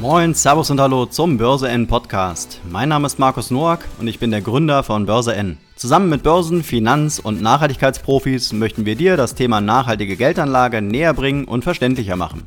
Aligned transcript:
Moin, 0.00 0.32
Servus 0.32 0.70
und 0.70 0.80
Hallo 0.80 1.04
zum 1.04 1.36
Börse 1.36 1.68
N 1.68 1.86
Podcast. 1.86 2.58
Mein 2.70 2.88
Name 2.88 3.06
ist 3.06 3.18
Markus 3.18 3.50
Noack 3.50 3.80
und 3.98 4.08
ich 4.08 4.18
bin 4.18 4.30
der 4.30 4.40
Gründer 4.40 4.82
von 4.82 5.04
Börse 5.04 5.34
N. 5.34 5.58
Zusammen 5.76 6.08
mit 6.08 6.22
Börsen-, 6.22 6.62
Finanz- 6.62 7.18
und 7.18 7.42
Nachhaltigkeitsprofis 7.42 8.54
möchten 8.54 8.86
wir 8.86 8.96
dir 8.96 9.18
das 9.18 9.34
Thema 9.34 9.60
nachhaltige 9.60 10.16
Geldanlage 10.16 10.80
näher 10.80 11.12
bringen 11.12 11.44
und 11.44 11.64
verständlicher 11.64 12.16
machen. 12.16 12.46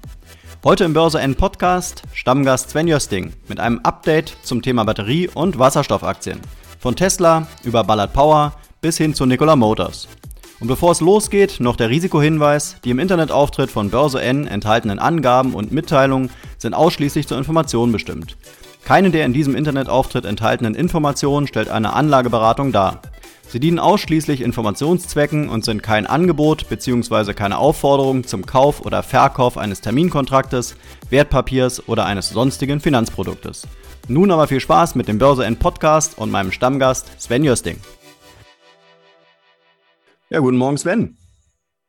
Heute 0.64 0.84
im 0.84 0.94
Börse 0.94 1.20
N 1.20 1.36
Podcast 1.36 2.02
Stammgast 2.14 2.72
Sven 2.72 2.88
Jösting 2.88 3.34
mit 3.48 3.60
einem 3.60 3.82
Update 3.84 4.36
zum 4.42 4.64
Thema 4.64 4.84
Batterie- 4.84 5.30
und 5.32 5.60
Wasserstoffaktien. 5.60 6.40
Von 6.80 6.96
Tesla 6.96 7.46
über 7.64 7.84
Ballard 7.84 8.14
Power 8.14 8.54
bis 8.82 8.98
hin 8.98 9.14
zu 9.14 9.28
Nikola 9.28 9.56
Motors. 9.56 10.08
Und 10.64 10.70
bevor 10.70 10.94
es 10.94 11.02
losgeht, 11.02 11.60
noch 11.60 11.76
der 11.76 11.90
Risikohinweis, 11.90 12.78
die 12.86 12.92
im 12.92 13.00
Internetauftritt 13.00 13.70
von 13.70 13.90
Börse 13.90 14.22
N 14.22 14.48
enthaltenen 14.48 14.98
Angaben 14.98 15.56
und 15.56 15.74
Mitteilungen 15.74 16.30
sind 16.58 16.74
ausschließlich 16.74 17.28
zur 17.28 17.38
Information 17.38 17.92
bestimmt. 17.92 18.38
Keine 18.86 19.10
der 19.10 19.26
in 19.26 19.34
diesem 19.34 19.56
Internetauftritt 19.56 20.24
enthaltenen 20.24 20.74
Informationen 20.74 21.48
stellt 21.48 21.68
eine 21.68 21.92
Anlageberatung 21.92 22.72
dar. 22.72 23.02
Sie 23.50 23.60
dienen 23.60 23.78
ausschließlich 23.78 24.40
Informationszwecken 24.40 25.50
und 25.50 25.66
sind 25.66 25.84
kein 25.84 26.08
Angebot 26.08 26.70
bzw. 26.70 27.34
keine 27.34 27.58
Aufforderung 27.58 28.26
zum 28.26 28.46
Kauf 28.46 28.86
oder 28.86 29.04
Verkauf 29.04 29.58
eines 29.58 29.82
Terminkontraktes, 29.82 30.76
Wertpapiers 31.10 31.90
oder 31.90 32.06
eines 32.06 32.30
sonstigen 32.30 32.80
Finanzproduktes. 32.80 33.68
Nun 34.08 34.32
aber 34.32 34.48
viel 34.48 34.62
Spaß 34.62 34.96
mit 34.96 35.10
dem 35.10 35.18
Börse 35.18 35.44
N 35.44 35.58
Podcast 35.58 36.18
und 36.18 36.32
meinem 36.32 36.54
Stammgast 36.54 37.22
Sven 37.22 37.44
Jösting. 37.44 37.80
Ja, 40.34 40.40
guten 40.40 40.58
Morgen, 40.58 40.80
Sven. 40.80 41.16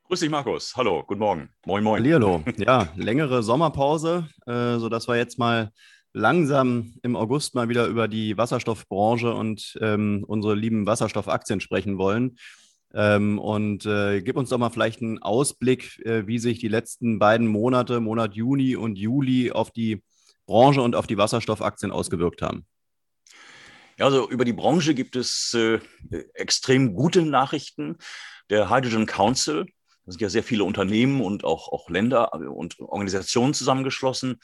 Grüß 0.06 0.20
dich, 0.20 0.28
Markus. 0.28 0.76
Hallo, 0.76 1.02
guten 1.06 1.20
Morgen. 1.20 1.48
Moin, 1.64 1.82
moin. 1.82 2.02
Hallihallo. 2.02 2.44
Ja, 2.58 2.92
längere 2.94 3.42
Sommerpause, 3.42 4.28
äh, 4.44 4.76
sodass 4.76 5.08
wir 5.08 5.16
jetzt 5.16 5.38
mal 5.38 5.72
langsam 6.12 6.92
im 7.02 7.16
August 7.16 7.54
mal 7.54 7.70
wieder 7.70 7.86
über 7.86 8.06
die 8.06 8.36
Wasserstoffbranche 8.36 9.32
und 9.32 9.78
ähm, 9.80 10.26
unsere 10.28 10.54
lieben 10.54 10.86
Wasserstoffaktien 10.86 11.60
sprechen 11.60 11.96
wollen. 11.96 12.36
Ähm, 12.92 13.38
und 13.38 13.86
äh, 13.86 14.20
gib 14.20 14.36
uns 14.36 14.50
doch 14.50 14.58
mal 14.58 14.68
vielleicht 14.68 15.00
einen 15.00 15.22
Ausblick, 15.22 16.04
äh, 16.04 16.26
wie 16.26 16.38
sich 16.38 16.58
die 16.58 16.68
letzten 16.68 17.18
beiden 17.18 17.46
Monate, 17.46 17.98
Monat 18.00 18.34
Juni 18.34 18.76
und 18.76 18.98
Juli, 18.98 19.52
auf 19.52 19.70
die 19.70 20.02
Branche 20.44 20.82
und 20.82 20.96
auf 20.96 21.06
die 21.06 21.16
Wasserstoffaktien 21.16 21.90
ausgewirkt 21.90 22.42
haben. 22.42 22.66
Ja, 23.96 24.04
also 24.04 24.28
über 24.28 24.44
die 24.44 24.52
Branche 24.52 24.92
gibt 24.92 25.16
es 25.16 25.54
äh, 25.54 25.78
extrem 26.34 26.94
gute 26.94 27.22
Nachrichten. 27.22 27.96
Der 28.50 28.70
Hydrogen 28.70 29.06
Council, 29.06 29.66
da 30.04 30.12
sind 30.12 30.20
ja 30.20 30.28
sehr 30.28 30.42
viele 30.42 30.64
Unternehmen 30.64 31.20
und 31.20 31.44
auch, 31.44 31.68
auch 31.72 31.88
Länder 31.88 32.32
und 32.32 32.78
Organisationen 32.80 33.54
zusammengeschlossen, 33.54 34.40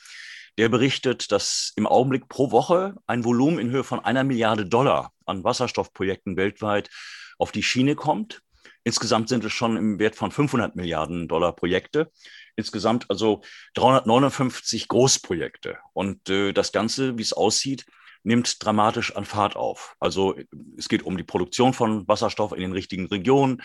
der 0.58 0.68
berichtet, 0.68 1.32
dass 1.32 1.72
im 1.76 1.86
Augenblick 1.86 2.28
pro 2.28 2.50
Woche 2.50 2.94
ein 3.06 3.24
Volumen 3.24 3.58
in 3.58 3.70
Höhe 3.70 3.84
von 3.84 4.00
einer 4.00 4.24
Milliarde 4.24 4.66
Dollar 4.66 5.12
an 5.26 5.44
Wasserstoffprojekten 5.44 6.36
weltweit 6.36 6.90
auf 7.38 7.52
die 7.52 7.62
Schiene 7.62 7.94
kommt. 7.94 8.42
Insgesamt 8.82 9.28
sind 9.28 9.44
es 9.44 9.52
schon 9.52 9.76
im 9.76 9.98
Wert 9.98 10.16
von 10.16 10.30
500 10.30 10.74
Milliarden 10.74 11.28
Dollar 11.28 11.54
Projekte. 11.54 12.10
Insgesamt 12.56 13.10
also 13.10 13.42
359 13.74 14.88
Großprojekte. 14.88 15.78
Und 15.92 16.28
äh, 16.30 16.52
das 16.52 16.72
Ganze, 16.72 17.16
wie 17.18 17.22
es 17.22 17.32
aussieht, 17.32 17.86
nimmt 18.22 18.62
dramatisch 18.64 19.16
an 19.16 19.24
Fahrt 19.24 19.56
auf. 19.56 19.94
Also 19.98 20.36
es 20.76 20.88
geht 20.88 21.02
um 21.02 21.16
die 21.16 21.24
Produktion 21.24 21.72
von 21.72 22.06
Wasserstoff 22.08 22.52
in 22.52 22.60
den 22.60 22.72
richtigen 22.72 23.06
Regionen. 23.06 23.62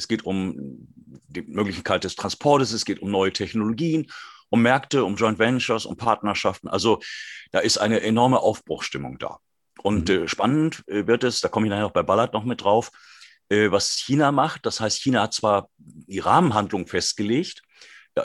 Es 0.00 0.08
geht 0.08 0.24
um 0.24 0.88
die 1.28 1.42
Möglichkeit 1.42 2.04
des 2.04 2.16
Transportes. 2.16 2.72
Es 2.72 2.86
geht 2.86 3.02
um 3.02 3.10
neue 3.10 3.32
Technologien, 3.32 4.10
um 4.48 4.62
Märkte, 4.62 5.04
um 5.04 5.16
Joint 5.16 5.38
Ventures, 5.38 5.84
um 5.84 5.96
Partnerschaften. 5.96 6.68
Also 6.68 7.00
da 7.52 7.58
ist 7.58 7.76
eine 7.76 8.00
enorme 8.00 8.40
Aufbruchstimmung 8.40 9.18
da. 9.18 9.38
Und 9.82 10.08
mhm. 10.08 10.24
äh, 10.24 10.28
spannend 10.28 10.82
äh, 10.88 11.06
wird 11.06 11.22
es, 11.22 11.40
da 11.40 11.48
komme 11.48 11.66
ich 11.66 11.70
nachher 11.70 11.82
noch 11.82 11.92
bei 11.92 12.02
Ballard 12.02 12.32
noch 12.32 12.44
mit 12.44 12.62
drauf, 12.62 12.90
äh, 13.50 13.70
was 13.70 13.96
China 13.96 14.32
macht. 14.32 14.64
Das 14.64 14.80
heißt, 14.80 14.98
China 14.98 15.22
hat 15.22 15.34
zwar 15.34 15.68
die 15.76 16.18
Rahmenhandlung 16.18 16.86
festgelegt, 16.86 17.62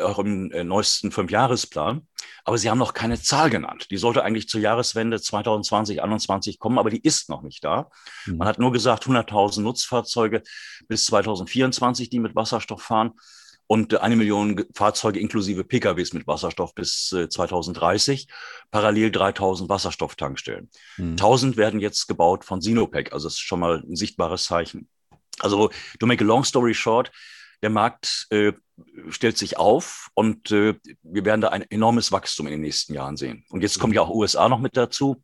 auch 0.03 0.19
im 0.19 0.51
äh, 0.51 0.63
neuesten 0.63 1.11
Fünfjahresplan. 1.11 2.07
Aber 2.43 2.57
sie 2.57 2.69
haben 2.69 2.77
noch 2.77 2.93
keine 2.93 3.19
Zahl 3.19 3.49
genannt. 3.49 3.87
Die 3.91 3.97
sollte 3.97 4.23
eigentlich 4.23 4.47
zur 4.47 4.61
Jahreswende 4.61 5.19
2020, 5.19 5.97
2021 5.97 6.59
kommen, 6.59 6.77
aber 6.77 6.89
die 6.89 7.01
ist 7.01 7.29
noch 7.29 7.41
nicht 7.41 7.63
da. 7.63 7.89
Mhm. 8.25 8.37
Man 8.37 8.47
hat 8.47 8.59
nur 8.59 8.71
gesagt, 8.71 9.05
100.000 9.05 9.61
Nutzfahrzeuge 9.61 10.43
bis 10.87 11.05
2024, 11.05 12.09
die 12.09 12.19
mit 12.19 12.35
Wasserstoff 12.35 12.81
fahren 12.81 13.13
und 13.67 13.99
eine 13.99 14.15
Million 14.15 14.63
Fahrzeuge 14.73 15.19
inklusive 15.19 15.63
PKWs 15.63 16.13
mit 16.13 16.27
Wasserstoff 16.27 16.75
bis 16.75 17.09
2030, 17.09 18.23
äh, 18.23 18.31
parallel 18.71 19.11
3000 19.11 19.69
Wasserstofftankstellen. 19.69 20.69
Mhm. 20.97 21.11
1000 21.11 21.57
werden 21.57 21.79
jetzt 21.79 22.07
gebaut 22.07 22.45
von 22.45 22.61
Sinopec, 22.61 23.11
also 23.11 23.27
das 23.27 23.35
ist 23.35 23.41
schon 23.41 23.59
mal 23.59 23.83
ein 23.87 23.95
sichtbares 23.95 24.45
Zeichen. 24.45 24.87
Also, 25.39 25.69
to 25.99 26.05
make 26.05 26.23
a 26.23 26.27
long 26.27 26.43
story 26.45 26.73
short, 26.73 27.11
der 27.61 27.69
Markt 27.69 28.27
äh, 28.29 28.53
stellt 29.09 29.37
sich 29.37 29.57
auf 29.57 30.09
und 30.13 30.51
äh, 30.51 30.75
wir 31.03 31.25
werden 31.25 31.41
da 31.41 31.49
ein 31.49 31.63
enormes 31.69 32.11
Wachstum 32.11 32.47
in 32.47 32.51
den 32.51 32.61
nächsten 32.61 32.93
Jahren 32.93 33.17
sehen. 33.17 33.45
Und 33.49 33.61
jetzt 33.61 33.79
kommen 33.79 33.93
ja 33.93 34.01
auch 34.01 34.09
USA 34.09 34.49
noch 34.49 34.59
mit 34.59 34.75
dazu, 34.75 35.23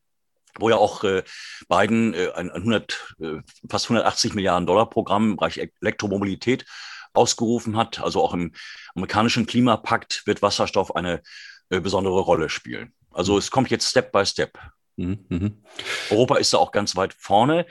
wo 0.60 0.70
ja 0.70 0.78
auch 0.78 1.04
äh, 1.04 1.24
Biden 1.68 2.14
äh, 2.14 2.32
ein, 2.34 2.50
ein 2.52 2.62
100, 2.62 3.16
äh, 3.20 3.42
fast 3.70 3.86
180 3.86 4.34
Milliarden 4.34 4.66
Dollar 4.66 4.90
Programm 4.90 5.32
im 5.32 5.36
Bereich 5.38 5.58
Elektromobilität 5.82 6.66
ausgerufen 7.14 7.78
hat. 7.78 8.00
Also 8.00 8.22
auch 8.22 8.34
im 8.34 8.54
amerikanischen 8.96 9.46
Klimapakt 9.46 10.24
wird 10.26 10.42
Wasserstoff 10.42 10.96
eine 10.96 11.22
äh, 11.70 11.80
besondere 11.80 12.20
Rolle 12.20 12.50
spielen. 12.50 12.94
Also 13.12 13.38
es 13.38 13.52
kommt 13.52 13.70
jetzt 13.70 13.90
Step 13.90 14.12
by 14.12 14.26
Step. 14.26 14.58
Mhm. 14.98 15.26
mhm. 15.30 15.64
Europa 16.10 16.38
ist 16.38 16.54
da 16.54 16.58
auch 16.58 16.72
ganz 16.72 16.96
weit 16.96 17.16
vorne. 17.18 17.66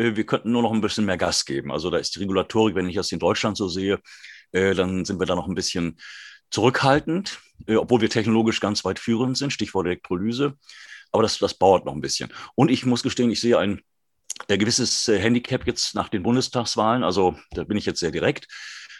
Äh, 0.00 0.16
wir 0.16 0.24
könnten 0.24 0.52
nur 0.52 0.62
noch 0.62 0.72
ein 0.72 0.80
bisschen 0.80 1.04
mehr 1.04 1.18
Gas 1.18 1.44
geben. 1.44 1.70
Also 1.70 1.90
da 1.90 1.98
ist 1.98 2.16
die 2.16 2.20
Regulatorik, 2.20 2.74
wenn 2.74 2.88
ich 2.88 2.96
das 2.96 3.12
in 3.12 3.18
Deutschland 3.18 3.56
so 3.56 3.68
sehe, 3.68 4.00
äh, 4.52 4.74
dann 4.74 5.04
sind 5.04 5.20
wir 5.20 5.26
da 5.26 5.36
noch 5.36 5.46
ein 5.46 5.54
bisschen 5.54 5.98
zurückhaltend, 6.50 7.38
äh, 7.66 7.76
obwohl 7.76 8.00
wir 8.00 8.10
technologisch 8.10 8.60
ganz 8.60 8.84
weit 8.84 8.98
führend 8.98 9.36
sind, 9.36 9.52
Stichwort 9.52 9.86
Elektrolyse. 9.86 10.54
Aber 11.12 11.22
das, 11.22 11.38
das 11.38 11.58
dauert 11.58 11.84
noch 11.84 11.94
ein 11.94 12.00
bisschen. 12.00 12.32
Und 12.54 12.70
ich 12.70 12.86
muss 12.86 13.02
gestehen, 13.02 13.30
ich 13.30 13.40
sehe 13.40 13.58
ein 13.58 13.82
der 14.48 14.56
gewisses 14.56 15.06
Handicap 15.06 15.66
jetzt 15.66 15.94
nach 15.94 16.08
den 16.08 16.22
Bundestagswahlen, 16.22 17.04
also 17.04 17.36
da 17.50 17.64
bin 17.64 17.76
ich 17.76 17.84
jetzt 17.84 18.00
sehr 18.00 18.10
direkt, 18.10 18.46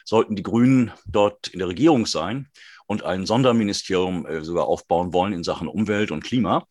sollten 0.04 0.36
die 0.36 0.42
Grünen 0.42 0.92
dort 1.06 1.48
in 1.48 1.60
der 1.60 1.68
Regierung 1.68 2.04
sein 2.04 2.48
und 2.86 3.04
ein 3.04 3.24
Sonderministerium 3.24 4.26
sogar 4.42 4.66
aufbauen 4.66 5.14
wollen 5.14 5.32
in 5.32 5.42
Sachen 5.42 5.66
Umwelt 5.66 6.10
und 6.10 6.22
Klima, 6.22 6.66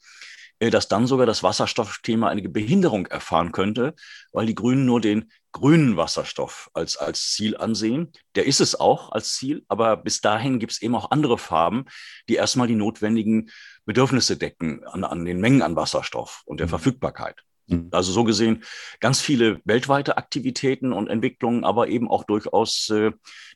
dass 0.59 0.89
dann 0.89 1.07
sogar 1.07 1.25
das 1.25 1.41
Wasserstoffthema 1.41 2.27
eine 2.27 2.47
Behinderung 2.49 3.05
erfahren 3.07 3.51
könnte, 3.53 3.95
weil 4.33 4.45
die 4.45 4.55
Grünen 4.55 4.85
nur 4.85 4.99
den 4.99 5.31
grünen 5.51 5.97
Wasserstoff 5.97 6.69
als, 6.73 6.97
als 6.97 7.31
Ziel 7.31 7.57
ansehen. 7.57 8.11
Der 8.35 8.45
ist 8.45 8.59
es 8.59 8.79
auch 8.79 9.11
als 9.11 9.33
Ziel, 9.33 9.63
aber 9.67 9.97
bis 9.97 10.21
dahin 10.21 10.59
gibt 10.59 10.73
es 10.73 10.81
eben 10.81 10.95
auch 10.95 11.11
andere 11.11 11.37
Farben, 11.37 11.85
die 12.27 12.35
erstmal 12.35 12.67
die 12.67 12.75
notwendigen 12.75 13.49
Bedürfnisse 13.85 14.37
decken 14.37 14.85
an, 14.85 15.03
an 15.03 15.25
den 15.25 15.39
Mengen 15.39 15.61
an 15.61 15.75
Wasserstoff 15.75 16.43
und 16.45 16.59
der 16.59 16.67
mhm. 16.67 16.71
Verfügbarkeit. 16.71 17.41
Mhm. 17.67 17.87
Also 17.91 18.11
so 18.11 18.23
gesehen 18.23 18.63
ganz 18.99 19.21
viele 19.21 19.61
weltweite 19.63 20.17
Aktivitäten 20.17 20.91
und 20.93 21.07
Entwicklungen, 21.07 21.63
aber 21.63 21.87
eben 21.87 22.09
auch 22.09 22.25
durchaus 22.25 22.89
äh, 22.89 23.11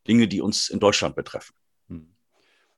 Dinge, 0.08 0.28
die 0.28 0.41
uns 0.41 0.70
in 0.70 0.80
Deutschland 0.80 1.16
betreffen. 1.16 1.53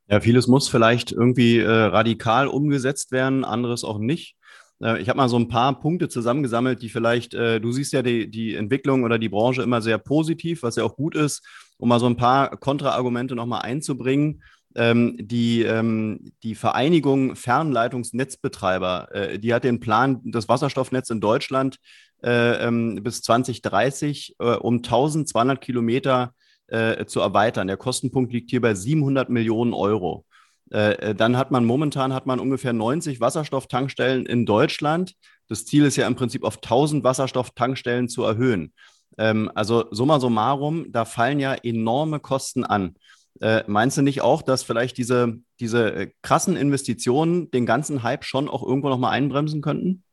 Ja, 0.08 0.20
vieles 0.20 0.48
muss 0.48 0.68
vielleicht 0.68 1.12
irgendwie 1.12 1.58
äh, 1.60 1.70
radikal 1.70 2.48
umgesetzt 2.48 3.12
werden, 3.12 3.44
anderes 3.44 3.84
auch 3.84 3.98
nicht. 3.98 4.36
Äh, 4.82 5.02
ich 5.02 5.10
habe 5.10 5.18
mal 5.18 5.30
so 5.30 5.38
ein 5.38 5.48
paar 5.48 5.80
Punkte 5.80 6.10
zusammengesammelt, 6.10 6.82
die 6.82 6.90
vielleicht, 6.90 7.34
äh, 7.34 7.60
du 7.60 7.72
siehst 7.72 7.94
ja 7.94 8.04
die, 8.04 8.30
die 8.30 8.56
Entwicklung 8.56 9.04
oder 9.04 9.18
die 9.18 9.30
Branche 9.30 9.64
immer 9.64 9.82
sehr 9.82 9.98
positiv, 9.98 10.62
was 10.64 10.76
ja 10.76 10.84
auch 10.84 10.96
gut 10.96 11.16
ist, 11.16 11.44
um 11.78 11.90
mal 11.90 12.00
so 12.00 12.06
ein 12.06 12.18
paar 12.18 12.56
Kontraargumente 12.58 13.36
nochmal 13.36 13.64
einzubringen. 13.64 14.44
Ähm, 14.78 15.16
die, 15.18 15.64
ähm, 15.64 16.34
die 16.44 16.54
Vereinigung 16.54 17.36
Fernleitungsnetzbetreiber, 17.36 19.08
äh, 19.12 19.40
die 19.40 19.54
hat 19.54 19.64
den 19.64 19.80
Plan, 19.80 20.20
das 20.26 20.50
Wasserstoffnetz 20.50 21.10
in 21.10 21.22
Deutschland 21.22 21.78
äh, 22.22 22.68
ähm, 22.68 23.00
bis 23.02 23.22
2030 23.22 24.36
äh, 24.40 24.44
um 24.56 24.78
1200 24.78 25.62
Kilometer 25.62 26.34
äh, 26.68 27.06
zu 27.06 27.20
erweitern. 27.20 27.68
Der 27.68 27.78
Kostenpunkt 27.78 28.34
liegt 28.34 28.50
hier 28.50 28.62
bei 28.62 28.74
700 28.74 29.30
Millionen 29.30 29.74
Euro. 29.74 30.26
Äh, 30.72 30.94
äh, 30.94 31.16
dann 31.16 31.38
hat 31.38 31.52
man 31.52 31.66
momentan 31.66 32.14
hat 32.14 32.26
man 32.26 32.40
ungefähr 32.40 32.74
90 32.74 33.22
Wasserstofftankstellen 33.22 34.26
in 34.26 34.46
Deutschland. 34.46 35.14
Das 35.48 35.66
Ziel 35.66 35.86
ist 35.86 35.96
ja 35.96 36.08
im 36.08 36.16
Prinzip 36.16 36.44
auf 36.44 36.58
1000 36.58 37.04
Wasserstofftankstellen 37.04 38.10
zu 38.10 38.24
erhöhen. 38.24 38.74
Ähm, 39.18 39.52
also 39.54 39.86
summa 39.92 40.20
summarum, 40.20 40.92
da 40.92 41.06
fallen 41.06 41.40
ja 41.40 41.54
enorme 41.54 42.20
Kosten 42.20 42.64
an. 42.64 42.96
Äh, 43.42 43.64
meinst 43.68 43.98
du 43.98 44.02
nicht 44.02 44.22
auch, 44.22 44.42
dass 44.42 44.64
vielleicht 44.64 44.98
diese, 44.98 45.36
diese 45.60 45.94
äh, 45.94 46.12
krassen 46.22 46.56
Investitionen 46.56 47.52
den 47.52 47.66
ganzen 47.66 48.02
Hype 48.02 48.24
schon 48.24 48.50
auch 48.50 48.64
irgendwo 48.64 48.90
nochmal 48.90 49.12
einbremsen 49.12 49.62
könnten? 49.62 50.05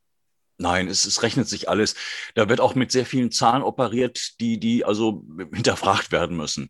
Nein, 0.57 0.87
es, 0.87 1.05
es 1.05 1.23
rechnet 1.23 1.47
sich 1.47 1.67
alles. 1.67 1.95
Da 2.35 2.47
wird 2.47 2.61
auch 2.61 2.75
mit 2.75 2.91
sehr 2.91 3.05
vielen 3.05 3.31
Zahlen 3.31 3.63
operiert, 3.63 4.39
die, 4.39 4.59
die 4.59 4.85
also 4.85 5.23
hinterfragt 5.51 6.11
werden 6.11 6.37
müssen. 6.37 6.69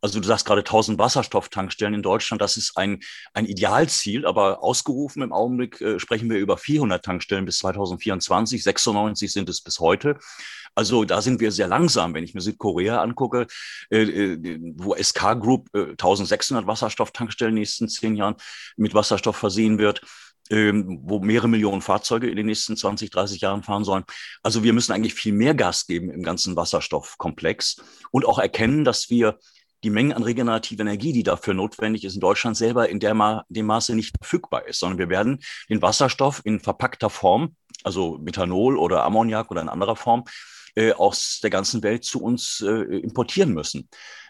Also 0.00 0.20
du 0.20 0.26
sagst 0.26 0.46
gerade 0.46 0.60
1000 0.60 0.98
Wasserstofftankstellen 0.98 1.94
in 1.94 2.02
Deutschland, 2.02 2.42
das 2.42 2.56
ist 2.56 2.76
ein, 2.76 3.00
ein 3.32 3.46
Idealziel, 3.46 4.26
aber 4.26 4.62
ausgerufen 4.62 5.22
im 5.22 5.32
Augenblick 5.32 5.80
äh, 5.80 5.98
sprechen 5.98 6.30
wir 6.30 6.38
über 6.38 6.58
400 6.58 7.04
Tankstellen 7.04 7.44
bis 7.44 7.58
2024, 7.58 8.62
96 8.62 9.32
sind 9.32 9.48
es 9.48 9.62
bis 9.62 9.80
heute. 9.80 10.18
Also 10.74 11.04
da 11.04 11.22
sind 11.22 11.40
wir 11.40 11.52
sehr 11.52 11.68
langsam, 11.68 12.14
wenn 12.14 12.24
ich 12.24 12.34
mir 12.34 12.40
Südkorea 12.40 13.00
angucke, 13.00 13.46
äh, 13.90 14.02
äh 14.02 14.58
wo 14.76 14.94
SK 14.94 15.40
Group 15.40 15.68
äh, 15.74 15.90
1600 15.92 16.66
Wasserstofftankstellen 16.66 17.52
in 17.52 17.56
den 17.56 17.60
nächsten 17.62 17.88
zehn 17.88 18.16
Jahren 18.16 18.36
mit 18.76 18.94
Wasserstoff 18.94 19.36
versehen 19.36 19.78
wird 19.78 20.02
ähm, 20.50 21.00
wo 21.02 21.20
mehrere 21.20 21.48
Millionen 21.48 21.80
Fahrzeuge 21.80 22.28
in 22.28 22.36
den 22.36 22.46
nächsten 22.46 22.76
20, 22.76 23.10
30 23.10 23.40
Jahren 23.40 23.62
fahren 23.62 23.84
sollen. 23.84 24.04
Also 24.42 24.62
wir 24.62 24.72
müssen 24.72 24.92
eigentlich 24.92 25.14
viel 25.14 25.32
mehr 25.32 25.54
Gas 25.54 25.86
geben 25.86 26.10
im 26.10 26.22
ganzen 26.22 26.56
Wasserstoffkomplex 26.56 27.82
und 28.10 28.26
auch 28.26 28.38
erkennen, 28.38 28.84
dass 28.84 29.10
wir 29.10 29.38
die 29.84 29.90
Menge 29.90 30.16
an 30.16 30.22
regenerativer 30.22 30.80
Energie, 30.80 31.12
die 31.12 31.22
dafür 31.22 31.54
notwendig 31.54 32.04
ist, 32.04 32.14
in 32.14 32.20
Deutschland 32.20 32.56
selber 32.56 32.88
in 32.88 33.00
der 33.00 33.14
Ma 33.14 33.44
dem 33.48 33.66
Maße 33.66 33.94
nicht 33.94 34.16
verfügbar 34.16 34.66
ist, 34.66 34.80
sondern 34.80 34.98
wir 34.98 35.10
werden 35.10 35.40
den 35.68 35.82
Wasserstoff 35.82 36.40
in 36.44 36.58
verpackter 36.58 37.10
Form, 37.10 37.54
also 37.82 38.18
Methanol 38.18 38.78
oder 38.78 39.04
Ammoniak 39.04 39.50
oder 39.50 39.60
in 39.60 39.68
anderer 39.68 39.96
Form, 39.96 40.24
äh, 40.74 40.92
aus 40.92 41.40
der 41.42 41.50
ganzen 41.50 41.82
Welt 41.82 42.04
zu 42.04 42.22
uns 42.22 42.60
äh, 42.66 42.68
importieren 42.70 43.52
müssen. 43.52 43.88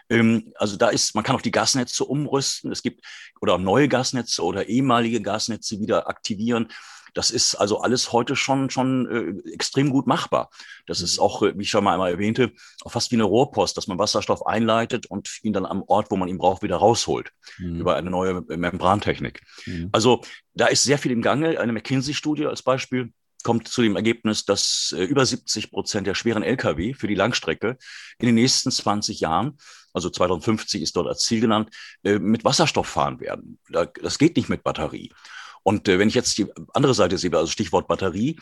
Ähm, 0.09 0.53
also 0.55 0.77
da 0.77 0.89
ist, 0.89 1.15
man 1.15 1.23
kann 1.23 1.35
auch 1.35 1.41
die 1.41 1.51
Gasnetze 1.51 2.05
umrüsten. 2.05 2.71
Es 2.71 2.81
gibt 2.81 3.03
oder 3.41 3.57
neue 3.57 3.87
Gasnetze 3.87 4.43
oder 4.43 4.67
ehemalige 4.67 5.21
Gasnetze 5.21 5.79
wieder 5.79 6.07
aktivieren. 6.07 6.69
Das 7.15 7.31
ist 7.31 7.55
also 7.55 7.79
alles 7.79 8.11
heute 8.11 8.35
schon, 8.35 8.69
schon 8.69 9.43
äh, 9.45 9.53
extrem 9.53 9.89
gut 9.89 10.05
machbar. 10.05 10.49
Das 10.85 10.99
ist 11.01 11.17
mhm. 11.17 11.23
auch, 11.23 11.41
äh, 11.43 11.57
wie 11.57 11.63
ich 11.63 11.69
schon 11.69 11.83
mal 11.83 11.93
einmal 11.93 12.11
erwähnte, 12.11 12.51
auch 12.83 12.91
fast 12.91 13.09
wie 13.11 13.15
eine 13.15 13.23
Rohrpost, 13.23 13.77
dass 13.77 13.87
man 13.87 13.97
Wasserstoff 13.97 14.45
einleitet 14.45 15.05
und 15.05 15.39
ihn 15.41 15.53
dann 15.53 15.65
am 15.65 15.81
Ort, 15.87 16.11
wo 16.11 16.17
man 16.17 16.27
ihn 16.27 16.37
braucht, 16.37 16.61
wieder 16.61 16.75
rausholt 16.75 17.31
mhm. 17.57 17.79
über 17.79 17.95
eine 17.95 18.09
neue 18.09 18.41
Membrantechnik. 18.41 19.41
Mhm. 19.65 19.89
Also 19.93 20.21
da 20.53 20.67
ist 20.67 20.83
sehr 20.83 20.97
viel 20.97 21.11
im 21.11 21.21
Gange. 21.21 21.59
Eine 21.59 21.71
McKinsey-Studie 21.71 22.47
als 22.47 22.61
Beispiel 22.61 23.13
kommt 23.45 23.67
zu 23.67 23.83
dem 23.83 23.95
Ergebnis, 23.95 24.43
dass 24.43 24.93
äh, 24.97 25.03
über 25.03 25.23
70 25.23 25.71
Prozent 25.71 26.07
der 26.07 26.15
schweren 26.15 26.41
Lkw 26.41 26.95
für 26.95 27.07
die 27.07 27.13
Langstrecke 27.13 27.77
in 28.17 28.25
den 28.25 28.35
nächsten 28.35 28.71
20 28.71 29.19
Jahren, 29.19 29.59
also 29.93 30.09
2050 30.09 30.81
ist 30.81 30.95
dort 30.95 31.07
als 31.07 31.19
Ziel 31.19 31.41
genannt, 31.41 31.69
äh, 32.03 32.17
mit 32.17 32.43
Wasserstoff 32.43 32.87
fahren 32.87 33.19
werden. 33.19 33.59
das 33.69 34.17
geht 34.17 34.35
nicht 34.35 34.49
mit 34.49 34.63
Batterie. 34.63 35.13
Und 35.61 35.87
äh, 35.87 35.99
wenn 35.99 36.07
ich 36.07 36.15
jetzt 36.15 36.37
die 36.39 36.47
andere 36.73 36.95
Seite 36.95 37.19
sehe, 37.19 37.31
also 37.33 37.51
Stichwort 37.51 37.87
Batterie, 37.87 38.39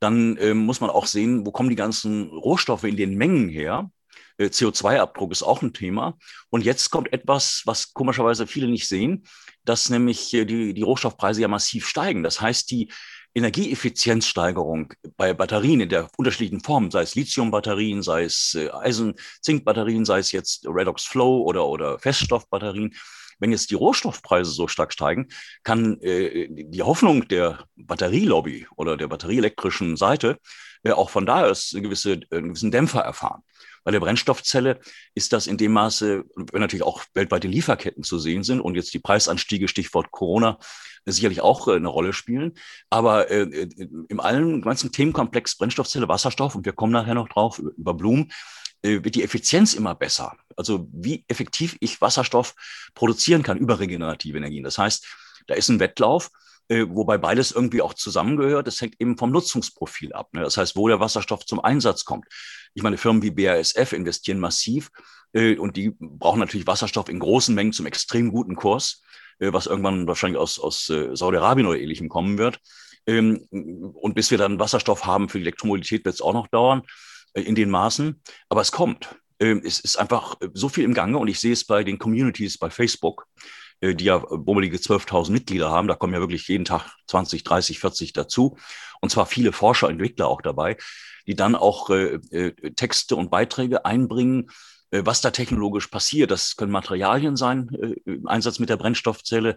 dann 0.00 0.56
muss 0.56 0.80
man 0.80 0.88
auch 0.88 1.04
sehen, 1.04 1.44
wo 1.44 1.52
kommen 1.52 1.68
die 1.68 1.76
ganzen 1.76 2.30
Rohstoffe 2.30 2.84
in 2.84 2.96
den 2.96 3.16
Mengen 3.16 3.50
her. 3.50 3.90
CO2-Abdruck 4.46 5.32
ist 5.32 5.42
auch 5.42 5.62
ein 5.62 5.72
Thema. 5.72 6.16
Und 6.48 6.64
jetzt 6.64 6.90
kommt 6.90 7.12
etwas, 7.12 7.62
was 7.66 7.92
komischerweise 7.92 8.46
viele 8.46 8.68
nicht 8.68 8.88
sehen, 8.88 9.24
dass 9.64 9.90
nämlich 9.90 10.30
die, 10.30 10.74
die 10.74 10.82
Rohstoffpreise 10.82 11.42
ja 11.42 11.48
massiv 11.48 11.86
steigen. 11.86 12.22
Das 12.22 12.40
heißt, 12.40 12.70
die 12.70 12.90
Energieeffizienzsteigerung 13.34 14.92
bei 15.16 15.32
Batterien 15.34 15.80
in 15.80 15.88
der 15.88 16.08
unterschiedlichen 16.16 16.64
Form, 16.64 16.90
sei 16.90 17.02
es 17.02 17.14
Lithiumbatterien, 17.14 18.02
sei 18.02 18.24
es 18.24 18.56
äh, 18.56 18.70
Eisen-Zink-Batterien, 18.70 20.04
sei 20.04 20.18
es 20.18 20.32
jetzt 20.32 20.66
Redox 20.66 21.04
Flow 21.04 21.42
oder, 21.42 21.66
oder 21.66 21.98
Feststoffbatterien, 22.00 22.94
wenn 23.38 23.52
jetzt 23.52 23.70
die 23.70 23.76
Rohstoffpreise 23.76 24.50
so 24.50 24.68
stark 24.68 24.92
steigen, 24.92 25.28
kann 25.62 26.00
äh, 26.00 26.48
die 26.50 26.82
Hoffnung 26.82 27.28
der 27.28 27.64
Batterielobby 27.76 28.66
oder 28.76 28.96
der 28.96 29.08
batterieelektrischen 29.08 29.96
Seite 29.96 30.38
äh, 30.82 30.92
auch 30.92 31.10
von 31.10 31.26
da 31.26 31.44
aus 31.44 31.72
eine 31.72 31.82
gewisse, 31.82 32.20
einen 32.30 32.48
gewissen 32.48 32.70
Dämpfer 32.70 33.00
erfahren. 33.00 33.42
Bei 33.84 33.90
der 33.90 34.00
Brennstoffzelle 34.00 34.80
ist 35.14 35.32
das 35.32 35.46
in 35.46 35.56
dem 35.56 35.72
Maße, 35.72 36.24
wenn 36.52 36.60
natürlich 36.60 36.84
auch 36.84 37.02
weltweite 37.14 37.48
Lieferketten 37.48 38.02
zu 38.02 38.18
sehen 38.18 38.42
sind 38.42 38.60
und 38.60 38.74
jetzt 38.74 38.92
die 38.92 38.98
Preisanstiege, 38.98 39.68
Stichwort 39.68 40.10
Corona, 40.10 40.58
sicherlich 41.06 41.40
auch 41.40 41.68
äh, 41.68 41.76
eine 41.76 41.88
Rolle 41.88 42.12
spielen. 42.12 42.52
Aber 42.90 43.30
äh, 43.30 43.42
äh, 43.42 43.88
im 44.08 44.20
allen 44.20 44.62
ganzen 44.62 44.92
Themenkomplex 44.92 45.56
Brennstoffzelle, 45.56 46.08
Wasserstoff, 46.08 46.54
und 46.54 46.66
wir 46.66 46.72
kommen 46.72 46.92
nachher 46.92 47.14
noch 47.14 47.28
drauf 47.28 47.58
über 47.58 47.94
Blumen, 47.94 48.30
äh, 48.82 49.02
wird 49.02 49.14
die 49.14 49.22
Effizienz 49.22 49.74
immer 49.74 49.94
besser. 49.94 50.36
Also 50.56 50.88
wie 50.92 51.24
effektiv 51.28 51.76
ich 51.80 52.00
Wasserstoff 52.00 52.54
produzieren 52.94 53.42
kann 53.42 53.58
über 53.58 53.78
regenerative 53.78 54.38
Energien. 54.38 54.64
Das 54.64 54.78
heißt, 54.78 55.06
da 55.46 55.54
ist 55.54 55.68
ein 55.68 55.80
Wettlauf 55.80 56.26
äh, 56.26 56.49
wobei 56.70 57.18
beides 57.18 57.50
irgendwie 57.50 57.82
auch 57.82 57.94
zusammengehört. 57.94 58.66
Das 58.66 58.80
hängt 58.80 59.00
eben 59.00 59.18
vom 59.18 59.32
Nutzungsprofil 59.32 60.12
ab. 60.12 60.28
Ne? 60.32 60.42
Das 60.42 60.56
heißt, 60.56 60.76
wo 60.76 60.86
der 60.86 61.00
Wasserstoff 61.00 61.44
zum 61.44 61.58
Einsatz 61.58 62.04
kommt. 62.04 62.26
Ich 62.74 62.82
meine, 62.82 62.96
Firmen 62.96 63.22
wie 63.22 63.32
BASF 63.32 63.92
investieren 63.92 64.38
massiv 64.38 64.90
äh, 65.32 65.56
und 65.56 65.76
die 65.76 65.94
brauchen 65.98 66.40
natürlich 66.40 66.66
Wasserstoff 66.66 67.08
in 67.08 67.18
großen 67.18 67.54
Mengen 67.54 67.72
zum 67.72 67.86
extrem 67.86 68.30
guten 68.30 68.56
Kurs, 68.56 69.02
äh, 69.38 69.52
was 69.52 69.66
irgendwann 69.66 70.06
wahrscheinlich 70.06 70.38
aus, 70.38 70.58
aus 70.58 70.88
äh, 70.90 71.14
Saudi-Arabien 71.14 71.66
oder 71.66 71.78
ähnlichem 71.78 72.08
kommen 72.08 72.38
wird. 72.38 72.60
Ähm, 73.06 73.46
und 73.50 74.14
bis 74.14 74.30
wir 74.30 74.38
dann 74.38 74.58
Wasserstoff 74.58 75.06
haben 75.06 75.28
für 75.28 75.38
die 75.38 75.44
Elektromobilität, 75.44 76.04
wird 76.04 76.14
es 76.14 76.20
auch 76.20 76.34
noch 76.34 76.48
dauern 76.48 76.82
äh, 77.34 77.42
in 77.42 77.54
den 77.54 77.70
Maßen. 77.70 78.22
Aber 78.48 78.60
es 78.60 78.72
kommt. 78.72 79.16
Ähm, 79.38 79.62
es 79.64 79.80
ist 79.80 79.96
einfach 79.96 80.36
so 80.52 80.68
viel 80.68 80.84
im 80.84 80.94
Gange 80.94 81.18
und 81.18 81.28
ich 81.28 81.40
sehe 81.40 81.52
es 81.52 81.64
bei 81.64 81.82
den 81.82 81.98
Communities 81.98 82.58
bei 82.58 82.70
Facebook. 82.70 83.26
Äh, 83.80 83.94
die 83.94 84.04
ja 84.04 84.18
bummelige 84.18 84.78
12.000 84.78 85.30
Mitglieder 85.32 85.70
haben. 85.70 85.88
Da 85.88 85.94
kommen 85.94 86.14
ja 86.14 86.20
wirklich 86.20 86.46
jeden 86.48 86.64
Tag 86.64 86.96
20, 87.06 87.44
30, 87.44 87.80
40 87.80 88.12
dazu. 88.12 88.56
Und 89.00 89.10
zwar 89.10 89.26
viele 89.26 89.52
Forscher, 89.52 89.88
Entwickler 89.88 90.28
auch 90.28 90.42
dabei, 90.42 90.76
die 91.26 91.34
dann 91.34 91.54
auch 91.54 91.90
äh, 91.90 92.14
äh, 92.30 92.72
Texte 92.72 93.16
und 93.16 93.30
Beiträge 93.30 93.84
einbringen, 93.84 94.50
äh, 94.90 95.02
was 95.04 95.20
da 95.22 95.30
technologisch 95.30 95.86
passiert. 95.86 96.30
Das 96.30 96.56
können 96.56 96.72
Materialien 96.72 97.36
sein 97.36 97.70
äh, 97.80 98.10
im 98.10 98.28
Einsatz 98.28 98.58
mit 98.58 98.68
der 98.68 98.76
Brennstoffzelle. 98.76 99.56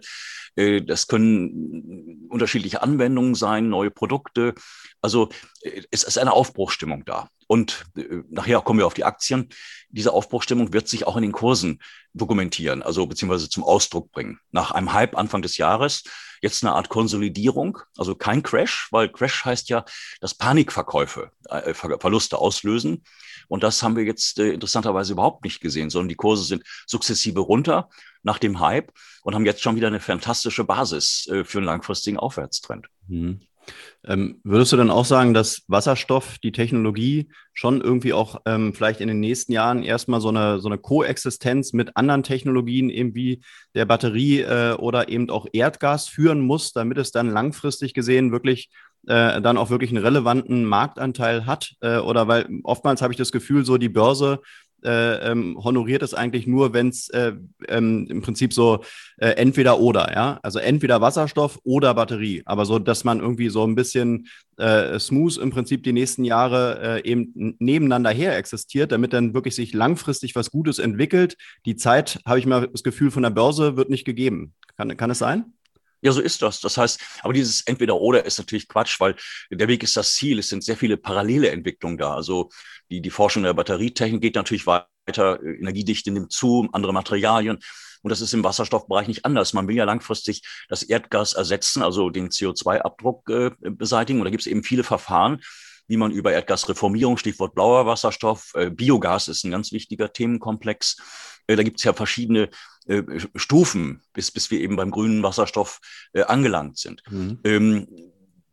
Äh, 0.56 0.82
das 0.82 1.06
können 1.06 2.26
unterschiedliche 2.28 2.82
Anwendungen 2.82 3.34
sein, 3.34 3.68
neue 3.68 3.90
Produkte. 3.90 4.54
Also 5.00 5.28
es 5.90 6.02
ist 6.02 6.18
eine 6.18 6.32
Aufbruchstimmung 6.32 7.04
da. 7.04 7.28
Und 7.46 7.84
nachher 8.30 8.62
kommen 8.62 8.78
wir 8.78 8.86
auf 8.86 8.94
die 8.94 9.04
Aktien. 9.04 9.50
Diese 9.90 10.12
Aufbruchstimmung 10.12 10.72
wird 10.72 10.88
sich 10.88 11.06
auch 11.06 11.16
in 11.16 11.22
den 11.22 11.32
Kursen 11.32 11.80
dokumentieren, 12.14 12.82
also 12.82 13.06
beziehungsweise 13.06 13.50
zum 13.50 13.64
Ausdruck 13.64 14.10
bringen. 14.12 14.40
Nach 14.50 14.70
einem 14.70 14.92
Hype 14.92 15.16
Anfang 15.16 15.42
des 15.42 15.58
Jahres 15.58 16.04
jetzt 16.40 16.62
eine 16.62 16.74
Art 16.74 16.88
Konsolidierung, 16.88 17.78
also 17.96 18.14
kein 18.14 18.42
Crash, 18.42 18.88
weil 18.90 19.08
Crash 19.08 19.44
heißt 19.44 19.68
ja, 19.70 19.84
dass 20.20 20.34
Panikverkäufe, 20.34 21.30
äh, 21.48 21.74
Verluste 21.74 22.38
auslösen. 22.38 23.02
Und 23.48 23.62
das 23.62 23.82
haben 23.82 23.96
wir 23.96 24.04
jetzt 24.04 24.38
äh, 24.38 24.52
interessanterweise 24.52 25.12
überhaupt 25.12 25.44
nicht 25.44 25.60
gesehen, 25.60 25.90
sondern 25.90 26.08
die 26.08 26.16
Kurse 26.16 26.44
sind 26.44 26.62
sukzessive 26.86 27.40
runter 27.40 27.88
nach 28.24 28.38
dem 28.38 28.60
Hype 28.60 28.92
und 29.22 29.34
haben 29.34 29.46
jetzt 29.46 29.62
schon 29.62 29.76
wieder 29.76 29.86
eine 29.86 30.00
fantastische 30.00 30.64
Basis 30.64 31.28
äh, 31.30 31.44
für 31.44 31.58
einen 31.58 31.66
langfristigen 31.66 32.18
Aufwärtstrend. 32.18 32.88
Mhm. 33.06 33.40
Ähm, 34.06 34.40
würdest 34.44 34.72
du 34.72 34.76
dann 34.76 34.90
auch 34.90 35.06
sagen, 35.06 35.32
dass 35.32 35.62
Wasserstoff, 35.68 36.38
die 36.38 36.52
Technologie, 36.52 37.30
schon 37.54 37.80
irgendwie 37.80 38.12
auch 38.12 38.42
ähm, 38.44 38.74
vielleicht 38.74 39.00
in 39.00 39.08
den 39.08 39.20
nächsten 39.20 39.52
Jahren 39.52 39.82
erstmal 39.82 40.20
so 40.20 40.28
eine, 40.28 40.60
so 40.60 40.68
eine 40.68 40.76
Koexistenz 40.76 41.72
mit 41.72 41.96
anderen 41.96 42.22
Technologien, 42.22 42.90
eben 42.90 43.14
wie 43.14 43.40
der 43.74 43.86
Batterie 43.86 44.40
äh, 44.40 44.74
oder 44.74 45.08
eben 45.08 45.30
auch 45.30 45.46
Erdgas 45.52 46.08
führen 46.08 46.40
muss, 46.40 46.72
damit 46.72 46.98
es 46.98 47.12
dann 47.12 47.30
langfristig 47.30 47.94
gesehen 47.94 48.32
wirklich 48.32 48.68
äh, 49.06 49.40
dann 49.40 49.58
auch 49.58 49.70
wirklich 49.70 49.90
einen 49.90 50.04
relevanten 50.04 50.64
Marktanteil 50.64 51.46
hat? 51.46 51.74
Äh, 51.80 51.98
oder 51.98 52.28
weil 52.28 52.48
oftmals 52.64 53.02
habe 53.02 53.12
ich 53.12 53.18
das 53.18 53.32
Gefühl, 53.32 53.64
so 53.64 53.78
die 53.78 53.88
Börse 53.88 54.40
äh, 54.84 55.30
ähm, 55.30 55.58
honoriert 55.62 56.02
es 56.02 56.14
eigentlich 56.14 56.46
nur, 56.46 56.72
wenn 56.72 56.88
es 56.88 57.08
äh, 57.10 57.32
ähm, 57.68 58.06
im 58.08 58.22
Prinzip 58.22 58.52
so 58.52 58.84
äh, 59.18 59.30
entweder 59.30 59.80
oder, 59.80 60.12
ja, 60.12 60.38
also 60.42 60.58
entweder 60.58 61.00
Wasserstoff 61.00 61.58
oder 61.64 61.94
Batterie, 61.94 62.42
aber 62.44 62.66
so, 62.66 62.78
dass 62.78 63.04
man 63.04 63.20
irgendwie 63.20 63.48
so 63.48 63.66
ein 63.66 63.74
bisschen 63.74 64.28
äh, 64.58 64.98
smooth 64.98 65.38
im 65.38 65.50
Prinzip 65.50 65.82
die 65.82 65.92
nächsten 65.92 66.24
Jahre 66.24 67.02
äh, 67.04 67.08
eben 67.08 67.56
nebeneinander 67.58 68.10
her 68.10 68.36
existiert, 68.36 68.92
damit 68.92 69.12
dann 69.12 69.34
wirklich 69.34 69.54
sich 69.54 69.72
langfristig 69.72 70.34
was 70.34 70.50
Gutes 70.50 70.78
entwickelt. 70.78 71.36
Die 71.66 71.76
Zeit, 71.76 72.20
habe 72.26 72.38
ich 72.38 72.46
mal 72.46 72.68
das 72.68 72.82
Gefühl, 72.82 73.10
von 73.10 73.22
der 73.22 73.30
Börse 73.30 73.76
wird 73.76 73.90
nicht 73.90 74.04
gegeben. 74.04 74.54
Kann, 74.76 74.96
kann 74.96 75.10
es 75.10 75.18
sein? 75.18 75.54
Ja, 76.04 76.12
so 76.12 76.20
ist 76.20 76.42
das. 76.42 76.60
Das 76.60 76.76
heißt, 76.76 77.00
aber 77.22 77.32
dieses 77.32 77.62
Entweder-Oder 77.62 78.26
ist 78.26 78.38
natürlich 78.38 78.68
Quatsch, 78.68 79.00
weil 79.00 79.16
der 79.50 79.68
Weg 79.68 79.82
ist 79.82 79.96
das 79.96 80.14
Ziel. 80.14 80.38
Es 80.38 80.50
sind 80.50 80.62
sehr 80.62 80.76
viele 80.76 80.98
parallele 80.98 81.50
Entwicklungen 81.50 81.96
da. 81.96 82.14
Also 82.14 82.50
die, 82.90 83.00
die 83.00 83.10
Forschung 83.10 83.42
der 83.42 83.54
Batterietechnik 83.54 84.20
geht 84.20 84.34
natürlich 84.34 84.66
weiter, 84.66 85.42
Energiedichte 85.42 86.10
nimmt 86.10 86.30
zu, 86.30 86.68
andere 86.72 86.92
Materialien. 86.92 87.58
Und 88.02 88.10
das 88.10 88.20
ist 88.20 88.34
im 88.34 88.44
Wasserstoffbereich 88.44 89.08
nicht 89.08 89.24
anders. 89.24 89.54
Man 89.54 89.66
will 89.66 89.76
ja 89.76 89.84
langfristig 89.84 90.42
das 90.68 90.82
Erdgas 90.82 91.32
ersetzen, 91.32 91.82
also 91.82 92.10
den 92.10 92.28
CO2-Abdruck 92.28 93.30
äh, 93.30 93.50
beseitigen. 93.62 94.20
Und 94.20 94.26
da 94.26 94.30
gibt 94.30 94.42
es 94.42 94.46
eben 94.46 94.62
viele 94.62 94.84
Verfahren, 94.84 95.40
wie 95.86 95.96
man 95.96 96.12
über 96.12 96.32
Erdgasreformierung, 96.32 97.16
Stichwort 97.16 97.54
blauer 97.54 97.86
Wasserstoff, 97.86 98.52
äh, 98.54 98.68
Biogas 98.68 99.28
ist 99.28 99.44
ein 99.44 99.50
ganz 99.50 99.72
wichtiger 99.72 100.12
Themenkomplex. 100.12 100.98
Äh, 101.46 101.56
da 101.56 101.62
gibt 101.62 101.78
es 101.78 101.84
ja 101.84 101.94
verschiedene 101.94 102.50
äh, 102.86 103.02
Stufen, 103.34 104.02
bis, 104.12 104.30
bis 104.30 104.50
wir 104.50 104.60
eben 104.60 104.76
beim 104.76 104.90
grünen 104.90 105.22
Wasserstoff 105.22 105.80
äh, 106.12 106.22
angelangt 106.22 106.78
sind. 106.78 107.02
Mhm. 107.10 107.38
Ähm, 107.44 107.86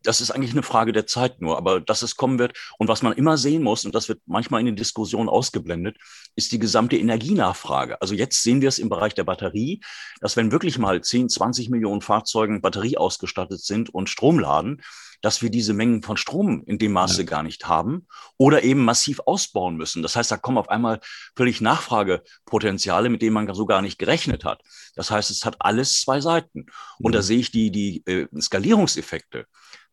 das 0.03 0.21
ist 0.21 0.31
eigentlich 0.31 0.51
eine 0.51 0.63
Frage 0.63 0.93
der 0.93 1.05
Zeit 1.05 1.41
nur, 1.41 1.57
aber 1.57 1.79
dass 1.79 2.01
es 2.01 2.15
kommen 2.15 2.39
wird 2.39 2.57
und 2.77 2.87
was 2.87 3.01
man 3.01 3.13
immer 3.13 3.37
sehen 3.37 3.63
muss, 3.63 3.85
und 3.85 3.93
das 3.93 4.09
wird 4.09 4.19
manchmal 4.25 4.59
in 4.59 4.65
den 4.65 4.75
Diskussionen 4.75 5.29
ausgeblendet, 5.29 5.97
ist 6.35 6.51
die 6.51 6.59
gesamte 6.59 6.97
Energienachfrage. 6.97 8.01
Also 8.01 8.15
jetzt 8.15 8.41
sehen 8.41 8.61
wir 8.61 8.69
es 8.69 8.79
im 8.79 8.89
Bereich 8.89 9.13
der 9.13 9.23
Batterie, 9.23 9.81
dass 10.19 10.37
wenn 10.37 10.51
wirklich 10.51 10.77
mal 10.79 11.01
10, 11.01 11.29
20 11.29 11.69
Millionen 11.69 12.01
Fahrzeugen 12.01 12.61
Batterie 12.61 12.97
ausgestattet 12.97 13.61
sind 13.61 13.89
und 13.89 14.09
Strom 14.09 14.39
laden, 14.39 14.81
dass 15.21 15.41
wir 15.41 15.49
diese 15.49 15.73
Mengen 15.73 16.03
von 16.03 16.17
Strom 16.17 16.63
in 16.65 16.77
dem 16.77 16.91
Maße 16.91 17.21
ja. 17.21 17.27
gar 17.27 17.43
nicht 17.43 17.67
haben 17.67 18.07
oder 18.37 18.63
eben 18.63 18.83
massiv 18.83 19.21
ausbauen 19.25 19.77
müssen. 19.77 20.01
Das 20.01 20.15
heißt, 20.15 20.31
da 20.31 20.37
kommen 20.37 20.57
auf 20.57 20.69
einmal 20.69 20.99
völlig 21.35 21.61
Nachfragepotenziale, 21.61 23.09
mit 23.09 23.21
denen 23.21 23.33
man 23.33 23.53
so 23.53 23.65
gar 23.65 23.81
nicht 23.81 23.99
gerechnet 23.99 24.43
hat. 24.45 24.61
Das 24.95 25.11
heißt, 25.11 25.29
es 25.31 25.45
hat 25.45 25.57
alles 25.59 26.01
zwei 26.01 26.21
Seiten. 26.21 26.65
Und 26.99 27.13
ja. 27.13 27.19
da 27.19 27.21
sehe 27.21 27.39
ich 27.39 27.51
die, 27.51 27.71
die 27.71 28.05
äh, 28.05 28.27
Skalierungseffekte 28.39 29.45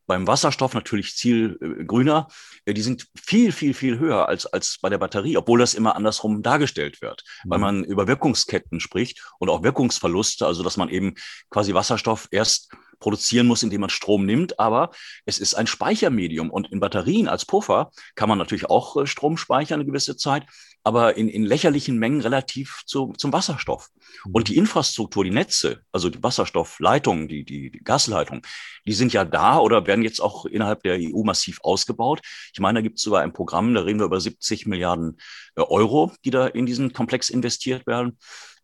beim 0.08 0.26
Wasserstoff 0.26 0.74
natürlich 0.74 1.14
zielgrüner. 1.14 2.26
Äh, 2.64 2.74
die 2.74 2.82
sind 2.82 3.06
viel, 3.14 3.52
viel, 3.52 3.74
viel 3.74 4.00
höher 4.00 4.28
als, 4.28 4.46
als 4.46 4.78
bei 4.80 4.88
der 4.88 4.98
Batterie, 4.98 5.36
obwohl 5.36 5.60
das 5.60 5.74
immer 5.74 5.94
andersrum 5.94 6.42
dargestellt 6.42 7.00
wird, 7.00 7.22
mhm. 7.44 7.50
weil 7.50 7.58
man 7.60 7.84
über 7.84 8.08
Wirkungsketten 8.08 8.80
spricht 8.80 9.22
und 9.38 9.50
auch 9.50 9.62
Wirkungsverluste, 9.62 10.44
also 10.46 10.64
dass 10.64 10.76
man 10.76 10.88
eben 10.88 11.14
quasi 11.50 11.74
Wasserstoff 11.74 12.26
erst 12.32 12.72
produzieren 13.00 13.46
muss, 13.46 13.62
indem 13.62 13.82
man 13.82 13.90
Strom 13.90 14.26
nimmt, 14.26 14.58
aber 14.58 14.90
es 15.24 15.38
ist 15.38 15.54
ein 15.54 15.66
Speichermedium 15.66 16.50
und 16.50 16.70
in 16.72 16.80
Batterien 16.80 17.28
als 17.28 17.44
Puffer 17.44 17.90
kann 18.14 18.28
man 18.28 18.38
natürlich 18.38 18.66
auch 18.66 18.96
äh, 18.96 19.06
Strom 19.06 19.36
speichern 19.36 19.80
eine 19.80 19.86
gewisse 19.86 20.16
Zeit, 20.16 20.44
aber 20.84 21.16
in, 21.16 21.28
in 21.28 21.44
lächerlichen 21.44 21.98
Mengen 21.98 22.20
relativ 22.20 22.82
zu, 22.86 23.12
zum 23.16 23.32
Wasserstoff. 23.32 23.88
Mhm. 24.24 24.32
Und 24.32 24.48
die 24.48 24.56
Infrastruktur, 24.56 25.24
die 25.24 25.30
Netze, 25.30 25.82
also 25.92 26.08
die 26.08 26.22
Wasserstoffleitungen, 26.22 27.28
die, 27.28 27.44
die, 27.44 27.70
die 27.70 27.80
Gasleitungen, 27.80 28.42
die 28.86 28.92
sind 28.92 29.12
ja 29.12 29.24
da 29.24 29.58
oder 29.58 29.86
werden 29.86 30.02
jetzt 30.02 30.20
auch 30.20 30.46
innerhalb 30.46 30.82
der 30.82 30.98
EU 30.98 31.24
massiv 31.24 31.58
ausgebaut. 31.62 32.20
Ich 32.52 32.60
meine, 32.60 32.78
da 32.78 32.82
gibt 32.82 32.98
es 32.98 33.04
sogar 33.04 33.22
ein 33.22 33.32
Programm, 33.32 33.74
da 33.74 33.82
reden 33.82 33.98
wir 33.98 34.06
über 34.06 34.20
70 34.20 34.66
Milliarden 34.66 35.18
äh, 35.56 35.62
Euro, 35.62 36.12
die 36.24 36.30
da 36.30 36.46
in 36.46 36.66
diesen 36.66 36.92
Komplex 36.92 37.28
investiert 37.28 37.86
werden. 37.86 38.18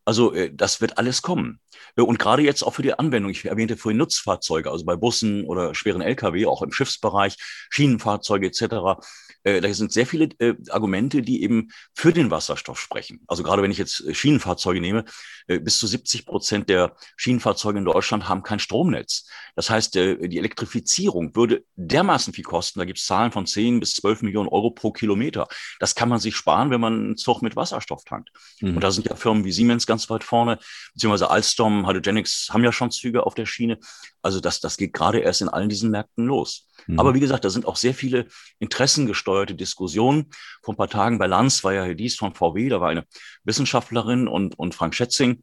Also 0.04 0.32
äh, 0.34 0.50
das 0.52 0.80
wird 0.80 0.98
alles 0.98 1.22
kommen. 1.22 1.60
Äh, 1.96 2.02
und 2.02 2.18
gerade 2.18 2.42
jetzt 2.42 2.62
auch 2.62 2.74
für 2.74 2.82
die 2.82 2.94
Anwendung, 2.94 3.30
ich 3.30 3.44
erwähnte 3.44 3.76
vorhin 3.76 3.98
Nutzfahrzeuge, 3.98 4.70
also 4.70 4.84
bei 4.84 4.96
Bussen 4.96 5.44
oder 5.44 5.74
schweren 5.74 6.02
Lkw, 6.02 6.46
auch 6.46 6.62
im 6.62 6.72
Schiffsbereich, 6.72 7.36
Schienenfahrzeuge 7.70 8.46
etc. 8.46 9.00
Äh, 9.42 9.60
da 9.60 9.72
sind 9.72 9.92
sehr 9.92 10.06
viele 10.06 10.28
äh, 10.38 10.54
Argumente, 10.70 11.22
die 11.22 11.42
eben 11.42 11.68
für 11.94 12.12
den 12.12 12.30
Wasserstoff 12.30 12.80
sprechen. 12.80 13.20
Also 13.26 13.42
gerade 13.42 13.62
wenn 13.62 13.70
ich 13.70 13.78
jetzt 13.78 14.14
Schienenfahrzeuge 14.14 14.80
nehme, 14.80 15.04
bis 15.46 15.76
zu 15.76 15.86
70 15.86 16.24
Prozent 16.24 16.70
der 16.70 16.96
Schienenfahrzeuge 17.16 17.78
in 17.78 17.84
Deutschland 17.84 18.30
haben 18.30 18.42
kein 18.42 18.58
Stromnetz. 18.58 19.28
Das 19.56 19.68
heißt, 19.68 19.94
die 19.94 20.38
Elektrifizierung 20.38 21.36
würde 21.36 21.64
dermaßen 21.76 22.32
viel 22.32 22.44
kosten. 22.44 22.78
Da 22.78 22.86
gibt 22.86 22.98
es 22.98 23.04
Zahlen 23.04 23.30
von 23.30 23.46
10 23.46 23.78
bis 23.78 23.94
12 23.96 24.22
Millionen 24.22 24.48
Euro 24.48 24.70
pro 24.70 24.90
Kilometer. 24.90 25.46
Das 25.80 25.94
kann 25.94 26.08
man 26.08 26.18
sich 26.18 26.34
sparen, 26.34 26.70
wenn 26.70 26.80
man 26.80 26.94
einen 26.94 27.16
Zug 27.18 27.42
mit 27.42 27.56
Wasserstoff 27.56 28.04
tankt. 28.04 28.30
Mhm. 28.60 28.76
Und 28.76 28.80
da 28.80 28.90
sind 28.90 29.06
ja 29.06 29.16
Firmen 29.16 29.44
wie 29.44 29.52
Siemens 29.52 29.86
ganz 29.86 30.08
weit 30.10 30.24
vorne, 30.24 30.58
beziehungsweise 30.92 31.30
Alstom, 31.30 31.63
Hydrogenics 31.86 32.48
haben 32.50 32.64
ja 32.64 32.72
schon 32.72 32.90
Züge 32.90 33.26
auf 33.26 33.34
der 33.34 33.46
Schiene. 33.46 33.78
Also 34.22 34.40
das, 34.40 34.60
das 34.60 34.76
geht 34.76 34.92
gerade 34.92 35.20
erst 35.20 35.40
in 35.40 35.48
allen 35.48 35.68
diesen 35.68 35.90
Märkten 35.90 36.26
los. 36.26 36.66
Mhm. 36.86 36.98
Aber 36.98 37.14
wie 37.14 37.20
gesagt, 37.20 37.44
da 37.44 37.50
sind 37.50 37.66
auch 37.66 37.76
sehr 37.76 37.94
viele 37.94 38.26
interessengesteuerte 38.58 39.54
Diskussionen. 39.54 40.30
Vor 40.62 40.74
ein 40.74 40.76
paar 40.76 40.88
Tagen 40.88 41.18
bei 41.18 41.26
Lanz 41.26 41.64
war 41.64 41.72
ja 41.72 41.84
Herr 41.84 41.94
Dies 41.94 42.16
von 42.16 42.34
VW, 42.34 42.68
da 42.68 42.80
war 42.80 42.90
eine 42.90 43.04
Wissenschaftlerin 43.44 44.28
und, 44.28 44.58
und 44.58 44.74
Frank 44.74 44.94
Schätzing. 44.94 45.42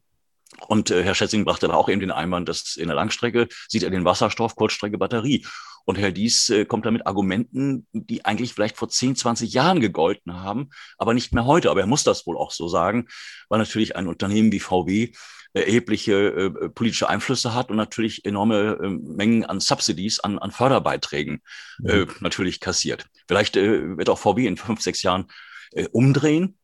Und 0.68 0.90
äh, 0.90 1.02
Herr 1.02 1.14
Schätzing 1.14 1.44
brachte 1.44 1.68
da 1.68 1.74
auch 1.74 1.88
eben 1.88 2.00
den 2.00 2.10
Einwand, 2.10 2.48
dass 2.48 2.76
in 2.76 2.86
der 2.86 2.96
Langstrecke 2.96 3.48
sieht 3.68 3.82
er 3.82 3.90
den 3.90 4.04
Wasserstoff, 4.04 4.54
Kurzstrecke, 4.54 4.98
Batterie. 4.98 5.44
Und 5.84 5.98
Herr 5.98 6.12
Dies 6.12 6.48
äh, 6.50 6.64
kommt 6.64 6.86
da 6.86 6.90
mit 6.90 7.06
Argumenten, 7.06 7.86
die 7.92 8.24
eigentlich 8.24 8.52
vielleicht 8.52 8.76
vor 8.76 8.88
10, 8.88 9.16
20 9.16 9.52
Jahren 9.52 9.80
gegolten 9.80 10.34
haben, 10.34 10.70
aber 10.98 11.14
nicht 11.14 11.32
mehr 11.32 11.46
heute. 11.46 11.70
Aber 11.70 11.80
er 11.80 11.86
muss 11.86 12.04
das 12.04 12.26
wohl 12.26 12.36
auch 12.36 12.52
so 12.52 12.68
sagen, 12.68 13.08
weil 13.48 13.58
natürlich 13.58 13.96
ein 13.96 14.06
Unternehmen 14.06 14.52
wie 14.52 14.60
VW 14.60 15.12
erhebliche 15.54 16.12
äh, 16.14 16.68
politische 16.70 17.08
Einflüsse 17.08 17.54
hat 17.54 17.70
und 17.70 17.76
natürlich 17.76 18.24
enorme 18.24 18.78
äh, 18.82 18.88
Mengen 18.88 19.44
an 19.44 19.60
Subsidies, 19.60 20.20
an, 20.20 20.38
an 20.38 20.50
Förderbeiträgen 20.50 21.42
äh, 21.84 22.00
mhm. 22.00 22.08
natürlich 22.20 22.60
kassiert. 22.60 23.06
Vielleicht 23.28 23.56
äh, 23.56 23.96
wird 23.96 24.08
auch 24.08 24.18
VW 24.18 24.46
in 24.46 24.56
fünf, 24.56 24.80
sechs 24.80 25.02
Jahren 25.02 25.26
äh, 25.72 25.88
umdrehen, 25.88 26.58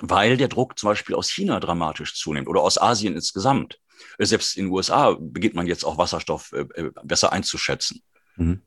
weil 0.00 0.36
der 0.36 0.48
Druck 0.48 0.78
zum 0.78 0.88
Beispiel 0.88 1.14
aus 1.14 1.30
China 1.30 1.60
dramatisch 1.60 2.14
zunimmt 2.14 2.48
oder 2.48 2.62
aus 2.62 2.80
Asien 2.80 3.14
insgesamt. 3.14 3.78
Äh, 4.18 4.26
selbst 4.26 4.56
in 4.56 4.66
den 4.66 4.72
USA 4.72 5.16
beginnt 5.18 5.54
man 5.54 5.66
jetzt 5.66 5.84
auch 5.84 5.98
Wasserstoff 5.98 6.52
äh, 6.52 6.66
äh, 6.74 6.90
besser 7.02 7.32
einzuschätzen. 7.32 8.02
Mhm. 8.36 8.62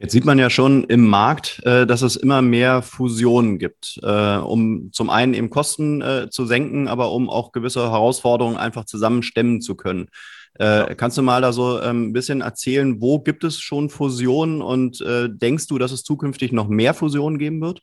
Jetzt 0.00 0.12
sieht 0.12 0.24
man 0.24 0.38
ja 0.38 0.48
schon 0.48 0.84
im 0.84 1.06
Markt, 1.06 1.60
äh, 1.64 1.84
dass 1.84 2.02
es 2.02 2.14
immer 2.14 2.40
mehr 2.40 2.82
Fusionen 2.82 3.58
gibt, 3.58 3.98
äh, 4.04 4.36
um 4.36 4.92
zum 4.92 5.10
einen 5.10 5.34
eben 5.34 5.50
Kosten 5.50 6.00
äh, 6.02 6.30
zu 6.30 6.46
senken, 6.46 6.86
aber 6.86 7.10
um 7.10 7.28
auch 7.28 7.50
gewisse 7.50 7.90
Herausforderungen 7.90 8.56
einfach 8.56 8.84
zusammen 8.84 9.24
stemmen 9.24 9.60
zu 9.60 9.74
können. 9.74 10.08
Äh, 10.54 10.94
kannst 10.94 11.18
du 11.18 11.22
mal 11.22 11.42
da 11.42 11.52
so 11.52 11.82
ähm, 11.82 12.08
ein 12.08 12.12
bisschen 12.12 12.42
erzählen, 12.42 13.00
wo 13.00 13.18
gibt 13.18 13.42
es 13.42 13.58
schon 13.58 13.90
Fusionen 13.90 14.62
und 14.62 15.04
denkst 15.04 15.66
du, 15.66 15.78
dass 15.78 15.92
es 15.92 16.04
zukünftig 16.04 16.52
noch 16.52 16.68
mehr 16.68 16.94
Fusionen 16.94 17.38
geben 17.38 17.60
wird? 17.60 17.82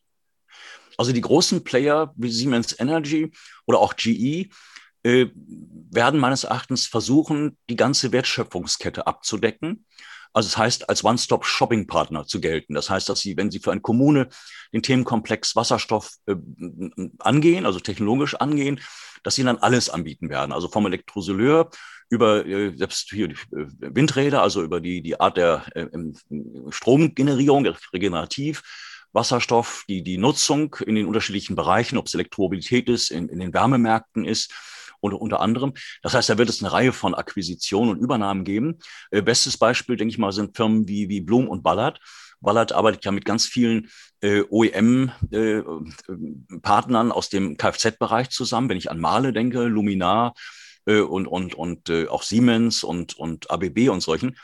Also 0.97 1.11
die 1.11 1.21
großen 1.21 1.65
Player 1.65 2.13
wie 2.15 2.31
Siemens 2.31 2.79
Energy 2.79 3.31
oder 3.65 3.79
auch 3.79 3.95
GE 3.95 4.49
werden 5.03 6.19
meines 6.19 6.45
Erachtens 6.45 6.87
versuchen, 6.87 7.57
die 7.69 7.75
ganze 7.75 8.11
Wertschöpfungskette 8.11 9.05
abzudecken 9.05 9.85
also 10.35 10.49
das 10.49 10.57
heißt, 10.57 10.89
als 10.89 11.03
One-Stop-Shopping-Partner 11.05 12.27
zu 12.27 12.41
gelten. 12.41 12.73
Das 12.73 12.89
heißt, 12.89 13.07
dass 13.07 13.21
Sie, 13.21 13.37
wenn 13.37 13.51
Sie 13.51 13.59
für 13.59 13.71
eine 13.71 13.79
Kommune 13.79 14.27
den 14.73 14.83
Themenkomplex 14.83 15.55
Wasserstoff 15.55 16.11
äh, 16.25 16.35
angehen, 17.19 17.65
also 17.65 17.79
technologisch 17.79 18.35
angehen, 18.35 18.81
dass 19.23 19.35
Sie 19.35 19.43
dann 19.43 19.57
alles 19.57 19.89
anbieten 19.89 20.29
werden. 20.29 20.51
Also 20.51 20.67
vom 20.67 20.85
Elektrosoleur 20.87 21.69
über 22.09 22.45
äh, 22.45 22.75
selbst 22.75 23.11
hier 23.11 23.29
die 23.29 23.35
äh, 23.55 23.67
Windräder, 23.79 24.41
also 24.41 24.61
über 24.61 24.81
die, 24.81 25.01
die 25.01 25.17
Art 25.17 25.37
der 25.37 25.63
äh, 25.73 25.87
Stromgenerierung, 26.69 27.65
regenerativ, 27.93 28.61
Wasserstoff, 29.13 29.85
die, 29.87 30.03
die 30.03 30.17
Nutzung 30.17 30.75
in 30.85 30.95
den 30.95 31.05
unterschiedlichen 31.05 31.55
Bereichen, 31.55 31.97
ob 31.97 32.07
es 32.07 32.13
Elektromobilität 32.13 32.89
ist, 32.89 33.09
in, 33.09 33.29
in 33.29 33.39
den 33.39 33.53
Wärmemärkten 33.53 34.25
ist, 34.25 34.53
oder 35.05 35.21
unter 35.21 35.39
anderem. 35.39 35.73
Das 36.01 36.13
heißt, 36.13 36.29
da 36.29 36.37
wird 36.37 36.49
es 36.49 36.61
eine 36.61 36.71
Reihe 36.71 36.93
von 36.93 37.15
Akquisitionen 37.15 37.91
und 37.91 37.99
Übernahmen 37.99 38.43
geben. 38.43 38.79
Äh, 39.11 39.21
bestes 39.21 39.57
Beispiel, 39.57 39.95
denke 39.95 40.11
ich 40.11 40.17
mal, 40.17 40.31
sind 40.31 40.55
Firmen 40.55 40.87
wie, 40.87 41.09
wie 41.09 41.21
Blum 41.21 41.47
und 41.47 41.63
Ballard. 41.63 41.99
Ballard 42.41 42.73
arbeitet 42.73 43.05
ja 43.05 43.11
mit 43.11 43.25
ganz 43.25 43.45
vielen 43.45 43.89
äh, 44.21 44.43
OEM-Partnern 44.49 47.09
äh, 47.09 47.13
aus 47.13 47.29
dem 47.29 47.57
Kfz-Bereich 47.57 48.29
zusammen. 48.29 48.69
Wenn 48.69 48.77
ich 48.77 48.91
an 48.91 48.99
Male 48.99 49.33
denke, 49.33 49.63
Luminar 49.63 50.33
äh, 50.85 51.01
und, 51.01 51.27
und, 51.27 51.55
und 51.55 51.89
äh, 51.89 52.07
auch 52.07 52.23
Siemens 52.23 52.83
und, 52.83 53.17
und 53.17 53.51
ABB 53.51 53.89
und 53.89 54.01
solchen. 54.01 54.37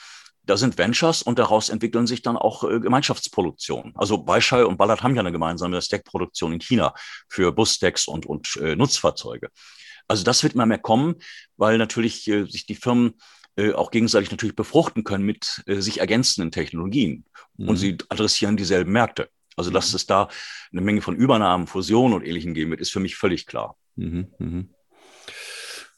Da 0.44 0.58
sind 0.58 0.77
Ventures 0.77 1.22
und 1.22 1.38
daraus 1.38 1.70
entwickeln 1.70 2.08
sich 2.08 2.24
dann 2.24 2.36
auch 2.36 2.63
äh, 2.63 2.80
Gemeinschaftsproduktionen. 2.80 3.94
Also 3.96 4.25
Weischei 4.27 4.65
und 4.65 4.77
Ballard 4.77 5.03
haben 5.03 5.15
ja 5.15 5.22
eine 5.22 5.32
gemeinsame 5.32 5.82
Stackproduktion 5.82 6.53
in 6.53 6.60
China 6.60 6.94
für 7.30 7.51
Busstacks 7.51 8.08
und, 8.08 8.25
und 8.25 8.56
äh, 8.58 8.75
Nutzfahrzeuge. 8.75 9.50
Also 10.08 10.24
das 10.24 10.43
wird 10.43 10.53
immer 10.53 10.65
mehr 10.65 10.79
kommen, 10.79 11.15
weil 11.58 11.77
natürlich 11.77 12.27
äh, 12.27 12.46
sich 12.46 12.65
die 12.65 12.75
Firmen 12.75 13.13
äh, 13.58 13.74
auch 13.74 13.91
gegenseitig 13.91 14.31
natürlich 14.31 14.55
befruchten 14.55 15.03
können 15.03 15.25
mit 15.25 15.63
äh, 15.67 15.81
sich 15.81 16.00
ergänzenden 16.00 16.51
Technologien. 16.51 17.25
Mhm. 17.58 17.70
Und 17.70 17.77
sie 17.77 17.98
adressieren 18.10 18.58
dieselben 18.58 18.91
Märkte. 18.91 19.29
Also 19.55 19.72
dass 19.72 19.91
mhm. 19.91 19.96
es 19.98 20.05
da 20.05 20.29
eine 20.72 20.81
Menge 20.81 21.01
von 21.01 21.15
Übernahmen, 21.15 21.67
Fusionen 21.67 22.13
und 22.13 22.25
Ähnlichem 22.25 22.53
geben 22.53 22.72
wird, 22.72 22.81
ist 22.81 22.91
für 22.91 23.00
mich 23.00 23.15
völlig 23.15 23.46
klar. 23.46 23.77
Mhm. 23.96 24.27
mhm. 24.39 24.70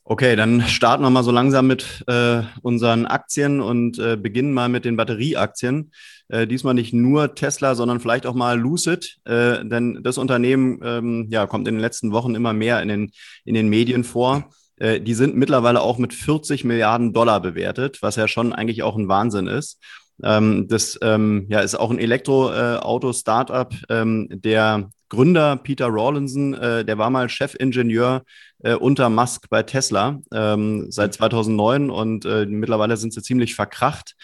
Okay, 0.05 0.35
dann 0.35 0.61
starten 0.63 1.01
wir 1.01 1.09
mal 1.09 1.23
so 1.23 1.31
langsam 1.31 1.65
mit 1.65 2.03
äh, 2.07 2.41
unseren 2.61 3.05
Aktien 3.05 3.61
und 3.61 3.99
äh, 3.99 4.17
beginnen 4.17 4.51
mal 4.53 4.67
mit 4.67 4.83
den 4.83 4.97
Batterieaktien. 4.97 5.93
Äh, 6.27 6.45
diesmal 6.45 6.73
nicht 6.73 6.93
nur 6.93 7.35
Tesla, 7.35 7.73
sondern 7.73 8.01
vielleicht 8.01 8.25
auch 8.25 8.33
mal 8.33 8.59
Lucid, 8.59 9.19
äh, 9.23 9.63
denn 9.63 10.01
das 10.03 10.17
Unternehmen 10.17 10.81
ähm, 10.83 11.27
ja, 11.29 11.47
kommt 11.47 11.69
in 11.69 11.75
den 11.75 11.81
letzten 11.81 12.11
Wochen 12.11 12.35
immer 12.35 12.51
mehr 12.51 12.81
in 12.81 12.89
den, 12.89 13.11
in 13.45 13.53
den 13.55 13.69
Medien 13.69 14.03
vor. 14.03 14.49
Äh, 14.75 14.99
die 14.99 15.13
sind 15.13 15.37
mittlerweile 15.37 15.79
auch 15.79 15.97
mit 15.97 16.13
40 16.13 16.65
Milliarden 16.65 17.13
Dollar 17.13 17.39
bewertet, 17.39 17.99
was 18.01 18.17
ja 18.17 18.27
schon 18.27 18.51
eigentlich 18.51 18.83
auch 18.83 18.97
ein 18.97 19.07
Wahnsinn 19.07 19.47
ist. 19.47 19.79
Ähm, 20.21 20.67
das 20.67 20.99
ähm, 21.01 21.45
ja, 21.47 21.61
ist 21.61 21.75
auch 21.75 21.91
ein 21.91 21.99
Elektroauto-Startup. 21.99 23.73
Ähm, 23.87 24.27
der 24.29 24.89
Gründer 25.13 25.57
Peter 25.57 25.87
Rawlinson, 25.87 26.55
äh, 26.55 26.83
der 26.83 26.97
war 26.97 27.11
mal 27.11 27.29
Chefingenieur 27.29 28.23
äh, 28.63 28.75
unter 28.75 29.09
Musk 29.09 29.49
bei 29.49 29.63
Tesla 29.63 30.21
ähm, 30.33 30.87
seit 30.89 31.13
2009 31.13 31.89
und 31.89 32.25
äh, 32.25 32.45
mittlerweile 32.45 32.97
sind 32.97 33.13
sie 33.13 33.21
ziemlich 33.21 33.55
verkracht. 33.55 34.15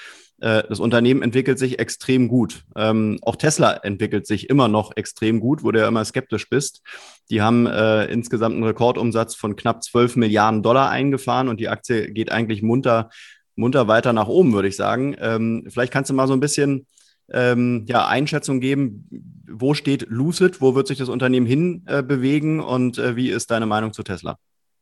Äh, 0.41 0.63
das 0.67 0.79
Unternehmen 0.79 1.21
entwickelt 1.21 1.59
sich 1.59 1.79
extrem 1.79 2.27
gut. 2.27 2.63
Ähm, 2.75 3.19
auch 3.21 3.35
Tesla 3.35 3.73
entwickelt 3.73 4.25
sich 4.25 4.49
immer 4.49 4.67
noch 4.67 4.95
extrem 4.95 5.39
gut, 5.39 5.63
wo 5.63 5.71
du 5.71 5.79
ja 5.79 5.87
immer 5.87 6.03
skeptisch 6.05 6.49
bist. 6.49 6.81
Die 7.29 7.41
haben 7.41 7.67
äh, 7.67 8.05
insgesamt 8.05 8.55
einen 8.55 8.63
Rekordumsatz 8.63 9.35
von 9.35 9.55
knapp 9.55 9.83
12 9.83 10.15
Milliarden 10.15 10.63
Dollar 10.63 10.89
eingefahren 10.89 11.49
und 11.49 11.59
die 11.59 11.69
Aktie 11.69 12.11
geht 12.11 12.31
eigentlich 12.31 12.61
munter, 12.61 13.09
munter 13.55 13.87
weiter 13.87 14.13
nach 14.13 14.27
oben, 14.27 14.53
würde 14.53 14.69
ich 14.69 14.75
sagen. 14.75 15.15
Ähm, 15.19 15.67
vielleicht 15.69 15.91
kannst 15.91 16.09
du 16.09 16.13
mal 16.13 16.27
so 16.27 16.33
ein 16.33 16.39
bisschen 16.39 16.87
ähm, 17.31 17.85
ja, 17.87 18.07
Einschätzung 18.07 18.59
geben, 18.59 19.07
wo 19.47 19.73
steht 19.73 20.07
Lucid, 20.09 20.61
wo 20.61 20.75
wird 20.75 20.87
sich 20.87 20.97
das 20.97 21.09
Unternehmen 21.09 21.45
hin 21.45 21.83
äh, 21.87 22.03
bewegen 22.03 22.59
und 22.59 22.97
äh, 22.97 23.15
wie 23.15 23.29
ist 23.29 23.51
deine 23.51 23.65
Meinung 23.65 23.93
zu 23.93 24.03
Tesla? 24.03 24.37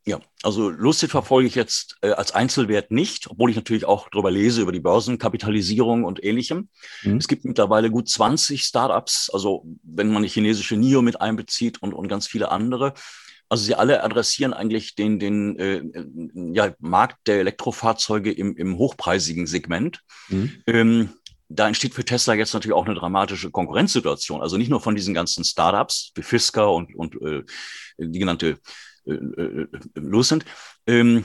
Ja, 0.07 0.21
also 0.41 0.69
Lucid 0.69 1.11
verfolge 1.11 1.49
ich 1.49 1.55
jetzt 1.55 1.97
äh, 2.01 2.11
als 2.11 2.33
Einzelwert 2.33 2.91
nicht, 2.91 3.29
obwohl 3.29 3.49
ich 3.49 3.57
natürlich 3.57 3.83
auch 3.83 4.07
darüber 4.09 4.31
lese, 4.31 4.61
über 4.61 4.71
die 4.71 4.79
Börsenkapitalisierung 4.79 6.05
und 6.05 6.23
ähnlichem. 6.23 6.69
Mhm. 7.03 7.17
Es 7.17 7.27
gibt 7.27 7.43
mittlerweile 7.43 7.91
gut 7.91 8.07
20 8.07 8.63
Startups, 8.63 9.29
also 9.29 9.65
wenn 9.83 10.09
man 10.13 10.23
die 10.23 10.29
chinesische 10.29 10.77
NIO 10.77 11.01
mit 11.01 11.19
einbezieht 11.19 11.81
und, 11.81 11.93
und 11.93 12.07
ganz 12.07 12.25
viele 12.25 12.51
andere. 12.51 12.93
Also 13.49 13.65
sie 13.65 13.75
alle 13.75 14.01
adressieren 14.01 14.53
eigentlich 14.53 14.95
den, 14.95 15.19
den 15.19 15.59
äh, 15.59 15.81
ja, 16.53 16.73
Markt 16.79 17.27
der 17.27 17.41
Elektrofahrzeuge 17.41 18.31
im, 18.31 18.55
im 18.55 18.77
hochpreisigen 18.77 19.45
Segment. 19.45 20.03
Mhm. 20.29 20.53
Ähm, 20.67 21.09
da 21.49 21.67
entsteht 21.67 21.93
für 21.93 22.05
Tesla 22.05 22.33
jetzt 22.33 22.53
natürlich 22.53 22.75
auch 22.75 22.85
eine 22.85 22.95
dramatische 22.95 23.51
Konkurrenzsituation. 23.51 24.41
Also 24.41 24.57
nicht 24.57 24.69
nur 24.69 24.81
von 24.81 24.95
diesen 24.95 25.13
ganzen 25.13 25.43
Startups 25.43 26.11
wie 26.15 26.23
Fisker 26.23 26.71
und, 26.71 26.93
und 26.95 27.15
äh, 27.21 27.43
die 27.97 28.19
genannte 28.19 28.57
äh, 29.05 29.13
äh, 29.13 29.67
Lucent, 29.95 30.45
ähm, 30.85 31.23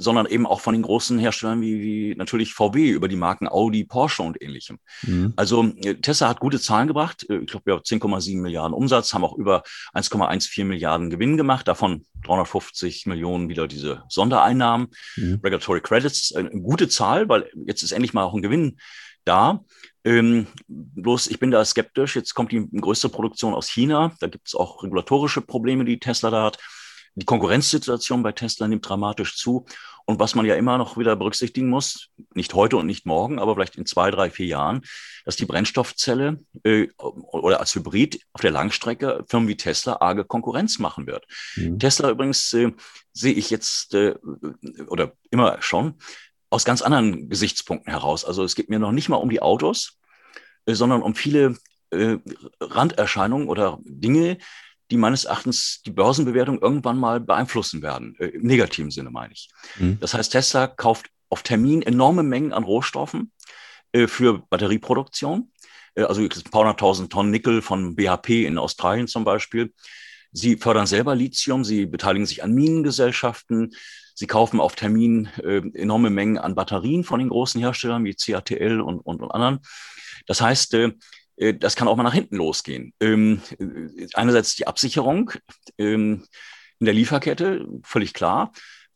sondern 0.00 0.26
eben 0.26 0.46
auch 0.46 0.60
von 0.60 0.72
den 0.72 0.82
großen 0.82 1.18
Herstellern 1.18 1.60
wie, 1.60 1.82
wie 1.82 2.14
natürlich 2.16 2.54
VW 2.54 2.88
über 2.88 3.06
die 3.06 3.16
Marken 3.16 3.46
Audi, 3.46 3.84
Porsche 3.84 4.22
und 4.22 4.40
ähnlichem. 4.40 4.78
Mhm. 5.02 5.34
Also 5.36 5.62
äh, 5.82 5.94
Tesla 5.96 6.28
hat 6.28 6.40
gute 6.40 6.58
Zahlen 6.58 6.88
gebracht. 6.88 7.26
Äh, 7.28 7.38
ich 7.38 7.48
glaube, 7.48 7.66
wir 7.66 7.74
haben 7.74 7.82
10,7 7.82 8.40
Milliarden 8.40 8.74
Umsatz, 8.74 9.12
haben 9.12 9.24
auch 9.24 9.36
über 9.36 9.62
1,14 9.94 10.64
Milliarden 10.64 11.10
Gewinn 11.10 11.36
gemacht, 11.36 11.68
davon 11.68 12.06
350 12.24 13.06
Millionen 13.06 13.48
wieder 13.50 13.68
diese 13.68 14.02
Sondereinnahmen, 14.08 14.88
mhm. 15.16 15.40
Regulatory 15.44 15.82
Credits. 15.82 16.34
Eine 16.34 16.50
gute 16.50 16.88
Zahl, 16.88 17.28
weil 17.28 17.50
jetzt 17.66 17.82
ist 17.82 17.92
endlich 17.92 18.14
mal 18.14 18.24
auch 18.24 18.34
ein 18.34 18.42
Gewinn 18.42 18.78
da. 19.24 19.64
Ähm, 20.04 20.46
bloß 20.68 21.28
ich 21.28 21.38
bin 21.38 21.50
da 21.50 21.64
skeptisch. 21.64 22.16
Jetzt 22.16 22.34
kommt 22.34 22.52
die 22.52 22.66
größte 22.72 23.08
Produktion 23.08 23.54
aus 23.54 23.68
China. 23.68 24.12
Da 24.20 24.28
gibt 24.28 24.48
es 24.48 24.54
auch 24.54 24.82
regulatorische 24.82 25.40
Probleme, 25.40 25.84
die 25.84 25.98
Tesla 25.98 26.30
da 26.30 26.44
hat. 26.44 26.58
Die 27.16 27.26
Konkurrenzsituation 27.26 28.22
bei 28.22 28.32
Tesla 28.32 28.68
nimmt 28.68 28.88
dramatisch 28.88 29.36
zu. 29.36 29.66
Und 30.06 30.18
was 30.18 30.34
man 30.34 30.46
ja 30.46 30.54
immer 30.54 30.78
noch 30.78 30.96
wieder 30.96 31.14
berücksichtigen 31.16 31.68
muss, 31.68 32.08
nicht 32.34 32.54
heute 32.54 32.76
und 32.76 32.86
nicht 32.86 33.06
morgen, 33.06 33.38
aber 33.38 33.54
vielleicht 33.54 33.76
in 33.76 33.86
zwei, 33.86 34.10
drei, 34.10 34.30
vier 34.30 34.46
Jahren, 34.46 34.82
dass 35.24 35.36
die 35.36 35.44
Brennstoffzelle 35.44 36.40
äh, 36.64 36.88
oder 36.96 37.60
als 37.60 37.74
Hybrid 37.74 38.20
auf 38.32 38.40
der 38.40 38.50
Langstrecke 38.50 39.24
Firmen 39.28 39.48
wie 39.48 39.56
Tesla 39.56 39.98
arge 40.00 40.24
Konkurrenz 40.24 40.78
machen 40.78 41.06
wird. 41.06 41.26
Mhm. 41.56 41.78
Tesla 41.78 42.10
übrigens 42.10 42.52
äh, 42.54 42.72
sehe 43.12 43.34
ich 43.34 43.50
jetzt 43.50 43.94
äh, 43.94 44.16
oder 44.88 45.12
immer 45.30 45.60
schon 45.60 45.94
aus 46.50 46.64
ganz 46.64 46.82
anderen 46.82 47.28
Gesichtspunkten 47.28 47.92
heraus. 47.92 48.24
Also 48.24 48.44
es 48.44 48.54
geht 48.54 48.68
mir 48.68 48.78
noch 48.78 48.92
nicht 48.92 49.08
mal 49.08 49.16
um 49.16 49.30
die 49.30 49.42
Autos, 49.42 49.98
äh, 50.66 50.74
sondern 50.74 51.02
um 51.02 51.14
viele 51.14 51.56
äh, 51.90 52.18
Randerscheinungen 52.60 53.48
oder 53.48 53.78
Dinge, 53.82 54.38
die 54.90 54.96
meines 54.96 55.24
Erachtens 55.24 55.82
die 55.82 55.92
Börsenbewertung 55.92 56.60
irgendwann 56.60 56.98
mal 56.98 57.20
beeinflussen 57.20 57.82
werden. 57.82 58.16
Äh, 58.18 58.26
Im 58.26 58.42
negativen 58.42 58.90
Sinne 58.90 59.10
meine 59.10 59.32
ich. 59.32 59.48
Mhm. 59.78 59.98
Das 60.00 60.14
heißt, 60.14 60.32
Tesla 60.32 60.66
kauft 60.66 61.10
auf 61.28 61.42
Termin 61.42 61.82
enorme 61.82 62.22
Mengen 62.22 62.52
an 62.52 62.64
Rohstoffen 62.64 63.32
äh, 63.92 64.08
für 64.08 64.42
Batterieproduktion. 64.50 65.52
Äh, 65.94 66.02
also 66.02 66.20
ein 66.20 66.28
paar 66.50 66.62
hunderttausend 66.62 67.12
Tonnen 67.12 67.30
Nickel 67.30 67.62
von 67.62 67.94
BHP 67.94 68.46
in 68.46 68.58
Australien 68.58 69.06
zum 69.06 69.24
Beispiel. 69.24 69.72
Sie 70.32 70.56
fördern 70.56 70.86
selber 70.86 71.14
Lithium, 71.14 71.64
sie 71.64 71.86
beteiligen 71.86 72.26
sich 72.26 72.44
an 72.44 72.52
Minengesellschaften, 72.52 73.74
sie 74.20 74.26
kaufen 74.26 74.60
auf 74.60 74.76
Termin 74.76 75.30
äh, 75.42 75.62
enorme 75.72 76.10
Mengen 76.10 76.36
an 76.36 76.54
Batterien 76.54 77.04
von 77.04 77.20
den 77.20 77.30
großen 77.30 77.58
Herstellern 77.58 78.04
wie 78.04 78.14
CATL 78.14 78.82
und, 78.82 79.00
und, 79.00 79.22
und 79.22 79.30
anderen. 79.30 79.60
Das 80.26 80.42
heißt, 80.42 80.74
äh, 80.74 80.92
äh, 81.36 81.54
das 81.54 81.74
kann 81.74 81.88
auch 81.88 81.96
mal 81.96 82.02
nach 82.02 82.12
hinten 82.12 82.36
losgehen. 82.36 82.92
Ähm, 83.00 83.40
äh, 83.58 84.06
einerseits 84.12 84.56
die 84.56 84.66
Absicherung 84.66 85.32
ähm, 85.78 86.26
in 86.80 86.84
der 86.84 86.92
Lieferkette, 86.92 87.66
völlig 87.82 88.12
klar. 88.12 88.52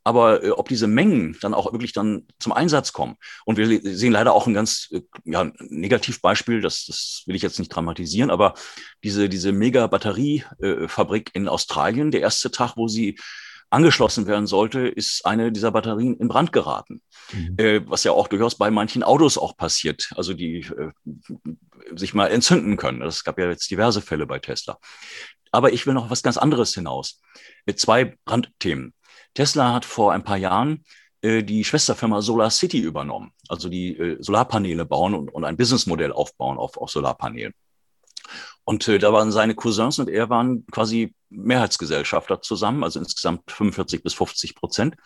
Aber 0.06 0.44
äh, 0.44 0.50
ob 0.50 0.68
diese 0.68 0.88
Mengen 0.88 1.38
dann 1.40 1.54
auch 1.54 1.72
wirklich 1.72 1.94
dann 1.94 2.26
zum 2.38 2.52
Einsatz 2.52 2.92
kommen. 2.92 3.16
Und 3.46 3.56
wir 3.56 3.66
sehen 3.96 4.12
leider 4.12 4.34
auch 4.34 4.46
ein 4.46 4.52
ganz 4.52 4.90
äh, 4.92 5.00
ja, 5.24 5.50
Negativbeispiel, 5.58 6.60
das, 6.60 6.84
das 6.84 7.22
will 7.24 7.34
ich 7.34 7.40
jetzt 7.40 7.58
nicht 7.58 7.70
dramatisieren, 7.70 8.30
aber 8.30 8.52
diese, 9.02 9.30
diese 9.30 9.52
Mega-Batteriefabrik 9.52 11.30
in 11.32 11.48
Australien, 11.48 12.10
der 12.10 12.20
erste 12.20 12.50
Tag, 12.50 12.76
wo 12.76 12.88
sie 12.88 13.16
angeschlossen 13.70 14.26
werden 14.26 14.46
sollte, 14.46 14.86
ist 14.86 15.26
eine 15.26 15.52
dieser 15.52 15.72
Batterien 15.72 16.16
in 16.16 16.28
Brand 16.28 16.52
geraten. 16.52 17.02
Mhm. 17.32 17.54
Äh, 17.58 17.88
was 17.88 18.04
ja 18.04 18.12
auch 18.12 18.28
durchaus 18.28 18.56
bei 18.56 18.70
manchen 18.70 19.02
Autos 19.02 19.38
auch 19.38 19.56
passiert, 19.56 20.10
also 20.16 20.34
die 20.34 20.60
äh, 20.60 20.92
sich 21.96 22.14
mal 22.14 22.28
entzünden 22.28 22.76
können. 22.76 23.02
Es 23.02 23.24
gab 23.24 23.38
ja 23.38 23.48
jetzt 23.48 23.70
diverse 23.70 24.00
Fälle 24.00 24.26
bei 24.26 24.38
Tesla. 24.38 24.78
Aber 25.50 25.72
ich 25.72 25.86
will 25.86 25.94
noch 25.94 26.10
was 26.10 26.22
ganz 26.22 26.36
anderes 26.36 26.74
hinaus. 26.74 27.20
Mit 27.66 27.78
zwei 27.78 28.16
Randthemen. 28.26 28.92
Tesla 29.34 29.72
hat 29.72 29.84
vor 29.84 30.12
ein 30.12 30.24
paar 30.24 30.36
Jahren 30.36 30.84
äh, 31.24 31.42
die 31.42 31.64
Schwesterfirma 31.64 32.20
Solar 32.22 32.50
City 32.50 32.78
übernommen, 32.78 33.32
also 33.48 33.68
die 33.68 33.96
äh, 33.96 34.16
Solarpaneele 34.20 34.84
bauen 34.84 35.14
und, 35.14 35.32
und 35.32 35.44
ein 35.44 35.56
Businessmodell 35.56 36.12
aufbauen 36.12 36.58
auf, 36.58 36.76
auf 36.76 36.90
Solarpanelen. 36.90 37.54
Und 38.64 38.88
äh, 38.88 38.98
da 38.98 39.12
waren 39.12 39.30
seine 39.30 39.54
Cousins 39.54 39.98
und 39.98 40.08
er 40.08 40.30
waren 40.30 40.66
quasi 40.70 41.14
Mehrheitsgesellschafter 41.30 42.40
zusammen, 42.40 42.82
also 42.82 42.98
insgesamt 42.98 43.50
45 43.50 44.02
bis 44.02 44.14
50 44.14 44.54
Prozent. 44.54 44.96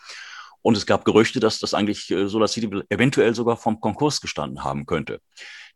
Und 0.61 0.75
es 0.75 0.85
gab 0.85 1.05
Gerüchte, 1.05 1.39
dass 1.39 1.59
das 1.59 1.73
eigentlich 1.73 2.09
äh, 2.11 2.27
SolarCity 2.27 2.83
eventuell 2.89 3.35
sogar 3.35 3.57
vom 3.57 3.79
Konkurs 3.79 4.21
gestanden 4.21 4.63
haben 4.63 4.85
könnte. 4.85 5.21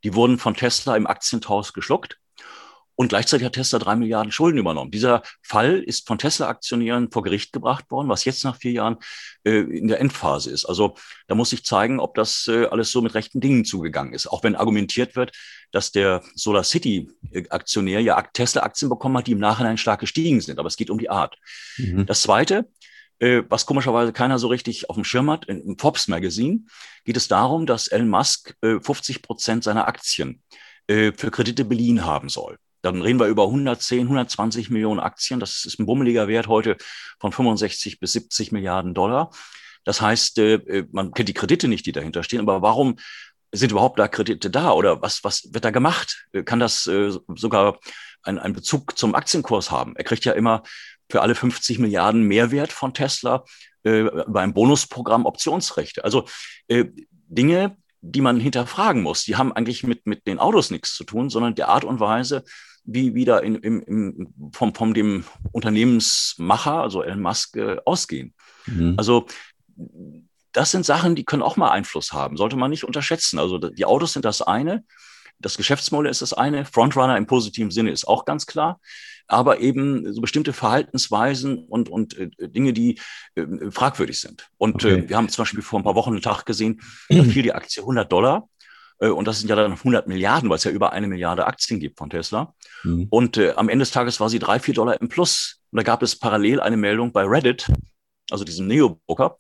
Die 0.04 0.13
wurden 0.13 0.38
von 0.38 0.56
Tesla 0.56 0.96
im 0.96 1.08
Aktientausch 1.08 1.74
geschluckt. 1.74 2.17
Und 2.95 3.10
gleichzeitig 3.10 3.45
hat 3.45 3.53
Tesla 3.53 3.79
drei 3.79 3.95
Milliarden 3.95 4.32
Schulden 4.32 4.58
übernommen. 4.58 4.91
Dieser 4.91 5.23
Fall 5.41 5.79
ist 5.79 6.08
von 6.08 6.17
Tesla-Aktionären 6.17 7.12
vor 7.12 7.23
Gericht 7.23 7.51
gebracht 7.51 7.89
worden, 7.89 8.10
was 8.10 8.25
jetzt 8.25 8.43
nach 8.43 8.58
vier 8.58 8.71
Jahren 8.71 8.97
äh, 9.43 9.62
in 9.62 9.88
der 9.88 9.99
Endphase 9.99 10.51
ist. 10.51 10.65
Also 10.65 10.95
da 11.27 11.36
muss 11.36 11.53
ich 11.53 11.65
zeigen, 11.65 11.99
ob 11.99 12.13
das 12.15 12.47
äh, 12.47 12.65
alles 12.65 12.91
so 12.91 13.01
mit 13.01 13.15
rechten 13.15 13.41
Dingen 13.41 13.65
zugegangen 13.65 14.13
ist. 14.13 14.27
Auch 14.27 14.43
wenn 14.43 14.56
argumentiert 14.56 15.15
wird, 15.15 15.32
dass 15.71 15.91
der 15.91 16.21
Solar 16.36 16.63
City-Aktionär 16.63 17.99
ja 18.01 18.21
Tesla-Aktien 18.21 18.89
bekommen 18.89 19.17
hat, 19.17 19.27
die 19.27 19.32
im 19.32 19.39
Nachhinein 19.39 19.77
stark 19.77 19.99
gestiegen 19.99 20.39
sind. 20.41 20.60
Aber 20.60 20.67
es 20.67 20.77
geht 20.77 20.91
um 20.91 20.99
die 20.99 21.10
Art. 21.10 21.36
Mhm. 21.77 22.06
Das 22.06 22.21
Zweite, 22.21 22.69
äh, 23.19 23.41
was 23.49 23.65
komischerweise 23.65 24.13
keiner 24.13 24.38
so 24.38 24.47
richtig 24.47 24.89
auf 24.89 24.95
dem 24.95 25.03
Schirm 25.03 25.32
hat, 25.32 25.45
im 25.45 25.77
Forbes 25.79 26.08
Magazine 26.08 26.62
geht 27.06 27.17
es 27.17 27.27
darum, 27.27 27.65
dass 27.65 27.88
Elon 27.88 28.10
Musk 28.10 28.56
äh, 28.62 28.79
50 28.79 29.23
Prozent 29.23 29.63
seiner 29.63 29.88
Aktien 29.88 30.43
äh, 30.88 31.12
für 31.15 31.32
Kredite 31.32 31.65
beliehen 31.65 32.06
haben 32.06 32.29
soll. 32.29 32.58
Dann 32.84 33.02
reden 33.02 33.19
wir 33.19 33.28
über 33.28 33.46
110, 33.46 34.02
120 34.02 34.69
Millionen 34.69 35.00
Aktien. 35.00 35.39
Das 35.39 35.65
ist 35.65 35.80
ein 35.80 35.86
bummeliger 35.86 36.28
Wert 36.28 36.48
heute 36.48 36.78
von 37.19 37.32
65 37.32 38.00
bis 38.00 38.12
70 38.12 38.52
Milliarden 38.52 38.93
Dollar. 38.93 39.32
Das 39.86 40.02
heißt, 40.02 40.38
äh, 40.39 40.56
äh, 40.56 40.86
man 40.91 41.13
kennt 41.13 41.30
die 41.30 41.34
Kredite 41.34 41.67
nicht, 41.67 41.86
die 41.86 41.93
dahinter 41.93 42.24
stehen. 42.24 42.41
Aber 42.41 42.62
warum 42.62 42.98
sind 43.54 43.72
überhaupt 43.72 44.00
da 44.00 44.08
Kredite 44.08 44.50
da 44.50 44.72
oder 44.72 45.02
was, 45.02 45.24
was 45.24 45.54
wird 45.54 45.63
da 45.63 45.72
gemacht? 45.72 46.28
Kann 46.46 46.60
das 46.60 46.86
äh, 46.88 47.12
sogar 47.36 47.80
einen 48.24 48.54
Bezug 48.54 48.98
zum 48.98 49.15
Aktienkurs 49.15 49.72
haben? 49.72 49.96
Er 49.96 50.04
kriegt 50.04 50.26
ja 50.26 50.34
immer 50.34 50.63
für 51.10 51.22
alle 51.22 51.36
50 51.36 51.80
Milliarden 51.80 52.24
Mehrwert 52.24 52.74
von 52.74 52.93
Tesla 52.93 53.46
äh, 53.84 54.04
beim 54.28 54.54
Bonusprogramm 54.54 55.26
Optionsrechte. 55.26 56.04
Also 56.04 56.26
äh, 56.67 56.86
Dinge, 57.10 57.78
die 58.02 58.22
man 58.22 58.39
hinterfragen 58.39 59.02
muss, 59.02 59.24
die 59.24 59.38
haben 59.38 59.54
eigentlich 59.54 59.84
mit, 59.84 60.06
mit 60.06 60.28
den 60.28 60.39
Autos 60.39 60.72
nichts 60.72 60.96
zu 60.96 61.06
tun, 61.06 61.30
sondern 61.30 61.56
der 61.56 61.69
Art 61.69 61.86
und 61.86 62.00
Weise, 62.00 62.43
wie 62.86 63.15
wieder 63.15 63.43
in, 63.43 63.56
im, 63.56 63.82
im, 63.84 64.34
vom, 64.52 64.76
vom 64.76 64.93
dem 64.93 65.24
Unternehmensmacher, 65.52 66.82
also 66.82 67.02
Elon 67.04 67.22
Musk, 67.22 67.56
äh, 67.56 67.78
ausgehen. 67.86 68.34
Mhm. 68.65 68.96
Also 68.98 69.26
das 70.52 70.72
sind 70.72 70.86
Sachen, 70.86 71.15
die 71.15 71.24
können 71.24 71.41
auch 71.41 71.58
mal 71.58 71.72
Einfluss 71.72 72.13
haben, 72.13 72.38
sollte 72.38 72.56
man 72.56 72.69
nicht 72.69 72.84
unterschätzen. 72.84 73.39
Also 73.39 73.58
die 73.58 73.86
Autos 73.86 74.13
sind 74.13 74.26
das 74.26 74.41
eine, 74.41 74.84
das 75.39 75.58
Geschäftsmodell 75.58 76.12
ist 76.12 76.22
das 76.22 76.34
eine, 76.34 76.65
Frontrunner 76.65 77.17
im 77.17 77.28
positiven 77.28 77.72
Sinne 77.72 77.91
ist 77.91 78.08
auch 78.08 78.26
ganz 78.26 78.46
klar, 78.46 78.80
aber 79.28 79.60
eben 79.60 80.12
so 80.13 80.22
bestimmte 80.22 80.54
Verhaltensweisen 80.54 81.65
und, 81.65 81.89
und 81.89 82.17
äh, 82.17 82.30
Dinge, 82.39 82.74
die 82.74 83.00
äh, 83.36 83.46
fragwürdig 83.72 84.19
sind. 84.19 84.50
Und 84.58 84.84
äh, 84.84 84.88
okay. 84.88 85.00
äh, 85.00 85.10
wir 85.10 85.17
haben 85.17 85.30
zum 85.30 85.43
Beispiel 85.43 85.62
vor 85.62 85.80
ein 85.80 85.84
paar 85.84 85.96
Wochen 85.96 86.12
einen 86.12 86.22
Tag 86.22 86.46
gesehen, 86.46 86.82
da 87.10 87.24
fiel 87.24 87.43
die 87.43 87.54
Aktie 87.54 87.82
100 87.82 88.12
Dollar. 88.12 88.48
Äh, 89.04 89.10
und 89.10 89.28
das 89.28 89.39
sind 89.39 89.50
ja 89.50 89.56
dann 89.56 89.74
100 89.74 90.08
Milliarden, 90.08 90.50
weil 90.50 90.58
es 90.58 90.63
ja 90.63 90.72
über 90.72 90.94
eine 90.94 91.08
Milliarde 91.08 91.46
Aktien 91.46 91.80
gibt 91.80 91.98
von 91.98 92.10
Tesla. 92.10 92.54
Mhm. 92.84 93.08
Und 93.10 93.38
äh, 93.38 93.54
am 93.56 93.70
Ende 93.70 93.84
des 93.84 93.92
Tages 93.92 94.20
war 94.20 94.30
sie 94.30 94.39
drei, 94.39 94.60
vier 94.60 94.74
Dollar 94.74 95.00
im 95.00 95.10
Plus. 95.10 95.62
Und 95.72 95.78
da 95.78 95.84
gab 95.84 96.02
es 96.02 96.18
parallel 96.18 96.60
eine 96.60 96.78
Meldung 96.78 97.12
bei 97.12 97.24
Reddit, 97.24 97.70
also 98.32 98.46
diesem 98.46 98.68
Neo-Broker, 98.68 99.38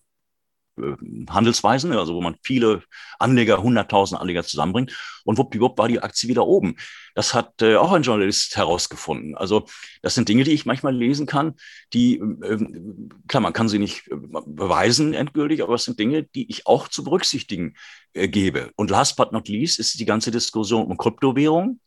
Handelsweisen, 1.29 1.91
also 1.93 2.15
wo 2.15 2.21
man 2.21 2.35
viele 2.43 2.83
Anleger, 3.19 3.59
100.000 3.59 4.15
Anleger 4.15 4.43
zusammenbringt. 4.43 4.91
Und 5.23 5.37
wuppdiwupp 5.37 5.77
war 5.77 5.87
die 5.87 6.01
Aktie 6.01 6.29
wieder 6.29 6.47
oben. 6.47 6.75
Das 7.15 7.33
hat 7.33 7.61
äh, 7.61 7.75
auch 7.75 7.91
ein 7.91 8.01
Journalist 8.01 8.57
herausgefunden. 8.57 9.35
Also 9.35 9.65
das 10.01 10.15
sind 10.15 10.29
Dinge, 10.29 10.43
die 10.43 10.51
ich 10.51 10.65
manchmal 10.65 10.95
lesen 10.95 11.27
kann, 11.27 11.53
die, 11.93 12.15
äh, 12.15 12.57
klar, 13.27 13.41
man 13.41 13.53
kann 13.53 13.69
sie 13.69 13.79
nicht 13.79 14.07
äh, 14.07 14.15
beweisen 14.45 15.13
endgültig, 15.13 15.61
aber 15.61 15.75
es 15.75 15.85
sind 15.85 15.99
Dinge, 15.99 16.23
die 16.23 16.49
ich 16.49 16.65
auch 16.65 16.87
zu 16.87 17.03
berücksichtigen 17.03 17.75
äh, 18.13 18.27
gebe. 18.27 18.71
Und 18.75 18.89
last 18.89 19.15
but 19.15 19.31
not 19.31 19.47
least 19.47 19.79
ist 19.79 19.99
die 19.99 20.05
ganze 20.05 20.31
Diskussion 20.31 20.85
um 20.87 20.97
Kryptowährung. 20.97 21.79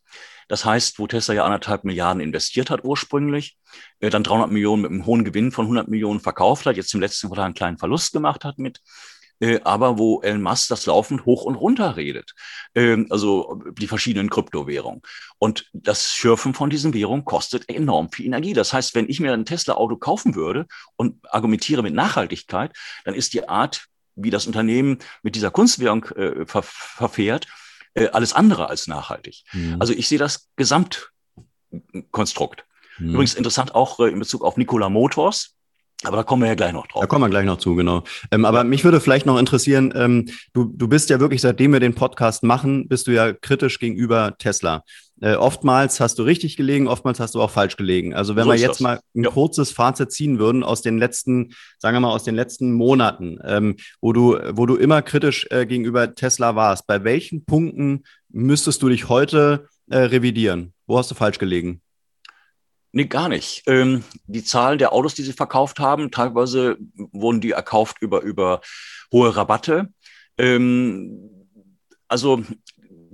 Das 0.49 0.65
heißt, 0.65 0.99
wo 0.99 1.07
Tesla 1.07 1.35
ja 1.35 1.45
anderthalb 1.45 1.85
Milliarden 1.85 2.21
investiert 2.21 2.71
hat 2.71 2.85
ursprünglich, 2.85 3.57
äh, 4.01 4.11
dann 4.11 4.23
300 4.23 4.51
Millionen 4.51 4.83
mit 4.83 4.91
einem 4.91 5.07
hohen 5.07 5.25
Gewinn 5.25 5.53
von 5.53 5.67
100 5.67 5.89
Millionen 5.89 6.21
verkauft 6.21 6.67
hat, 6.67 6.77
jetzt 6.77 6.95
im 6.95 7.01
letzten 7.01 7.29
Quartal 7.29 7.47
einen 7.47 7.55
kleinen 7.55 7.79
Verlust 7.79 8.13
gemacht 8.13 8.45
hat 8.45 8.59
mit, 8.59 8.81
äh, 9.41 9.61
aber 9.65 9.99
wo 9.99 10.23
Elon 10.23 10.43
Musk 10.43 10.69
das 10.69 10.87
laufend 10.87 11.27
hoch 11.27 11.45
und 11.45 11.57
runter 11.57 11.97
redet. 11.97 12.33
Ähm, 12.75 13.07
also 13.11 13.61
die 13.79 13.87
verschiedenen 13.87 14.31
Kryptowährungen. 14.31 15.03
Und 15.39 15.69
das 15.73 16.13
Schürfen 16.13 16.55
von 16.55 16.71
diesen 16.71 16.95
Währungen 16.95 17.25
kostet 17.25 17.69
enorm 17.69 18.11
viel 18.11 18.27
Energie. 18.27 18.53
Das 18.53 18.73
heißt, 18.73 18.95
wenn 18.95 19.09
ich 19.09 19.21
mir 19.21 19.33
ein 19.33 19.45
Tesla-Auto 19.45 19.97
kaufen 19.97 20.35
würde 20.35 20.67
und 20.97 21.19
argumentiere 21.31 21.83
mit 21.83 21.95
Nachhaltigkeit, 21.95 22.73
dann 23.05 23.15
ist 23.15 23.35
die 23.35 23.49
Art, 23.49 23.87
wie 24.15 24.31
das 24.31 24.47
Unternehmen 24.47 24.99
mit 25.23 25.35
dieser 25.35 25.51
Kunstwährung 25.51 26.05
äh, 26.17 26.47
ver 26.47 26.63
verfährt, 26.63 27.47
äh, 27.97 28.09
alles 28.09 28.33
andere 28.33 28.69
als 28.69 28.87
nachhaltig. 28.87 29.45
Mhm. 29.53 29.77
Also 29.81 29.93
ich 29.93 30.09
sehe 30.09 30.19
das 30.19 30.49
Gesamtkonstrukt. 30.57 32.65
Mhm. 32.99 33.15
Übrigens 33.15 33.35
interessant 33.35 33.75
auch 33.75 34.01
äh, 34.01 34.09
in 34.09 34.19
Bezug 34.19 34.45
auf 34.45 34.57
Nikola 34.57 34.89
Motors. 34.89 35.53
Aber 36.05 36.19
da 36.19 36.23
kommen 36.23 36.43
wir 36.43 36.49
ja 36.49 36.55
gleich 36.55 36.75
noch 36.75 36.87
drauf. 36.87 37.01
Da 37.01 37.07
kommen 37.07 37.25
wir 37.25 37.31
gleich 37.31 37.47
noch 37.47 37.57
zu, 37.57 37.75
genau. 37.75 38.05
Ähm, 38.31 38.45
aber 38.45 38.65
mich 38.65 38.85
würde 38.85 39.01
vielleicht 39.01 39.25
noch 39.25 39.39
interessieren, 39.39 39.95
ähm, 39.97 40.29
du, 40.53 40.65
du 40.65 40.89
bist 40.89 41.09
ja 41.09 41.21
wirklich, 41.21 41.41
seitdem 41.41 41.73
wir 41.73 41.81
den 41.81 41.95
Podcast 41.95 42.43
machen, 42.43 42.87
bist 42.87 43.07
du 43.07 43.13
ja 43.13 43.33
kritisch 43.33 43.79
gegenüber 43.79 44.37
Tesla. 44.39 44.85
Äh, 45.23 45.35
oftmals 45.35 45.99
hast 45.99 46.19
du 46.19 46.25
richtig 46.25 46.57
gelegen, 46.57 46.89
oftmals 46.89 47.21
hast 47.21 47.35
du 47.35 47.41
auch 47.41 47.51
falsch 47.51 47.77
gelegen. 47.77 48.15
Also 48.15 48.37
wenn 48.37 48.45
so 48.45 48.51
wir 48.51 48.59
jetzt 48.59 48.69
das. 48.73 48.81
mal 48.81 49.01
ein 49.15 49.25
ja. 49.25 49.31
kurzes 49.31 49.71
Fazit 49.71 50.13
ziehen 50.13 50.39
würden 50.39 50.63
aus 50.63 50.83
den 50.83 50.99
letzten, 50.99 51.55
sagen 51.79 51.97
wir 51.97 52.01
mal, 52.01 52.13
aus 52.13 52.25
den 52.25 52.35
letzten 52.35 52.73
Monaten, 52.73 53.39
ähm, 53.45 53.77
wo 54.01 54.13
du, 54.13 54.39
wo 54.53 54.67
du 54.67 54.77
immer 54.77 55.01
kritisch 55.01 55.47
äh, 55.51 55.65
gegenüber 55.65 56.15
Tesla 56.15 56.55
warst, 56.55 56.87
bei 56.87 57.03
welchen 57.05 57.47
Punkten 57.47 58.05
müsstest 58.29 58.83
du 58.83 58.91
dich 58.91 59.09
heute 59.09 59.69
äh, 59.89 59.99
revidieren? 59.99 60.75
Wo 60.87 60.99
hast 60.99 61.11
du 61.11 61.15
falsch 61.15 61.39
gelegen? 61.39 61.81
Nee, 62.93 63.07
gar 63.07 63.29
nicht. 63.29 63.63
Ähm, 63.67 64.05
die 64.27 64.45
Zahl 64.45 64.79
der 64.79 64.93
Autos, 64.93 65.15
die 65.15 65.23
sie 65.23 65.33
verkauft 65.33 65.81
haben, 65.81 66.11
teilweise 66.11 66.77
wurden 67.13 67.41
die 67.41 67.51
erkauft 67.51 67.97
über, 68.01 68.21
über 68.21 68.61
hohe 69.13 69.35
Rabatte. 69.35 69.89
Ähm, 70.39 71.31
also 72.09 72.43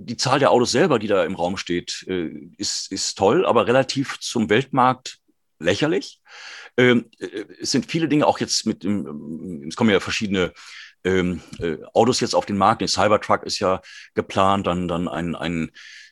die 0.04 0.16
Zahl 0.16 0.38
der 0.38 0.50
Autos 0.50 0.72
selber, 0.72 0.98
die 0.98 1.06
da 1.06 1.24
im 1.24 1.34
Raum 1.34 1.56
steht, 1.56 2.04
äh, 2.08 2.30
ist, 2.56 2.90
ist 2.92 3.16
toll, 3.16 3.46
aber 3.46 3.66
relativ 3.66 4.18
zum 4.20 4.50
Weltmarkt 4.50 5.18
lächerlich. 5.58 6.20
Ähm, 6.76 7.10
äh, 7.18 7.44
es 7.60 7.70
sind 7.70 7.90
viele 7.90 8.08
Dinge 8.08 8.26
auch 8.26 8.40
jetzt 8.40 8.66
mit 8.66 8.84
dem, 8.84 9.66
es 9.68 9.76
kommen 9.76 9.90
ja 9.90 10.00
verschiedene 10.00 10.52
ähm, 11.04 11.40
äh, 11.58 11.78
Autos 11.94 12.20
jetzt 12.20 12.34
auf 12.34 12.46
den 12.46 12.56
Markt. 12.56 12.80
Der 12.80 12.88
Cybertruck 12.88 13.44
ist 13.44 13.58
ja 13.58 13.80
geplant, 14.14 14.66
dann, 14.66 14.88
dann 14.88 15.08
ein, 15.08 15.34
ein 15.34 15.70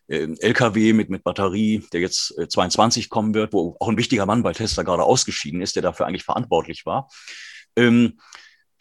äh, 0.08 0.28
LKW 0.40 0.92
mit, 0.92 1.10
mit 1.10 1.24
Batterie, 1.24 1.84
der 1.92 2.00
jetzt 2.00 2.36
äh, 2.38 2.48
22 2.48 3.08
kommen 3.08 3.34
wird, 3.34 3.52
wo 3.52 3.76
auch 3.78 3.88
ein 3.88 3.98
wichtiger 3.98 4.26
Mann 4.26 4.42
bei 4.42 4.52
Tesla 4.52 4.82
gerade 4.82 5.04
ausgeschieden 5.04 5.60
ist, 5.60 5.76
der 5.76 5.82
dafür 5.82 6.06
eigentlich 6.06 6.24
verantwortlich 6.24 6.86
war. 6.86 7.08
Ähm, 7.76 8.18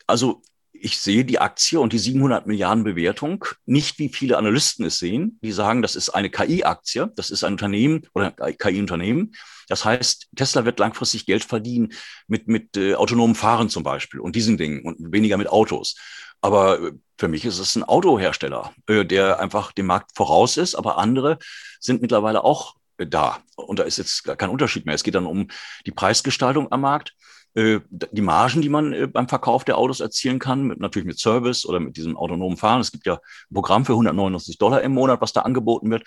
also 0.08 0.42
ich 0.82 1.00
sehe 1.00 1.26
die 1.26 1.40
Aktie 1.40 1.80
und 1.80 1.94
die 1.94 2.00
700 2.00 2.48
Milliarden 2.48 2.84
Bewertung 2.84 3.46
nicht, 3.66 4.00
wie 4.00 4.10
viele 4.10 4.38
Analysten 4.38 4.86
es 4.86 5.00
sehen. 5.00 5.40
Die 5.42 5.52
sagen, 5.52 5.82
das 5.82 5.96
ist 5.96 6.10
eine 6.10 6.30
KI-Aktie, 6.30 7.12
das 7.16 7.32
ist 7.32 7.44
ein 7.44 7.54
Unternehmen 7.54 8.08
oder 8.14 8.32
KI-Unternehmen. 8.32 9.34
Das 9.68 9.86
heißt, 9.86 10.30
Tesla 10.36 10.66
wird 10.66 10.80
langfristig 10.80 11.26
Geld 11.26 11.44
verdienen 11.44 11.94
mit, 12.28 12.48
mit 12.48 12.76
äh, 12.78 12.96
autonomen 12.96 13.36
Fahren 13.36 13.70
zum 13.70 13.84
Beispiel 13.84 14.20
und 14.20 14.36
diesen 14.36 14.58
Dingen 14.58 14.82
und 14.84 15.12
weniger 15.12 15.38
mit 15.38 15.50
Autos. 15.50 15.96
Aber 16.42 16.80
äh, 16.82 16.92
für 17.18 17.28
mich 17.28 17.46
ist 17.46 17.60
es 17.60 17.76
ein 17.76 17.84
Autohersteller, 17.84 18.74
äh, 18.88 19.06
der 19.06 19.40
einfach 19.40 19.72
dem 19.72 19.86
Markt 19.86 20.12
voraus 20.16 20.58
ist, 20.58 20.76
aber 20.76 20.98
andere 20.98 21.38
sind 21.80 22.02
mittlerweile 22.02 22.44
auch 22.44 22.76
äh, 22.98 23.06
da. 23.06 23.40
Und 23.56 23.80
da 23.80 23.84
ist 23.84 23.98
jetzt 23.98 24.24
gar 24.24 24.36
kein 24.36 24.50
Unterschied 24.50 24.86
mehr. 24.86 24.96
Es 24.96 25.04
geht 25.04 25.16
dann 25.16 25.26
um 25.26 25.48
die 25.86 25.92
Preisgestaltung 25.92 26.72
am 26.72 26.82
Markt. 26.82 27.16
Äh, 27.56 27.80
die 27.90 28.22
Margen, 28.22 28.62
die 28.62 28.70
man 28.70 28.94
äh, 28.94 29.08
beim 29.08 29.28
Verkauf 29.28 29.64
der 29.64 29.78
Autos 29.78 30.00
erzielen 30.00 30.40
kann, 30.40 30.64
mit, 30.64 30.80
natürlich 30.80 31.08
mit 31.08 31.20
Service 31.20 31.66
oder 31.66 31.80
mit 31.80 31.98
diesem 31.98 32.18
autonomen 32.18 32.58
Fahren. 32.58 32.82
Es 32.82 32.92
gibt 32.92 33.06
ja 33.06 33.16
ein 33.16 33.54
Programm 33.54 33.86
für 33.86 33.94
199 33.94 34.58
Dollar 34.58 34.82
im 34.82 34.94
Monat, 34.94 35.22
was 35.22 35.34
da 35.34 35.42
angeboten 35.42 35.90
wird. 35.90 36.04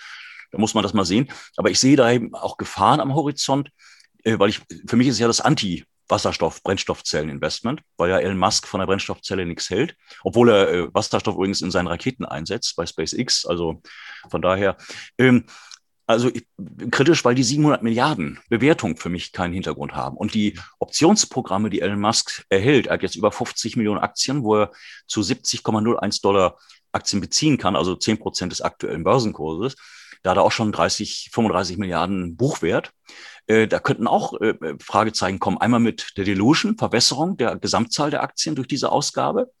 Da 0.51 0.57
muss 0.57 0.73
man 0.73 0.83
das 0.83 0.93
mal 0.93 1.05
sehen. 1.05 1.29
Aber 1.57 1.69
ich 1.69 1.79
sehe 1.79 1.95
da 1.95 2.11
eben 2.11 2.33
auch 2.33 2.57
Gefahren 2.57 2.99
am 2.99 3.13
Horizont, 3.15 3.69
äh, 4.23 4.39
weil 4.39 4.49
ich, 4.49 4.61
für 4.87 4.95
mich 4.95 5.07
ist 5.07 5.19
ja 5.19 5.27
das 5.27 5.41
Anti- 5.41 5.85
Wasserstoff, 6.09 6.61
Brennstoffzellen-Investment, 6.63 7.81
weil 7.97 8.09
ja 8.09 8.19
Elon 8.19 8.37
Musk 8.37 8.67
von 8.67 8.79
der 8.79 8.87
Brennstoffzelle 8.87 9.45
nichts 9.45 9.69
hält, 9.69 9.95
obwohl 10.23 10.49
er 10.49 10.69
äh, 10.69 10.93
Wasserstoff 10.93 11.35
übrigens 11.35 11.61
in 11.61 11.71
seinen 11.71 11.87
Raketen 11.87 12.25
einsetzt 12.25 12.75
bei 12.75 12.85
SpaceX. 12.85 13.45
Also 13.45 13.81
von 14.29 14.41
daher, 14.41 14.77
ähm, 15.17 15.45
also 16.13 16.29
ich, 16.29 16.45
kritisch, 16.91 17.25
weil 17.25 17.35
die 17.35 17.43
700 17.43 17.83
Milliarden 17.83 18.39
Bewertung 18.49 18.97
für 18.97 19.09
mich 19.09 19.31
keinen 19.31 19.53
Hintergrund 19.53 19.93
haben. 19.93 20.17
Und 20.17 20.33
die 20.33 20.57
Optionsprogramme, 20.79 21.69
die 21.69 21.81
Elon 21.81 21.99
Musk 21.99 22.45
erhält, 22.49 22.87
er 22.87 22.93
hat 22.93 23.03
jetzt 23.03 23.15
über 23.15 23.31
50 23.31 23.75
Millionen 23.75 23.99
Aktien, 23.99 24.43
wo 24.43 24.55
er 24.55 24.71
zu 25.07 25.21
70,01 25.21 26.21
Dollar 26.21 26.57
Aktien 26.91 27.21
beziehen 27.21 27.57
kann, 27.57 27.75
also 27.75 27.95
10 27.95 28.19
Prozent 28.19 28.51
des 28.51 28.61
aktuellen 28.61 29.03
Börsenkurses. 29.03 29.75
Da 30.21 30.31
hat 30.31 30.37
er 30.37 30.43
auch 30.43 30.51
schon 30.51 30.71
30, 30.71 31.29
35 31.33 31.77
Milliarden 31.77 32.37
Buchwert. 32.37 32.91
Äh, 33.47 33.67
da 33.67 33.79
könnten 33.79 34.07
auch 34.07 34.39
äh, 34.41 34.55
Fragezeichen 34.79 35.39
kommen. 35.39 35.57
Einmal 35.57 35.79
mit 35.79 36.13
der 36.17 36.25
Dilution, 36.25 36.77
Verwässerung 36.77 37.37
der 37.37 37.57
Gesamtzahl 37.57 38.09
der 38.09 38.23
Aktien 38.23 38.55
durch 38.55 38.67
diese 38.67 38.91
Ausgabe 38.91 39.51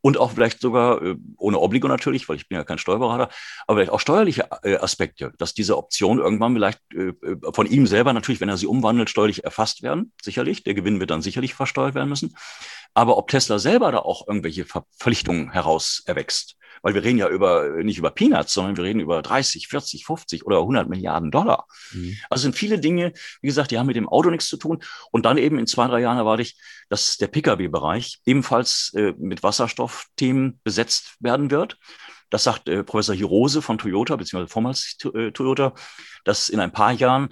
und 0.00 0.18
auch 0.18 0.32
vielleicht 0.32 0.60
sogar 0.60 1.02
äh, 1.02 1.16
ohne 1.36 1.58
Obligo 1.58 1.88
natürlich, 1.88 2.28
weil 2.28 2.36
ich 2.36 2.48
bin 2.48 2.56
ja 2.56 2.64
kein 2.64 2.78
Steuerberater, 2.78 3.28
aber 3.66 3.76
vielleicht 3.76 3.92
auch 3.92 4.00
steuerliche 4.00 4.48
äh, 4.62 4.76
Aspekte, 4.76 5.32
dass 5.38 5.54
diese 5.54 5.76
Optionen 5.76 6.22
irgendwann 6.22 6.54
vielleicht 6.54 6.80
äh, 6.94 7.12
von 7.52 7.66
ihm 7.66 7.86
selber 7.86 8.12
natürlich, 8.12 8.40
wenn 8.40 8.48
er 8.48 8.56
sie 8.56 8.66
umwandelt, 8.66 9.10
steuerlich 9.10 9.44
erfasst 9.44 9.82
werden, 9.82 10.12
sicherlich. 10.22 10.62
Der 10.64 10.74
Gewinn 10.74 11.00
wird 11.00 11.10
dann 11.10 11.22
sicherlich 11.22 11.54
versteuert 11.54 11.94
werden 11.94 12.08
müssen. 12.08 12.36
Aber 12.94 13.18
ob 13.18 13.28
Tesla 13.28 13.58
selber 13.58 13.92
da 13.92 13.98
auch 13.98 14.26
irgendwelche 14.26 14.64
Verpflichtungen 14.64 15.50
heraus 15.52 16.02
erwächst, 16.06 16.56
weil 16.86 16.94
wir 16.94 17.02
reden 17.02 17.18
ja 17.18 17.28
über, 17.28 17.82
nicht 17.82 17.98
über 17.98 18.12
Peanuts, 18.12 18.52
sondern 18.52 18.76
wir 18.76 18.84
reden 18.84 19.00
über 19.00 19.20
30, 19.20 19.66
40, 19.66 20.06
50 20.06 20.46
oder 20.46 20.58
100 20.58 20.88
Milliarden 20.88 21.32
Dollar. 21.32 21.66
Mhm. 21.90 22.16
Also 22.30 22.42
sind 22.42 22.54
viele 22.54 22.78
Dinge, 22.78 23.12
wie 23.42 23.48
gesagt, 23.48 23.72
die 23.72 23.78
haben 23.80 23.88
mit 23.88 23.96
dem 23.96 24.08
Auto 24.08 24.30
nichts 24.30 24.46
zu 24.46 24.56
tun. 24.56 24.78
Und 25.10 25.26
dann 25.26 25.36
eben 25.36 25.58
in 25.58 25.66
zwei, 25.66 25.88
drei 25.88 25.98
Jahren 25.98 26.16
erwarte 26.16 26.42
ich, 26.42 26.56
dass 26.88 27.16
der 27.16 27.26
Pkw-Bereich 27.26 28.20
ebenfalls 28.24 28.92
äh, 28.94 29.14
mit 29.18 29.42
Wasserstoffthemen 29.42 30.60
besetzt 30.62 31.16
werden 31.18 31.50
wird. 31.50 31.76
Das 32.30 32.44
sagt 32.44 32.68
äh, 32.68 32.84
Professor 32.84 33.16
Hirose 33.16 33.62
von 33.62 33.78
Toyota, 33.78 34.14
beziehungsweise 34.14 34.52
vormals 34.52 34.96
äh, 35.12 35.32
Toyota, 35.32 35.74
dass 36.22 36.48
in 36.48 36.60
ein 36.60 36.70
paar 36.70 36.92
Jahren 36.92 37.30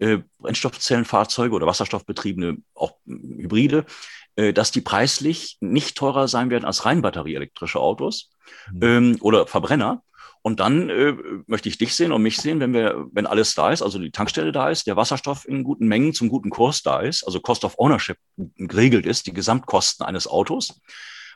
äh, 0.00 0.18
Brennstoffzellenfahrzeuge 0.38 1.54
oder 1.54 1.68
wasserstoffbetriebene, 1.68 2.56
auch 2.74 2.96
Hybride, 3.06 3.78
äh, 3.78 3.82
dass 4.36 4.70
die 4.70 4.82
preislich 4.82 5.56
nicht 5.60 5.96
teurer 5.96 6.28
sein 6.28 6.50
werden 6.50 6.66
als 6.66 6.84
rein 6.84 7.02
batterieelektrische 7.02 7.80
Autos 7.80 8.30
mhm. 8.70 8.82
ähm, 8.82 9.16
oder 9.20 9.46
Verbrenner. 9.46 10.02
Und 10.42 10.60
dann 10.60 10.90
äh, 10.90 11.12
möchte 11.48 11.68
ich 11.68 11.76
dich 11.76 11.96
sehen 11.96 12.12
und 12.12 12.22
mich 12.22 12.36
sehen, 12.36 12.60
wenn 12.60 12.72
wir, 12.72 13.06
wenn 13.10 13.26
alles 13.26 13.56
da 13.56 13.72
ist, 13.72 13.82
also 13.82 13.98
die 13.98 14.12
Tankstelle 14.12 14.52
da 14.52 14.70
ist, 14.70 14.86
der 14.86 14.94
Wasserstoff 14.94 15.48
in 15.48 15.64
guten 15.64 15.88
Mengen 15.88 16.12
zum 16.12 16.28
guten 16.28 16.50
Kurs 16.50 16.82
da 16.82 17.00
ist, 17.00 17.24
also 17.24 17.40
Cost 17.40 17.64
of 17.64 17.74
Ownership 17.78 18.16
geregelt 18.36 19.06
ist, 19.06 19.26
die 19.26 19.32
Gesamtkosten 19.32 20.06
eines 20.06 20.28
Autos. 20.28 20.80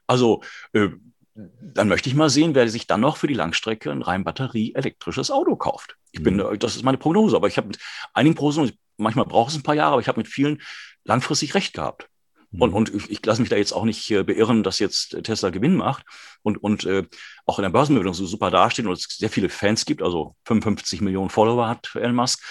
Also 0.07 0.43
äh, 0.75 0.91
dann 1.35 1.89
möchte 1.89 2.09
ich 2.09 2.15
mal 2.15 2.31
sehen, 2.31 2.55
wer 2.55 2.69
sich 2.69 2.87
dann 2.87 3.01
noch 3.01 3.17
für 3.17 3.27
die 3.27 3.35
Langstrecke 3.35 3.91
ein 3.91 4.03
rein 4.03 4.23
batterieelektrisches 4.23 5.31
Auto 5.31 5.57
kauft. 5.57 5.97
Ich 6.13 6.23
bin, 6.23 6.37
mhm. 6.37 6.59
das 6.59 6.77
ist 6.77 6.85
meine 6.85 6.99
Prognose, 6.99 7.35
aber 7.35 7.49
ich 7.49 7.57
habe 7.57 7.69
mit 7.69 7.79
einigen 8.15 8.37
Prognosen, 8.37 8.79
manchmal 8.97 9.27
braucht 9.27 9.51
es 9.51 9.57
ein 9.57 9.65
paar 9.65 9.75
Jahre, 9.75 9.95
aber 9.95 10.03
ich 10.03 10.09
habe 10.09 10.21
mit 10.21 10.29
vielen 10.29 10.63
langfristig 11.05 11.55
recht 11.55 11.73
gehabt. 11.73 12.10
Und, 12.59 12.71
mhm. 12.71 12.77
und 12.77 12.95
ich, 12.95 13.11
ich 13.11 13.25
lasse 13.25 13.41
mich 13.41 13.51
da 13.51 13.57
jetzt 13.57 13.73
auch 13.73 13.85
nicht 13.85 14.09
beirren, 14.09 14.63
dass 14.63 14.79
jetzt 14.79 15.17
Tesla 15.23 15.51
Gewinn 15.51 15.77
macht 15.77 16.05
und, 16.43 16.57
und 16.63 16.85
äh, 16.85 17.05
auch 17.47 17.59
in 17.59 17.63
der 17.63 17.71
Börsenbewertung 17.71 18.15
so 18.15 18.27
super 18.27 18.51
dasteht 18.51 18.87
und 18.87 18.93
es 18.93 19.05
sehr 19.05 19.31
viele 19.31 19.49
Fans 19.49 19.85
gibt. 19.85 20.03
Also 20.03 20.35
55 20.47 21.01
Millionen 21.01 21.31
Follower 21.31 21.69
hat 21.69 21.91
Elon 21.95 22.15
Musk, 22.15 22.43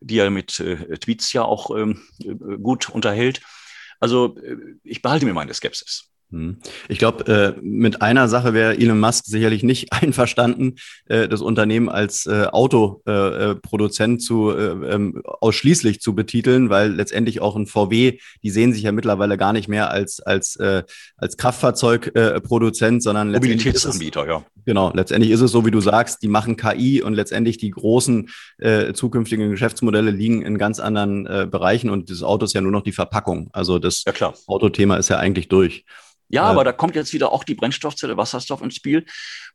die 0.00 0.18
er 0.18 0.30
mit 0.30 0.58
äh, 0.60 0.98
Tweets 0.98 1.32
ja 1.32 1.42
auch 1.42 1.76
ähm, 1.76 2.02
äh, 2.20 2.34
gut 2.58 2.90
unterhält. 2.90 3.40
Also 4.00 4.36
äh, 4.38 4.56
ich 4.82 5.00
behalte 5.02 5.26
mir 5.26 5.34
meine 5.34 5.54
Skepsis. 5.54 6.10
Hm. 6.32 6.56
Ich 6.88 6.98
glaube, 6.98 7.54
äh, 7.56 7.60
mit 7.62 8.02
einer 8.02 8.26
Sache 8.26 8.52
wäre 8.52 8.76
Elon 8.76 8.98
Musk 8.98 9.26
sicherlich 9.26 9.62
nicht 9.62 9.92
einverstanden, 9.92 10.74
äh, 11.06 11.28
das 11.28 11.40
Unternehmen 11.40 11.88
als 11.88 12.26
äh, 12.26 12.46
Autoproduzent 12.50 14.22
zu 14.22 14.52
ähm, 14.56 15.22
ausschließlich 15.24 16.00
zu 16.00 16.14
betiteln, 16.16 16.68
weil 16.68 16.92
letztendlich 16.92 17.40
auch 17.40 17.54
ein 17.54 17.66
VW, 17.66 18.18
die 18.42 18.50
sehen 18.50 18.72
sich 18.72 18.82
ja 18.82 18.92
mittlerweile 18.92 19.36
gar 19.36 19.52
nicht 19.52 19.68
mehr 19.68 19.90
als 19.90 20.20
als 20.20 20.58
als 20.58 21.36
Kraftfahrzeugproduzent, 21.36 23.02
sondern 23.02 23.32
Mobilitätsanbieter, 23.32 24.26
ja. 24.26 24.44
Genau, 24.64 24.92
letztendlich 24.94 25.30
ist 25.30 25.40
es 25.40 25.52
so, 25.52 25.64
wie 25.64 25.70
du 25.70 25.80
sagst, 25.80 26.22
die 26.22 26.28
machen 26.28 26.56
KI 26.56 27.02
und 27.02 27.14
letztendlich 27.14 27.58
die 27.58 27.70
großen 27.70 28.30
zukünftigen 28.94 29.50
Geschäftsmodelle 29.50 30.10
liegen 30.10 30.42
in 30.42 30.58
ganz 30.58 30.80
anderen 30.80 31.24
Bereichen 31.50 31.90
und 31.90 32.10
das 32.10 32.22
Auto 32.22 32.44
ist 32.46 32.54
ja 32.54 32.60
nur 32.60 32.72
noch 32.72 32.82
die 32.82 32.92
Verpackung. 32.92 33.48
Also 33.52 33.78
das 33.78 34.04
ja, 34.04 34.32
Autothema 34.46 34.96
ist 34.96 35.08
ja 35.08 35.18
eigentlich 35.18 35.48
durch. 35.48 35.84
Ja, 36.28 36.42
aber 36.42 36.64
da 36.64 36.72
kommt 36.72 36.96
jetzt 36.96 37.12
wieder 37.12 37.32
auch 37.32 37.44
die 37.44 37.54
Brennstoffzelle 37.54 38.16
Wasserstoff 38.16 38.60
ins 38.60 38.74
Spiel, 38.74 39.06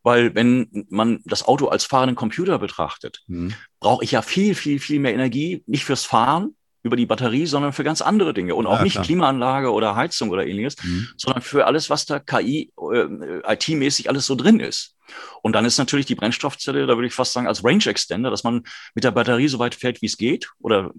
weil 0.03 0.33
wenn 0.35 0.85
man 0.89 1.19
das 1.25 1.43
Auto 1.43 1.67
als 1.67 1.83
fahrenden 1.83 2.15
Computer 2.15 2.59
betrachtet, 2.59 3.19
mhm. 3.27 3.53
brauche 3.79 4.03
ich 4.03 4.11
ja 4.11 4.21
viel, 4.21 4.55
viel, 4.55 4.79
viel 4.79 4.99
mehr 4.99 5.13
Energie, 5.13 5.63
nicht 5.67 5.83
fürs 5.83 6.05
Fahren 6.05 6.55
über 6.83 6.95
die 6.95 7.05
Batterie, 7.05 7.45
sondern 7.45 7.73
für 7.73 7.83
ganz 7.83 8.01
andere 8.01 8.33
Dinge 8.33 8.55
und 8.55 8.65
auch 8.65 8.77
ja, 8.77 8.83
nicht 8.83 8.93
klar. 8.93 9.05
Klimaanlage 9.05 9.71
oder 9.71 9.95
Heizung 9.95 10.29
oder 10.29 10.47
ähnliches, 10.47 10.77
mhm. 10.83 11.09
sondern 11.15 11.41
für 11.41 11.67
alles, 11.67 11.89
was 11.89 12.05
da 12.05 12.19
KI, 12.19 12.71
äh, 12.91 13.53
IT-mäßig 13.53 14.09
alles 14.09 14.25
so 14.25 14.35
drin 14.35 14.59
ist. 14.59 14.95
Und 15.41 15.53
dann 15.53 15.65
ist 15.65 15.77
natürlich 15.77 16.05
die 16.05 16.15
Brennstoffzelle, 16.15 16.87
da 16.87 16.95
würde 16.95 17.07
ich 17.07 17.13
fast 17.13 17.33
sagen, 17.33 17.47
als 17.47 17.63
Range 17.63 17.85
Extender, 17.85 18.31
dass 18.31 18.43
man 18.43 18.63
mit 18.95 19.03
der 19.03 19.11
Batterie 19.11 19.47
so 19.47 19.59
weit 19.59 19.75
fährt, 19.75 20.01
wie 20.01 20.05
es 20.07 20.17
geht, 20.17 20.49
oder 20.59 20.91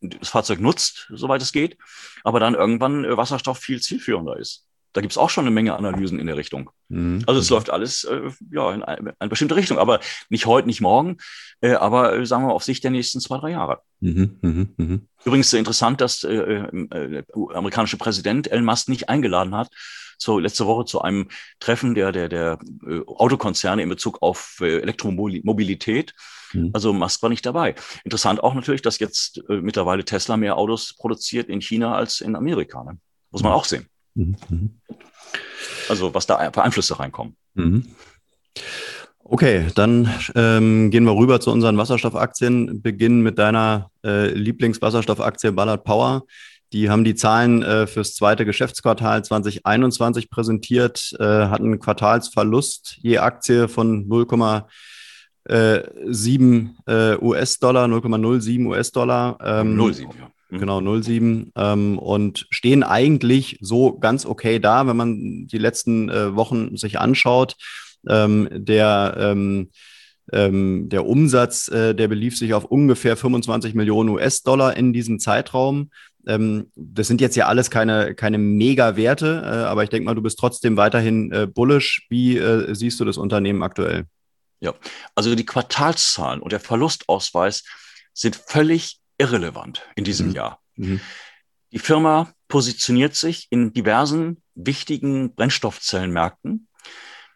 das 0.00 0.28
Fahrzeug 0.28 0.60
nutzt, 0.60 1.08
soweit 1.10 1.40
es 1.40 1.52
geht, 1.52 1.78
aber 2.24 2.40
dann 2.40 2.54
irgendwann 2.54 3.04
äh, 3.04 3.16
Wasserstoff 3.16 3.58
viel 3.58 3.80
zielführender 3.80 4.36
ist. 4.36 4.66
Da 4.92 5.00
gibt 5.00 5.12
es 5.12 5.18
auch 5.18 5.30
schon 5.30 5.44
eine 5.44 5.54
Menge 5.54 5.74
Analysen 5.74 6.18
in 6.18 6.26
der 6.26 6.36
Richtung. 6.36 6.70
Mhm. 6.88 7.22
Also 7.26 7.40
es 7.40 7.48
läuft 7.48 7.70
alles 7.70 8.04
äh, 8.04 8.30
ja, 8.50 8.72
in 8.72 8.82
eine, 8.82 9.14
eine, 9.18 9.30
bestimmte 9.30 9.56
Richtung, 9.56 9.78
aber 9.78 10.00
nicht 10.28 10.46
heute, 10.46 10.66
nicht 10.66 10.82
morgen, 10.82 11.16
äh, 11.62 11.72
aber 11.72 12.18
äh, 12.18 12.26
sagen 12.26 12.46
wir 12.46 12.52
auf 12.52 12.64
Sicht 12.64 12.84
der 12.84 12.90
nächsten 12.90 13.20
zwei, 13.20 13.38
drei 13.38 13.50
Jahre. 13.52 13.80
Mhm, 14.00 14.38
mh, 14.42 14.66
mh. 14.76 14.98
Übrigens 15.24 15.52
interessant, 15.52 16.00
dass 16.00 16.24
äh, 16.24 16.34
äh, 16.34 16.68
der 16.90 17.24
amerikanische 17.54 17.96
Präsident 17.96 18.50
Elon 18.50 18.64
Musk 18.64 18.88
nicht 18.88 19.08
eingeladen 19.08 19.54
hat, 19.54 19.70
so 20.18 20.38
letzte 20.38 20.66
Woche 20.66 20.84
zu 20.84 21.00
einem 21.00 21.28
Treffen 21.58 21.94
der, 21.94 22.12
der, 22.12 22.28
der 22.28 22.58
äh, 22.86 23.00
Autokonzerne 23.06 23.82
in 23.82 23.88
Bezug 23.88 24.20
auf 24.20 24.58
Elektromobilität. 24.60 26.12
Mhm. 26.52 26.70
Also 26.74 26.92
Musk 26.92 27.22
war 27.22 27.30
nicht 27.30 27.46
dabei. 27.46 27.74
Interessant 28.04 28.42
auch 28.42 28.52
natürlich, 28.52 28.82
dass 28.82 28.98
jetzt 28.98 29.42
mittlerweile 29.48 30.04
Tesla 30.04 30.36
mehr 30.36 30.58
Autos 30.58 30.94
produziert 30.94 31.48
in 31.48 31.62
China 31.62 31.94
als 31.94 32.20
in 32.20 32.36
Amerika. 32.36 32.84
Ne? 32.84 32.98
Muss 33.30 33.42
man 33.42 33.52
mhm. 33.52 33.56
auch 33.56 33.64
sehen. 33.64 33.88
Mhm. 34.14 34.80
Also 35.88 36.14
was 36.14 36.26
da 36.26 36.50
für 36.52 36.62
Einflüsse 36.62 36.98
reinkommen. 36.98 37.36
Mhm. 37.54 37.86
Okay, 39.24 39.68
dann 39.74 40.12
ähm, 40.34 40.90
gehen 40.90 41.04
wir 41.04 41.16
rüber 41.16 41.40
zu 41.40 41.50
unseren 41.50 41.78
Wasserstoffaktien. 41.78 42.82
Beginnen 42.82 43.22
mit 43.22 43.38
deiner 43.38 43.90
äh, 44.04 44.26
Lieblingswasserstoffaktie 44.28 45.52
Ballard 45.52 45.84
Power. 45.84 46.24
Die 46.72 46.90
haben 46.90 47.04
die 47.04 47.14
Zahlen 47.14 47.62
äh, 47.62 47.86
fürs 47.86 48.14
zweite 48.14 48.44
Geschäftsquartal 48.44 49.24
2021 49.24 50.28
präsentiert, 50.30 51.14
äh, 51.18 51.24
hatten 51.24 51.66
einen 51.66 51.78
Quartalsverlust 51.78 52.98
je 53.02 53.18
Aktie 53.18 53.68
von 53.68 54.08
0,7 54.08 56.70
äh, 56.86 57.16
US-Dollar, 57.22 57.84
0,07 57.86 58.66
US-Dollar. 58.66 59.38
Ähm, 59.42 59.78
0,7, 59.78 60.08
ja. 60.18 60.30
Mhm. 60.52 60.58
Genau, 60.58 61.00
07 61.00 61.52
ähm, 61.56 61.98
und 61.98 62.46
stehen 62.50 62.82
eigentlich 62.82 63.58
so 63.60 63.98
ganz 63.98 64.26
okay 64.26 64.58
da, 64.58 64.86
wenn 64.86 64.96
man 64.96 65.46
die 65.46 65.58
letzten 65.58 66.10
äh, 66.10 66.36
Wochen 66.36 66.76
sich 66.76 66.98
anschaut. 66.98 67.56
Ähm, 68.08 68.48
der 68.52 69.16
ähm, 69.18 69.70
ähm, 70.32 70.88
der 70.88 71.06
Umsatz, 71.06 71.68
äh, 71.68 71.94
der 71.94 72.08
belief 72.08 72.36
sich 72.36 72.54
auf 72.54 72.64
ungefähr 72.64 73.16
25 73.16 73.74
Millionen 73.74 74.10
US-Dollar 74.10 74.76
in 74.76 74.92
diesem 74.92 75.18
Zeitraum. 75.18 75.90
Ähm, 76.26 76.70
das 76.76 77.08
sind 77.08 77.20
jetzt 77.20 77.36
ja 77.36 77.46
alles 77.46 77.70
keine, 77.70 78.14
keine 78.14 78.38
Mega-Werte, 78.38 79.42
äh, 79.44 79.64
aber 79.64 79.82
ich 79.82 79.90
denke 79.90 80.04
mal, 80.04 80.14
du 80.14 80.22
bist 80.22 80.38
trotzdem 80.38 80.76
weiterhin 80.76 81.32
äh, 81.32 81.46
bullish. 81.46 82.06
Wie 82.08 82.38
äh, 82.38 82.74
siehst 82.74 83.00
du 83.00 83.04
das 83.04 83.16
Unternehmen 83.16 83.62
aktuell? 83.62 84.04
Ja, 84.60 84.74
also 85.16 85.34
die 85.34 85.46
Quartalszahlen 85.46 86.40
und 86.40 86.52
der 86.52 86.60
Verlustausweis 86.60 87.64
sind 88.14 88.36
völlig 88.36 89.01
irrelevant 89.22 89.82
in 89.94 90.04
diesem 90.04 90.28
mhm. 90.28 90.34
Jahr. 90.34 90.60
Mhm. 90.74 91.00
Die 91.70 91.78
Firma 91.78 92.32
positioniert 92.48 93.14
sich 93.14 93.46
in 93.50 93.72
diversen 93.72 94.42
wichtigen 94.54 95.34
Brennstoffzellenmärkten. 95.34 96.68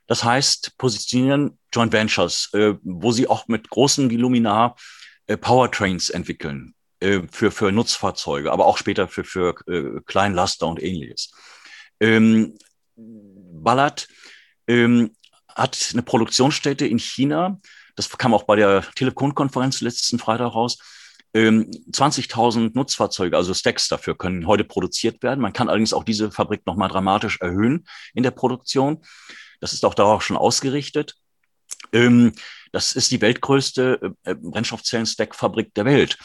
Das 0.06 0.24
heißt, 0.24 0.76
positionieren 0.78 1.58
Joint 1.72 1.92
Ventures, 1.92 2.50
äh, 2.52 2.74
wo 2.82 3.12
sie 3.12 3.28
auch 3.28 3.48
mit 3.48 3.70
großen 3.70 4.10
wie 4.10 4.16
Luminar 4.16 4.76
äh, 5.26 5.36
Powertrains 5.36 6.10
entwickeln 6.10 6.74
äh, 7.00 7.20
für, 7.30 7.50
für 7.50 7.72
Nutzfahrzeuge, 7.72 8.52
aber 8.52 8.66
auch 8.66 8.78
später 8.78 9.08
für, 9.08 9.24
für 9.24 9.54
äh, 9.68 10.00
Kleinlaster 10.06 10.66
und 10.66 10.82
ähnliches. 10.82 11.30
Ähm, 12.00 12.58
Ballard 12.96 14.08
ähm, 14.66 15.12
hat 15.54 15.90
eine 15.92 16.02
Produktionsstätte 16.02 16.86
in 16.86 16.98
China. 16.98 17.60
Das 17.94 18.10
kam 18.10 18.34
auch 18.34 18.42
bei 18.42 18.56
der 18.56 18.84
Telekom-Konferenz 18.96 19.80
letzten 19.80 20.18
Freitag 20.18 20.54
raus 20.54 20.78
20.000 21.36 22.56
ähm, 22.56 22.70
Nutzfahrzeuge, 22.74 23.36
also 23.36 23.54
Stacks 23.54 23.88
dafür, 23.88 24.16
können 24.16 24.46
heute 24.46 24.64
produziert 24.64 25.22
werden. 25.22 25.40
Man 25.40 25.52
kann 25.52 25.68
allerdings 25.68 25.92
auch 25.92 26.04
diese 26.04 26.30
Fabrik 26.30 26.66
nochmal 26.66 26.88
dramatisch 26.88 27.40
erhöhen 27.40 27.86
in 28.14 28.22
der 28.22 28.30
Produktion. 28.30 29.02
Das 29.60 29.72
ist 29.72 29.84
auch 29.84 29.94
darauf 29.94 30.22
schon 30.22 30.36
ausgerichtet. 30.36 31.14
Ähm, 31.92 32.32
das 32.72 32.92
ist 32.92 33.10
die 33.10 33.20
weltgrößte 33.20 34.14
äh, 34.24 34.34
Brennstoffzellen-Stack-Fabrik 34.34 35.74
der 35.74 35.84
Welt. 35.84 36.18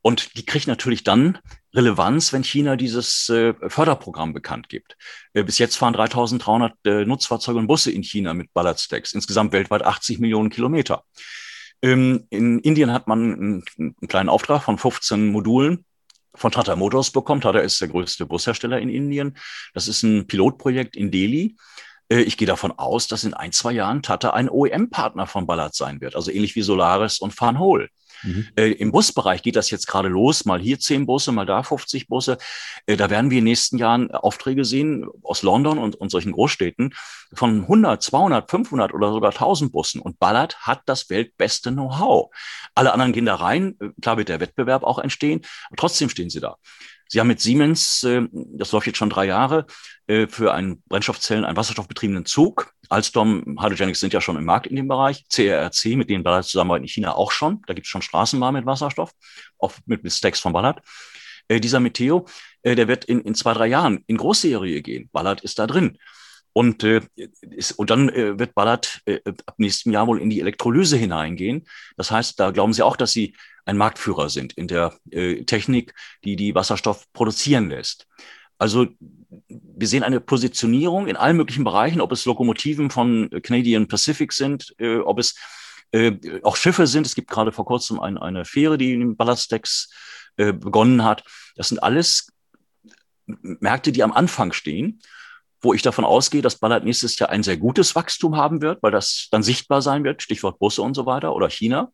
Und 0.00 0.36
die 0.36 0.46
kriegt 0.46 0.66
natürlich 0.66 1.04
dann 1.04 1.38
Relevanz, 1.74 2.32
wenn 2.32 2.44
China 2.44 2.76
dieses 2.76 3.28
äh, 3.28 3.54
Förderprogramm 3.68 4.32
bekannt 4.32 4.68
gibt. 4.68 4.96
Äh, 5.34 5.44
bis 5.44 5.58
jetzt 5.58 5.76
fahren 5.76 5.92
3300 5.92 7.06
Nutzfahrzeuge 7.06 7.58
und 7.58 7.66
Busse 7.66 7.90
in 7.90 8.02
China 8.02 8.32
mit 8.32 8.52
Ballard-Stacks. 8.54 9.12
Insgesamt 9.12 9.52
weltweit 9.52 9.82
80 9.82 10.18
Millionen 10.18 10.50
Kilometer. 10.50 11.04
Ähm, 11.82 12.26
in 12.30 12.58
Indien 12.60 12.92
hat 12.92 13.06
man 13.06 13.32
einen, 13.32 13.64
einen 13.78 14.08
kleinen 14.08 14.28
Auftrag 14.28 14.62
von 14.62 14.78
15 14.78 15.28
Modulen 15.28 15.84
von 16.34 16.52
Tata 16.52 16.76
Motors 16.76 17.10
bekommen. 17.10 17.40
Tata 17.40 17.60
ist 17.60 17.80
der 17.80 17.88
größte 17.88 18.26
Bushersteller 18.26 18.78
in 18.78 18.88
Indien. 18.88 19.36
Das 19.74 19.88
ist 19.88 20.02
ein 20.02 20.26
Pilotprojekt 20.26 20.96
in 20.96 21.10
Delhi. 21.10 21.56
Äh, 22.08 22.20
ich 22.20 22.36
gehe 22.36 22.46
davon 22.46 22.72
aus, 22.72 23.06
dass 23.06 23.24
in 23.24 23.34
ein, 23.34 23.52
zwei 23.52 23.72
Jahren 23.72 24.02
Tata 24.02 24.30
ein 24.30 24.48
OEM-Partner 24.48 25.26
von 25.26 25.46
Ballard 25.46 25.74
sein 25.74 26.00
wird, 26.00 26.16
also 26.16 26.30
ähnlich 26.30 26.56
wie 26.56 26.62
Solaris 26.62 27.18
und 27.18 27.34
Farnhol. 27.34 27.88
Mhm. 28.22 28.48
Äh, 28.56 28.72
Im 28.72 28.92
Busbereich 28.92 29.42
geht 29.42 29.56
das 29.56 29.70
jetzt 29.70 29.86
gerade 29.86 30.08
los, 30.08 30.44
mal 30.44 30.60
hier 30.60 30.78
zehn 30.78 31.06
Busse, 31.06 31.32
mal 31.32 31.46
da 31.46 31.62
50 31.62 32.08
Busse. 32.08 32.38
Äh, 32.86 32.96
da 32.96 33.10
werden 33.10 33.30
wir 33.30 33.38
in 33.38 33.44
den 33.44 33.50
nächsten 33.50 33.78
Jahren 33.78 34.10
Aufträge 34.10 34.64
sehen 34.64 35.06
aus 35.22 35.42
London 35.42 35.78
und, 35.78 35.96
und 35.96 36.10
solchen 36.10 36.32
Großstädten 36.32 36.94
von 37.32 37.62
100, 37.62 38.02
200, 38.02 38.50
500 38.50 38.94
oder 38.94 39.12
sogar 39.12 39.32
1000 39.32 39.72
Bussen. 39.72 40.00
Und 40.00 40.18
Ballard 40.18 40.58
hat 40.60 40.82
das 40.86 41.10
weltbeste 41.10 41.72
Know-how. 41.72 42.30
Alle 42.74 42.92
anderen 42.92 43.12
gehen 43.12 43.26
da 43.26 43.36
rein. 43.36 43.76
Äh, 43.80 43.88
klar 44.00 44.16
wird 44.16 44.28
der 44.28 44.40
Wettbewerb 44.40 44.82
auch 44.82 44.98
entstehen, 44.98 45.42
trotzdem 45.76 46.08
stehen 46.08 46.30
sie 46.30 46.40
da. 46.40 46.56
Sie 47.08 47.18
haben 47.18 47.26
mit 47.28 47.40
Siemens, 47.40 48.04
äh, 48.04 48.22
das 48.32 48.72
läuft 48.72 48.86
jetzt 48.86 48.98
schon 48.98 49.10
drei 49.10 49.26
Jahre, 49.26 49.66
äh, 50.06 50.28
für 50.28 50.52
einen 50.52 50.82
Brennstoffzellen, 50.88 51.44
einen 51.44 51.56
wasserstoffbetriebenen 51.56 52.26
Zug. 52.26 52.72
Alstom, 52.90 53.56
Hydrogenics 53.60 54.00
sind 54.00 54.12
ja 54.12 54.20
schon 54.20 54.36
im 54.36 54.44
Markt 54.44 54.66
in 54.66 54.76
dem 54.76 54.88
Bereich. 54.88 55.24
CRRC, 55.28 55.96
mit 55.96 56.10
denen 56.10 56.22
Ballard 56.22 56.44
zusammenarbeiten 56.44 56.84
in 56.84 56.88
China 56.88 57.14
auch 57.14 57.32
schon. 57.32 57.62
Da 57.66 57.74
gibt 57.74 57.86
es 57.86 57.90
schon 57.90 58.02
Straßenbahn 58.02 58.54
mit 58.54 58.66
Wasserstoff, 58.66 59.12
auch 59.58 59.72
mit, 59.86 60.04
mit 60.04 60.12
Stacks 60.12 60.40
von 60.40 60.52
Ballard. 60.52 60.80
Äh, 61.48 61.60
dieser 61.60 61.80
Meteo, 61.80 62.26
der 62.64 62.88
wird 62.88 63.06
in, 63.06 63.20
in 63.22 63.34
zwei, 63.34 63.54
drei 63.54 63.68
Jahren 63.68 64.04
in 64.06 64.18
Großserie 64.18 64.82
gehen. 64.82 65.08
Ballard 65.12 65.40
ist 65.40 65.58
da 65.58 65.66
drin. 65.66 65.96
Und, 66.58 66.82
äh, 66.82 67.02
ist, 67.40 67.70
und 67.78 67.88
dann 67.90 68.08
äh, 68.08 68.36
wird 68.36 68.56
Ballard 68.56 69.00
äh, 69.04 69.20
ab 69.46 69.54
nächstem 69.58 69.92
Jahr 69.92 70.08
wohl 70.08 70.20
in 70.20 70.28
die 70.28 70.40
Elektrolyse 70.40 70.96
hineingehen. 70.96 71.68
Das 71.96 72.10
heißt, 72.10 72.40
da 72.40 72.50
glauben 72.50 72.72
sie 72.72 72.82
auch, 72.82 72.96
dass 72.96 73.12
sie 73.12 73.36
ein 73.64 73.76
Marktführer 73.76 74.28
sind 74.28 74.54
in 74.54 74.66
der 74.66 74.98
äh, 75.12 75.44
Technik, 75.44 75.94
die 76.24 76.34
die 76.34 76.56
Wasserstoff 76.56 77.04
produzieren 77.12 77.70
lässt. 77.70 78.08
Also 78.58 78.88
wir 79.48 79.86
sehen 79.86 80.02
eine 80.02 80.18
Positionierung 80.18 81.06
in 81.06 81.14
allen 81.14 81.36
möglichen 81.36 81.62
Bereichen, 81.62 82.00
ob 82.00 82.10
es 82.10 82.24
Lokomotiven 82.24 82.90
von 82.90 83.30
Canadian 83.44 83.86
Pacific 83.86 84.32
sind, 84.32 84.74
äh, 84.78 84.96
ob 84.96 85.20
es 85.20 85.36
äh, 85.92 86.10
auch 86.42 86.56
Schiffe 86.56 86.88
sind. 86.88 87.06
Es 87.06 87.14
gibt 87.14 87.30
gerade 87.30 87.52
vor 87.52 87.66
kurzem 87.66 88.00
ein, 88.00 88.18
eine 88.18 88.44
Fähre, 88.44 88.78
die 88.78 88.94
in 88.94 89.16
Ballaststacks 89.16 89.94
äh, 90.36 90.52
begonnen 90.52 91.04
hat. 91.04 91.22
Das 91.54 91.68
sind 91.68 91.80
alles 91.84 92.32
Märkte, 93.26 93.92
die 93.92 94.02
am 94.02 94.10
Anfang 94.10 94.52
stehen, 94.52 95.00
wo 95.60 95.74
ich 95.74 95.82
davon 95.82 96.04
ausgehe, 96.04 96.42
dass 96.42 96.56
Ballard 96.56 96.84
nächstes 96.84 97.18
Jahr 97.18 97.30
ein 97.30 97.42
sehr 97.42 97.56
gutes 97.56 97.94
Wachstum 97.94 98.36
haben 98.36 98.62
wird, 98.62 98.82
weil 98.82 98.92
das 98.92 99.28
dann 99.30 99.42
sichtbar 99.42 99.82
sein 99.82 100.04
wird, 100.04 100.22
Stichwort 100.22 100.58
Busse 100.58 100.82
und 100.82 100.94
so 100.94 101.06
weiter 101.06 101.34
oder 101.34 101.50
China. 101.50 101.90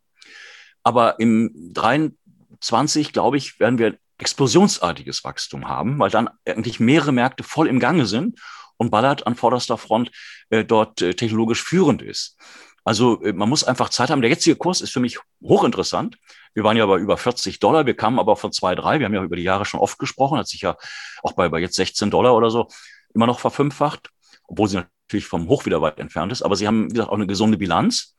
Aber 0.83 1.19
im 1.19 1.51
23, 1.73 3.13
glaube 3.13 3.39
ich, 3.39 3.59
werden 3.59 3.79
wir 3.79 3.97
explosionsartiges 4.19 5.25
Wachstum 5.25 5.69
haben, 5.69 5.99
weil 5.99 6.11
dann 6.11 6.31
eigentlich 6.47 6.79
mehrere 6.79 7.13
Märkte 7.13 7.43
voll 7.43 7.69
im 7.69 7.81
Gange 7.81 8.07
sind 8.07 8.39
und 8.77 8.91
Ballard 8.91 9.27
an 9.27 9.35
vorderster 9.35 9.79
Front 9.79 10.11
äh, 10.51 10.65
dort 10.65 11.01
äh, 11.03 11.15
technologisch 11.15 11.63
führend 11.63 12.03
ist. 12.03 12.39
Also 12.85 13.23
äh, 13.23 13.33
man 13.33 13.49
muss 13.49 13.65
einfach 13.65 13.89
Zeit 13.89 14.11
haben. 14.11 14.21
Der 14.21 14.31
jetzige 14.31 14.57
Kurs 14.57 14.81
ist 14.83 14.93
für 14.93 15.01
mich 15.01 15.19
hochinteressant. 15.43 16.17
Wir 16.53 16.63
waren 16.63 16.77
ja 16.77 16.87
bei 16.87 16.99
über 16.99 17.17
40 17.17 17.59
Dollar, 17.59 17.87
wir 17.87 17.97
kamen 17.97 18.19
aber 18.19 18.37
von 18.37 18.53
zwei, 18.53 18.75
drei. 18.75 19.01
Wir 19.01 19.07
haben 19.07 19.15
ja 19.15 19.25
über 19.25 19.37
die 19.37 19.43
Jahre 19.43 19.65
schon 19.65 19.81
oft 19.81 19.99
gesprochen, 19.99 20.39
hat 20.39 20.49
sich 20.49 20.61
ja 20.61 20.77
auch 21.23 21.33
bei, 21.33 21.49
bei 21.49 21.59
jetzt 21.59 21.75
16 21.75 22.11
Dollar 22.11 22.37
oder 22.37 22.51
so 22.51 22.69
immer 23.15 23.27
noch 23.27 23.41
verfünffacht, 23.41 24.11
obwohl 24.47 24.69
sie 24.69 24.77
natürlich 24.77 25.27
vom 25.27 25.49
Hoch 25.49 25.67
wieder 25.67 25.81
weit 25.81 25.99
entfernt 25.99 26.33
ist. 26.33 26.43
Aber 26.43 26.57
sie 26.57 26.67
haben, 26.67 26.91
wie 26.91 26.95
gesagt, 26.95 27.11
auch 27.11 27.17
eine 27.17 27.27
gesunde 27.27 27.59
Bilanz. 27.59 28.17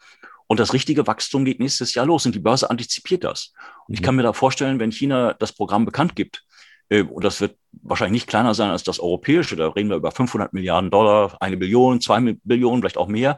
Und 0.48 0.60
das 0.60 0.74
richtige 0.74 1.08
Wachstum 1.08 1.44
geht 1.44 1.60
nächstes 1.60 1.96
Jahr 1.96 2.06
los 2.06 2.26
und 2.26 2.36
die 2.36 2.40
Börse 2.40 2.70
antizipiert 2.70 3.24
das. 3.24 3.54
Und 3.88 3.96
ich 3.96 4.02
mhm. 4.02 4.06
kann 4.06 4.16
mir 4.16 4.24
da 4.24 4.34
vorstellen, 4.34 4.80
wenn 4.80 4.92
China 4.92 5.34
das 5.34 5.54
Programm 5.54 5.86
bekannt 5.86 6.16
gibt, 6.16 6.44
äh, 6.90 7.02
und 7.02 7.24
das 7.24 7.42
wird 7.42 7.58
wahrscheinlich 7.72 8.22
nicht 8.22 8.28
kleiner 8.28 8.54
sein 8.54 8.70
als 8.70 8.84
das 8.84 9.00
europäische, 9.00 9.56
da 9.56 9.70
reden 9.70 9.90
wir 9.90 9.98
über 9.98 10.12
500 10.12 10.54
Milliarden 10.54 10.92
Dollar, 10.92 11.36
eine 11.40 11.58
Billion, 11.58 12.00
zwei 12.00 12.38
Billionen, 12.44 12.82
vielleicht 12.82 12.98
auch 12.98 13.08
mehr, 13.08 13.38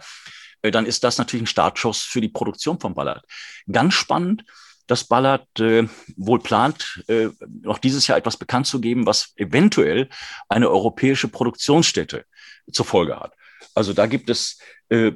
äh, 0.61 0.71
dann 0.71 0.85
ist 0.85 1.03
das 1.03 1.17
natürlich 1.17 1.43
ein 1.43 1.47
Startschuss 1.47 2.01
für 2.01 2.21
die 2.21 2.29
Produktion 2.29 2.79
von 2.79 2.93
Ballard. 2.93 3.23
Ganz 3.71 3.93
spannend, 3.93 4.43
dass 4.87 5.03
Ballard 5.03 5.59
äh, 5.59 5.87
wohl 6.15 6.39
plant, 6.39 7.03
äh, 7.07 7.27
noch 7.61 7.77
dieses 7.77 8.07
Jahr 8.07 8.17
etwas 8.17 8.37
bekannt 8.37 8.67
zu 8.67 8.81
geben, 8.81 9.05
was 9.05 9.33
eventuell 9.35 10.09
eine 10.49 10.69
europäische 10.69 11.27
Produktionsstätte 11.27 12.25
zur 12.71 12.85
Folge 12.85 13.19
hat. 13.19 13.33
Also 13.75 13.93
da 13.93 14.07
gibt 14.07 14.29
es 14.29 14.59
äh, 14.89 15.11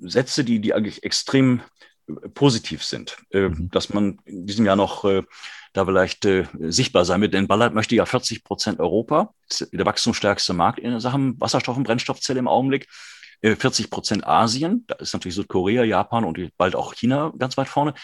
Sätze, 0.00 0.44
die, 0.44 0.60
die 0.60 0.72
eigentlich 0.72 1.02
extrem 1.04 1.60
äh, 2.08 2.28
positiv 2.30 2.84
sind, 2.84 3.16
äh, 3.30 3.48
mhm. 3.48 3.68
dass 3.70 3.92
man 3.92 4.18
in 4.24 4.46
diesem 4.46 4.64
Jahr 4.64 4.76
noch 4.76 5.04
äh, 5.04 5.22
da 5.74 5.86
vielleicht 5.86 6.28
sichtbar 6.58 7.06
sein 7.06 7.22
wird. 7.22 7.32
Denn 7.32 7.48
Ballard 7.48 7.72
möchte 7.72 7.94
ja 7.94 8.04
40 8.04 8.44
Prozent 8.44 8.78
Europa, 8.78 9.32
der 9.72 9.86
wachstumsstärkste 9.86 10.52
Markt 10.52 10.78
in 10.78 11.00
Sachen 11.00 11.40
Wasserstoff- 11.40 11.78
und 11.78 11.84
Brennstoffzelle 11.84 12.38
im 12.38 12.46
Augenblick. 12.46 12.88
40 13.42 13.88
Prozent 13.88 14.26
Asien, 14.26 14.84
da 14.86 14.96
ist 14.96 15.14
natürlich 15.14 15.34
Südkorea, 15.34 15.82
Japan 15.82 16.24
und 16.24 16.38
bald 16.58 16.76
auch 16.76 16.94
China 16.94 17.32
ganz 17.38 17.56
weit 17.56 17.68
vorne. 17.68 17.94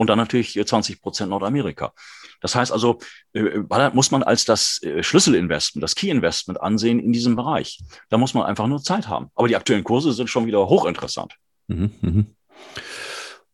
Und 0.00 0.06
dann 0.06 0.16
natürlich 0.16 0.58
20 0.58 1.02
Prozent 1.02 1.28
Nordamerika. 1.28 1.92
Das 2.40 2.54
heißt 2.54 2.72
also, 2.72 3.00
Ballard 3.34 3.94
muss 3.94 4.10
man 4.10 4.22
als 4.22 4.46
das 4.46 4.80
Schlüsselinvestment, 5.02 5.82
das 5.82 5.94
Key-Investment 5.94 6.58
ansehen 6.58 7.00
in 7.00 7.12
diesem 7.12 7.36
Bereich. 7.36 7.82
Da 8.08 8.16
muss 8.16 8.32
man 8.32 8.46
einfach 8.46 8.66
nur 8.66 8.82
Zeit 8.82 9.08
haben. 9.08 9.28
Aber 9.34 9.46
die 9.46 9.56
aktuellen 9.56 9.84
Kurse 9.84 10.14
sind 10.14 10.30
schon 10.30 10.46
wieder 10.46 10.66
hochinteressant. 10.66 11.34
Mhm, 11.68 11.90
mh. 12.00 12.24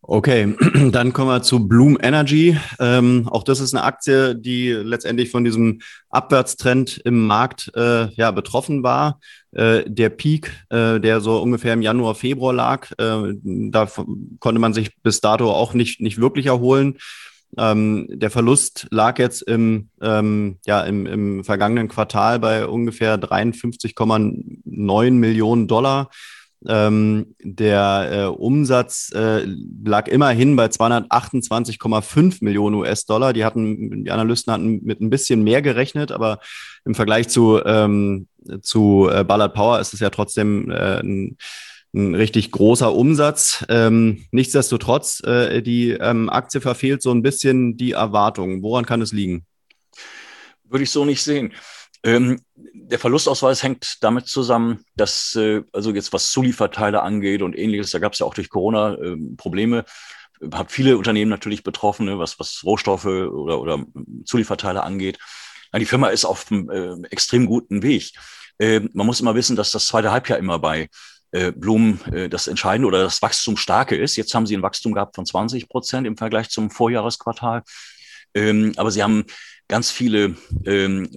Okay, 0.08 0.54
dann 0.92 1.12
kommen 1.12 1.30
wir 1.30 1.42
zu 1.42 1.66
Bloom 1.66 1.98
Energy. 2.00 2.56
Ähm, 2.78 3.28
auch 3.28 3.42
das 3.42 3.58
ist 3.58 3.74
eine 3.74 3.82
Aktie, 3.82 4.36
die 4.36 4.70
letztendlich 4.70 5.32
von 5.32 5.42
diesem 5.42 5.80
Abwärtstrend 6.10 6.98
im 7.04 7.26
Markt 7.26 7.72
äh, 7.74 8.06
ja, 8.12 8.30
betroffen 8.30 8.84
war. 8.84 9.18
Äh, 9.50 9.82
der 9.84 10.10
Peak, 10.10 10.52
äh, 10.70 11.00
der 11.00 11.20
so 11.20 11.42
ungefähr 11.42 11.72
im 11.72 11.82
Januar, 11.82 12.14
Februar 12.14 12.52
lag, 12.52 12.92
äh, 12.98 13.34
da 13.42 13.88
konnte 14.38 14.60
man 14.60 14.74
sich 14.74 14.96
bis 15.02 15.20
dato 15.20 15.50
auch 15.50 15.74
nicht, 15.74 16.00
nicht 16.00 16.20
wirklich 16.20 16.46
erholen. 16.46 16.98
Ähm, 17.58 18.06
der 18.08 18.30
Verlust 18.30 18.86
lag 18.92 19.18
jetzt 19.18 19.42
im, 19.42 19.88
ähm, 20.00 20.58
ja, 20.66 20.82
im, 20.82 21.06
im 21.06 21.42
vergangenen 21.42 21.88
Quartal 21.88 22.38
bei 22.38 22.68
ungefähr 22.68 23.18
53,9 23.18 25.10
Millionen 25.10 25.66
Dollar. 25.66 26.10
Ähm, 26.66 27.34
der 27.42 28.08
äh, 28.10 28.24
Umsatz 28.26 29.12
äh, 29.14 29.46
lag 29.84 30.08
immerhin 30.08 30.56
bei 30.56 30.66
228,5 30.66 32.38
Millionen 32.40 32.76
US-Dollar. 32.76 33.32
Die 33.32 33.44
hatten, 33.44 34.04
die 34.04 34.10
Analysten 34.10 34.52
hatten 34.52 34.80
mit 34.82 35.00
ein 35.00 35.10
bisschen 35.10 35.44
mehr 35.44 35.62
gerechnet, 35.62 36.12
aber 36.12 36.40
im 36.84 36.94
Vergleich 36.94 37.28
zu, 37.28 37.60
ähm, 37.64 38.28
zu 38.62 39.08
äh, 39.10 39.24
Ballard 39.24 39.54
Power 39.54 39.80
ist 39.80 39.94
es 39.94 40.00
ja 40.00 40.10
trotzdem 40.10 40.70
äh, 40.70 41.00
ein, 41.00 41.36
ein 41.94 42.14
richtig 42.14 42.50
großer 42.50 42.92
Umsatz. 42.92 43.64
Ähm, 43.68 44.24
nichtsdestotrotz, 44.30 45.22
äh, 45.24 45.62
die 45.62 45.90
ähm, 45.90 46.28
Aktie 46.30 46.60
verfehlt 46.60 47.02
so 47.02 47.12
ein 47.12 47.22
bisschen 47.22 47.76
die 47.76 47.92
Erwartungen. 47.92 48.62
Woran 48.62 48.86
kann 48.86 49.02
es 49.02 49.12
liegen? 49.12 49.46
Würde 50.64 50.84
ich 50.84 50.90
so 50.90 51.04
nicht 51.04 51.22
sehen. 51.22 51.52
Ähm, 52.06 52.40
der 52.54 53.00
Verlustausweis 53.00 53.64
hängt 53.64 53.98
damit 54.00 54.28
zusammen, 54.28 54.84
dass, 54.94 55.34
äh, 55.34 55.62
also 55.72 55.92
jetzt 55.92 56.12
was 56.12 56.30
Zulieferteile 56.30 57.02
angeht 57.02 57.42
und 57.42 57.58
ähnliches, 57.58 57.90
da 57.90 57.98
gab 57.98 58.12
es 58.12 58.20
ja 58.20 58.26
auch 58.26 58.34
durch 58.34 58.48
Corona 58.48 58.94
äh, 58.94 59.16
Probleme, 59.36 59.84
hat 60.52 60.70
viele 60.70 60.96
Unternehmen 60.96 61.30
natürlich 61.30 61.64
betroffen, 61.64 62.06
ne, 62.06 62.18
was, 62.18 62.38
was 62.38 62.62
Rohstoffe 62.64 63.06
oder, 63.06 63.60
oder 63.60 63.84
Zulieferteile 64.24 64.84
angeht. 64.84 65.18
Ja, 65.72 65.80
die 65.80 65.86
Firma 65.86 66.08
ist 66.08 66.24
auf 66.24 66.50
einem 66.50 66.70
äh, 66.70 67.08
extrem 67.08 67.46
guten 67.46 67.82
Weg. 67.82 68.12
Äh, 68.58 68.80
man 68.92 69.06
muss 69.06 69.20
immer 69.20 69.34
wissen, 69.34 69.56
dass 69.56 69.72
das 69.72 69.86
zweite 69.86 70.12
Halbjahr 70.12 70.38
immer 70.38 70.60
bei 70.60 70.88
äh, 71.32 71.50
Blumen 71.50 72.00
äh, 72.12 72.28
das 72.28 72.46
Entscheidende 72.46 72.86
oder 72.86 73.02
das 73.02 73.20
Wachstum 73.20 73.56
starke 73.56 73.96
ist. 73.96 74.14
Jetzt 74.14 74.32
haben 74.32 74.46
sie 74.46 74.56
ein 74.56 74.62
Wachstum 74.62 74.92
gehabt 74.92 75.16
von 75.16 75.26
20 75.26 75.68
Prozent 75.68 76.06
im 76.06 76.16
Vergleich 76.16 76.50
zum 76.50 76.70
Vorjahresquartal. 76.70 77.64
Ähm, 78.34 78.74
aber 78.76 78.90
sie 78.90 79.02
haben 79.02 79.24
ganz 79.68 79.90
viele, 79.90 80.36
ähm, 80.64 81.08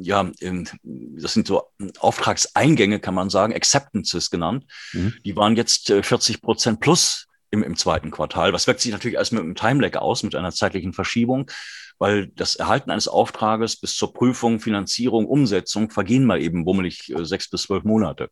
ja, 0.00 0.30
ähm, 0.40 0.66
das 0.82 1.32
sind 1.32 1.46
so 1.46 1.64
Auftragseingänge, 1.98 3.00
kann 3.00 3.14
man 3.14 3.30
sagen, 3.30 3.54
Acceptances 3.54 4.30
genannt. 4.30 4.64
Mhm. 4.92 5.14
Die 5.24 5.36
waren 5.36 5.56
jetzt 5.56 5.90
äh, 5.90 6.02
40 6.02 6.42
Prozent 6.42 6.80
plus 6.80 7.26
im, 7.50 7.62
im 7.62 7.76
zweiten 7.76 8.10
Quartal. 8.10 8.52
Was 8.52 8.66
wirkt 8.66 8.80
sich 8.80 8.92
natürlich 8.92 9.16
erst 9.16 9.32
mit 9.32 9.42
einem 9.42 9.54
Timelag 9.54 9.96
aus, 9.96 10.22
mit 10.22 10.34
einer 10.34 10.52
zeitlichen 10.52 10.92
Verschiebung, 10.92 11.50
weil 11.98 12.28
das 12.28 12.56
Erhalten 12.56 12.90
eines 12.90 13.08
Auftrages 13.08 13.76
bis 13.76 13.96
zur 13.96 14.12
Prüfung, 14.12 14.60
Finanzierung, 14.60 15.26
Umsetzung 15.26 15.90
vergehen 15.90 16.24
mal 16.24 16.42
eben 16.42 16.64
bummelig 16.64 17.12
äh, 17.14 17.24
sechs 17.24 17.48
bis 17.48 17.62
zwölf 17.62 17.84
Monate. 17.84 18.30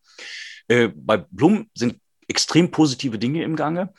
Äh, 0.69 0.89
bei 0.95 1.19
Blum 1.31 1.71
sind 1.75 1.97
extrem 2.29 2.71
positive 2.71 3.19
Dinge 3.19 3.43
im 3.43 3.57
Gange 3.57 3.93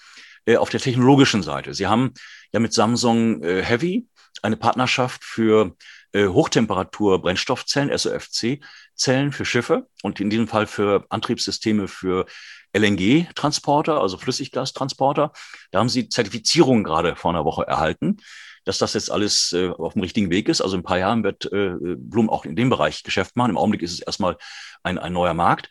äh, 0.45 0.57
auf 0.57 0.69
der 0.69 0.79
technologischen 0.79 1.43
Seite. 1.43 1.73
Sie 1.73 1.87
haben 1.87 2.13
ja 2.51 2.59
mit 2.59 2.73
Samsung 2.73 3.43
äh, 3.43 3.63
Heavy 3.63 4.07
eine 4.41 4.57
Partnerschaft 4.57 5.23
für 5.23 5.75
äh, 6.11 6.27
Hochtemperatur-Brennstoffzellen, 6.27 7.95
SOFC-Zellen 7.95 9.31
für 9.31 9.45
Schiffe 9.45 9.87
und 10.03 10.19
in 10.19 10.29
diesem 10.29 10.47
Fall 10.47 10.67
für 10.67 11.05
Antriebssysteme 11.09 11.87
für 11.87 12.25
LNG-Transporter, 12.73 14.01
also 14.01 14.17
Flüssiggas-Transporter. 14.17 15.31
Da 15.71 15.79
haben 15.79 15.89
sie 15.89 16.09
Zertifizierung 16.09 16.83
gerade 16.83 17.15
vor 17.15 17.31
einer 17.31 17.45
Woche 17.45 17.67
erhalten, 17.67 18.17
dass 18.65 18.77
das 18.77 18.93
jetzt 18.93 19.11
alles 19.11 19.53
äh, 19.53 19.69
auf 19.69 19.93
dem 19.93 20.01
richtigen 20.01 20.29
Weg 20.29 20.49
ist. 20.49 20.61
Also 20.61 20.75
in 20.75 20.81
ein 20.81 20.85
paar 20.85 20.99
Jahren 20.99 21.23
wird 21.23 21.51
äh, 21.51 21.73
Blum 21.97 22.29
auch 22.29 22.45
in 22.45 22.55
dem 22.55 22.69
Bereich 22.69 23.03
Geschäft 23.03 23.35
machen. 23.35 23.51
Im 23.51 23.57
Augenblick 23.57 23.81
ist 23.81 23.93
es 23.93 23.99
erstmal 23.99 24.37
ein, 24.83 24.97
ein 24.97 25.13
neuer 25.13 25.33
Markt. 25.33 25.69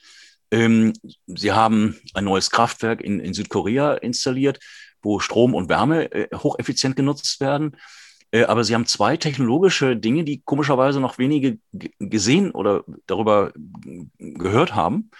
Ähm, 0.50 0.92
sie 1.27 1.53
haben 1.53 1.98
ein 2.14 2.24
neues 2.24 2.50
Kraftwerk 2.50 3.00
in, 3.00 3.18
in 3.18 3.35
Südkorea 3.35 3.94
installiert, 3.94 4.61
wo 5.03 5.20
Strom 5.20 5.55
und 5.55 5.68
Wärme 5.68 6.12
äh, 6.12 6.29
hocheffizient 6.35 6.96
genutzt 6.96 7.40
werden. 7.40 7.77
Äh, 8.35 8.44
aber 8.47 8.64
sie 8.64 8.75
haben 8.75 8.87
zwei 8.87 9.16
technologische 9.16 9.97
Dinge, 9.97 10.25
die 10.25 10.42
komischerweise 10.44 10.99
noch 10.99 11.18
wenige 11.18 11.59
gesehen 12.01 12.51
oder 12.51 12.85
darüber 13.07 13.53
gehört 14.18 14.75
haben. 14.75 15.11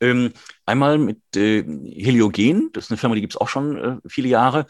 Ähm, 0.00 0.32
einmal 0.66 0.96
mit 0.98 1.18
äh, 1.34 1.64
Heliogen, 1.64 2.70
das 2.72 2.84
ist 2.84 2.90
eine 2.90 2.98
Firma, 2.98 3.16
die 3.16 3.22
gibt 3.22 3.34
es 3.34 3.40
auch 3.40 3.48
schon 3.48 3.76
äh, 3.76 3.96
viele 4.06 4.28
Jahre. 4.28 4.66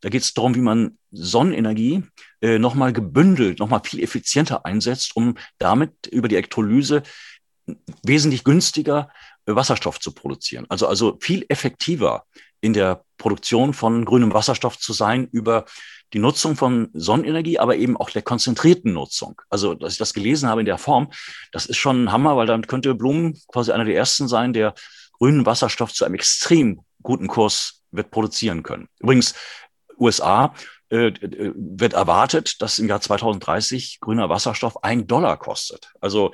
Da 0.00 0.08
geht 0.08 0.22
es 0.22 0.34
darum, 0.34 0.56
wie 0.56 0.60
man 0.60 0.98
Sonnenenergie 1.12 2.02
äh, 2.42 2.58
nochmal 2.58 2.92
gebündelt, 2.92 3.60
nochmal 3.60 3.82
viel 3.84 4.02
effizienter 4.02 4.66
einsetzt, 4.66 5.14
um 5.14 5.36
damit 5.58 6.08
über 6.08 6.26
die 6.26 6.34
Elektrolyse 6.34 7.04
wesentlich 8.02 8.42
günstiger 8.42 9.10
äh, 9.46 9.54
Wasserstoff 9.54 10.00
zu 10.00 10.12
produzieren. 10.12 10.66
Also, 10.68 10.88
also 10.88 11.18
viel 11.20 11.46
effektiver 11.48 12.24
in 12.60 12.72
der 12.72 13.04
Produktion 13.16 13.74
von 13.74 14.04
grünem 14.04 14.34
Wasserstoff 14.34 14.78
zu 14.78 14.92
sein 14.92 15.28
über 15.30 15.66
die 16.12 16.18
Nutzung 16.18 16.56
von 16.56 16.90
Sonnenenergie, 16.92 17.58
aber 17.58 17.76
eben 17.76 17.96
auch 17.96 18.10
der 18.10 18.22
konzentrierten 18.22 18.92
Nutzung. 18.92 19.40
Also, 19.48 19.74
dass 19.74 19.92
ich 19.92 19.98
das 19.98 20.14
gelesen 20.14 20.48
habe 20.48 20.60
in 20.60 20.66
der 20.66 20.78
Form, 20.78 21.10
das 21.52 21.66
ist 21.66 21.76
schon 21.76 22.04
ein 22.04 22.12
Hammer, 22.12 22.36
weil 22.36 22.46
dann 22.46 22.66
könnte 22.66 22.94
Blumen 22.94 23.40
quasi 23.48 23.72
einer 23.72 23.84
der 23.84 23.96
ersten 23.96 24.28
sein, 24.28 24.52
der 24.52 24.74
grünen 25.18 25.46
Wasserstoff 25.46 25.92
zu 25.92 26.04
einem 26.04 26.14
extrem 26.14 26.80
guten 27.02 27.26
Kurs 27.26 27.82
wird 27.90 28.10
produzieren 28.10 28.62
können. 28.62 28.88
Übrigens, 29.00 29.34
USA 29.98 30.54
äh, 30.90 31.12
wird 31.20 31.92
erwartet, 31.92 32.60
dass 32.60 32.78
im 32.78 32.88
Jahr 32.88 33.00
2030 33.00 34.00
grüner 34.00 34.28
Wasserstoff 34.28 34.82
ein 34.82 35.06
Dollar 35.06 35.38
kostet. 35.38 35.92
Also 36.00 36.32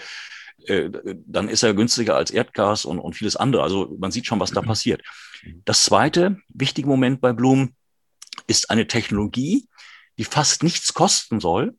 äh, 0.67 0.91
dann 1.27 1.49
ist 1.49 1.63
er 1.63 1.75
günstiger 1.75 2.17
als 2.17 2.31
Erdgas 2.31 2.85
und, 2.85 2.99
und 2.99 3.15
vieles 3.15 3.37
andere. 3.37 3.63
Also 3.63 3.97
man 3.99 4.11
sieht 4.11 4.27
schon, 4.27 4.41
was 4.41 4.51
da 4.51 4.63
passiert. 4.63 5.03
Das 5.65 5.85
zweite 5.85 6.39
wichtige 6.53 6.89
Moment 6.89 7.21
bei 7.21 7.33
Blumen 7.33 7.75
ist 8.47 8.71
eine 8.71 8.87
Technologie, 8.87 9.69
die 10.19 10.25
fast 10.25 10.63
nichts 10.63 10.93
kosten 10.95 11.41
soll, 11.41 11.77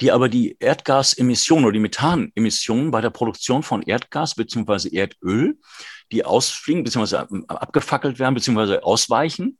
die 0.00 0.12
aber 0.12 0.28
die 0.28 0.56
Erdgasemissionen 0.58 1.64
oder 1.64 1.74
die 1.74 1.80
Methanemissionen 1.80 2.90
bei 2.90 3.00
der 3.00 3.10
Produktion 3.10 3.62
von 3.62 3.82
Erdgas 3.82 4.34
beziehungsweise 4.34 4.92
Erdöl, 4.92 5.58
die 6.10 6.24
ausfliegen 6.24 6.84
beziehungsweise 6.84 7.28
abgefackelt 7.48 8.18
werden 8.18 8.34
beziehungsweise 8.34 8.82
ausweichen, 8.82 9.58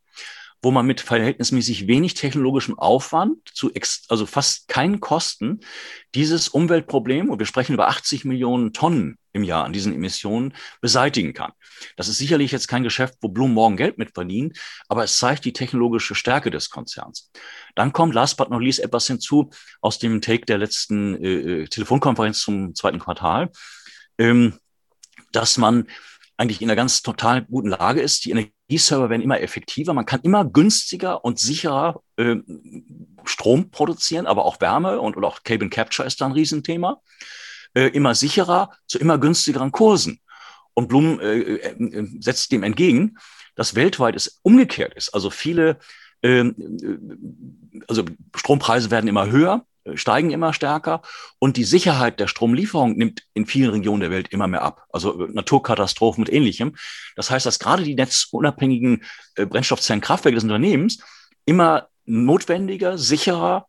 wo 0.63 0.71
man 0.71 0.87
mit 0.87 1.01
verhältnismäßig 1.01 1.87
wenig 1.87 2.15
technologischem 2.15 2.79
Aufwand 2.79 3.49
zu 3.55 3.73
ex 3.73 4.05
also 4.09 4.27
fast 4.27 4.69
keinen 4.69 5.01
Kosten 5.01 5.61
dieses 6.15 6.49
Umweltproblem, 6.49 7.31
und 7.31 7.39
wir 7.39 7.47
sprechen 7.47 7.75
über 7.75 7.89
80 7.89 8.25
Millionen 8.25 8.73
Tonnen 8.73 9.17
im 9.33 9.45
Jahr 9.45 9.65
an 9.65 9.73
diesen 9.73 9.95
Emissionen 9.95 10.55
beseitigen 10.81 11.33
kann. 11.33 11.53
Das 11.97 12.09
ist 12.09 12.19
sicherlich 12.19 12.53
jetzt 12.53 12.69
kein 12.69 12.83
Geschäft, 12.83 13.15
wo 13.21 13.29
Bloom 13.29 13.55
morgen 13.55 13.77
Geld 13.77 13.97
mit 13.97 14.13
verdient, 14.13 14.59
aber 14.89 15.05
es 15.05 15.17
zeigt 15.17 15.45
die 15.45 15.53
technologische 15.53 16.15
Stärke 16.15 16.51
des 16.51 16.69
Konzerns. 16.69 17.31
Dann 17.75 17.93
kommt 17.93 18.15
last 18.15 18.37
but 18.37 18.51
not 18.51 18.63
least 18.63 18.81
etwas 18.81 19.07
hinzu 19.07 19.51
aus 19.81 19.99
dem 19.99 20.21
Take 20.21 20.47
der 20.47 20.59
letzten 20.59 21.15
äh, 21.23 21.63
äh 21.63 21.67
Telefonkonferenz 21.69 22.41
zum 22.41 22.75
zweiten 22.75 22.99
Quartal, 22.99 23.51
ähm, 24.19 24.59
dass 25.33 25.59
man 25.59 25.87
eigentlich 26.41 26.63
in 26.63 26.69
einer 26.69 26.77
ganz 26.77 27.03
total 27.03 27.43
guten 27.43 27.69
Lage 27.69 28.01
ist. 28.01 28.25
Die 28.25 28.31
Energieserver 28.31 29.11
werden 29.11 29.21
immer 29.21 29.41
effektiver. 29.43 29.93
Man 29.93 30.07
kann 30.07 30.21
immer 30.23 30.47
günstiger 30.47 31.23
und 31.23 31.39
sicherer 31.39 32.03
äh, 32.17 32.37
Strom 33.25 33.71
produzieren, 33.71 34.27
aber 34.27 34.47
auch 34.47 34.59
Wärme 34.63 35.01
und, 35.01 35.17
und 35.19 35.25
auch 35.25 35.43
Cable 35.43 35.69
Capture 35.69 36.07
ist 36.07 36.21
da 36.21 36.27
ein 36.27 36.33
Riesenthema. 36.33 37.03
Äh, 37.75 37.89
immer 37.89 38.15
sicherer 38.15 38.71
zu 38.87 38.99
immer 38.99 39.19
günstigeren 39.19 39.71
Kursen. 39.71 40.21
Und 40.73 40.89
Blum 40.89 41.21
äh, 41.21 41.41
äh, 41.41 42.09
setzt 42.21 42.53
dem 42.53 42.63
entgegen, 42.63 43.19
dass 43.55 43.75
weltweit 43.75 44.17
es 44.17 44.41
umgekehrt 44.43 44.95
ist. 44.95 45.13
Also 45.13 45.29
viele, 45.29 45.79
ähm, 46.23 46.55
äh, 46.83 47.85
also 47.87 48.05
Strompreise 48.35 48.91
werden 48.91 49.09
immer 49.09 49.31
höher, 49.31 49.67
steigen 49.95 50.31
immer 50.31 50.53
stärker 50.53 51.03
und 51.39 51.57
die 51.57 51.65
Sicherheit 51.65 52.21
der 52.21 52.29
Stromlieferung 52.29 52.97
nimmt 52.97 53.23
in 53.35 53.47
vielen 53.47 53.71
Regionen 53.71 54.01
der 54.01 54.11
Welt 54.11 54.29
immer 54.29 54.47
mehr 54.47 54.63
ab. 54.63 54.85
Also 54.93 55.27
Naturkatastrophen 55.33 56.25
und 56.25 56.33
ähnlichem. 56.33 56.77
Das 57.17 57.31
heißt, 57.31 57.47
dass 57.47 57.59
gerade 57.59 57.83
die 57.83 57.95
netzunabhängigen 57.95 59.05
äh, 59.37 59.47
Brennstoffzellenkraftwerke 59.47 60.37
des 60.37 60.45
Unternehmens 60.45 61.03
immer 61.45 61.89
notwendiger, 62.05 62.99
sicherer 62.99 63.67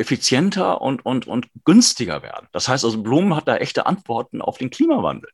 effizienter 0.00 0.80
und, 0.80 1.04
und, 1.04 1.26
und 1.26 1.48
günstiger 1.64 2.22
werden. 2.22 2.48
Das 2.52 2.68
heißt 2.68 2.84
also, 2.84 3.02
Blumen 3.02 3.36
hat 3.36 3.46
da 3.46 3.56
echte 3.56 3.86
Antworten 3.86 4.40
auf 4.40 4.58
den 4.58 4.70
Klimawandel. 4.70 5.30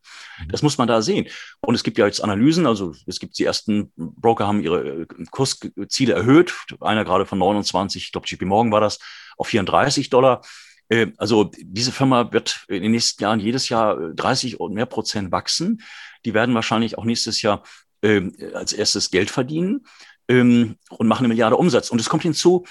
Das 0.49 0.63
muss 0.63 0.77
man 0.77 0.89
da 0.89 1.03
sehen. 1.03 1.27
Und 1.61 1.75
es 1.75 1.85
gibt 1.85 1.99
ja 1.99 2.07
jetzt 2.07 2.23
Analysen, 2.23 2.67
also 2.67 2.93
es 3.07 3.21
gibt 3.21 3.39
die 3.39 3.45
ersten 3.45 3.93
Broker 3.97 4.47
haben 4.47 4.61
ihre 4.61 5.03
äh, 5.03 5.07
Kursziele 5.31 6.13
erhöht, 6.13 6.53
einer 6.81 7.05
gerade 7.05 7.27
von 7.27 7.39
29, 7.39 8.05
ich 8.05 8.13
glaube 8.13 8.27
JP 8.27 8.45
Morgan 8.47 8.73
war 8.73 8.81
das, 8.81 8.99
auf 9.37 9.49
34 9.49 10.11
Dollar. 10.11 10.43
Äh, 10.89 11.09
also 11.17 11.51
diese 11.59 11.93
Firma 11.93 12.33
wird 12.33 12.65
in 12.69 12.83
den 12.83 12.93
nächsten 12.93 13.23
Jahren 13.23 13.41
jedes 13.41 13.69
Jahr 13.69 13.97
30 14.15 14.59
und 14.61 14.75
mehr 14.75 14.87
Prozent 14.87 15.31
wachsen. 15.33 15.83
Die 16.25 16.35
werden 16.35 16.55
wahrscheinlich 16.55 16.99
auch 16.99 17.05
nächstes 17.05 17.41
Jahr 17.41 17.63
ähm, 18.03 18.35
als 18.53 18.73
erstes 18.73 19.11
Geld 19.11 19.31
verdienen 19.31 19.87
ähm, 20.29 20.77
und 20.91 21.07
machen 21.07 21.21
eine 21.21 21.29
Milliarde 21.29 21.57
Umsatz. 21.57 21.91
Und 21.91 22.01
es 22.01 22.09
kommt 22.09 22.23
hinzu, 22.23 22.67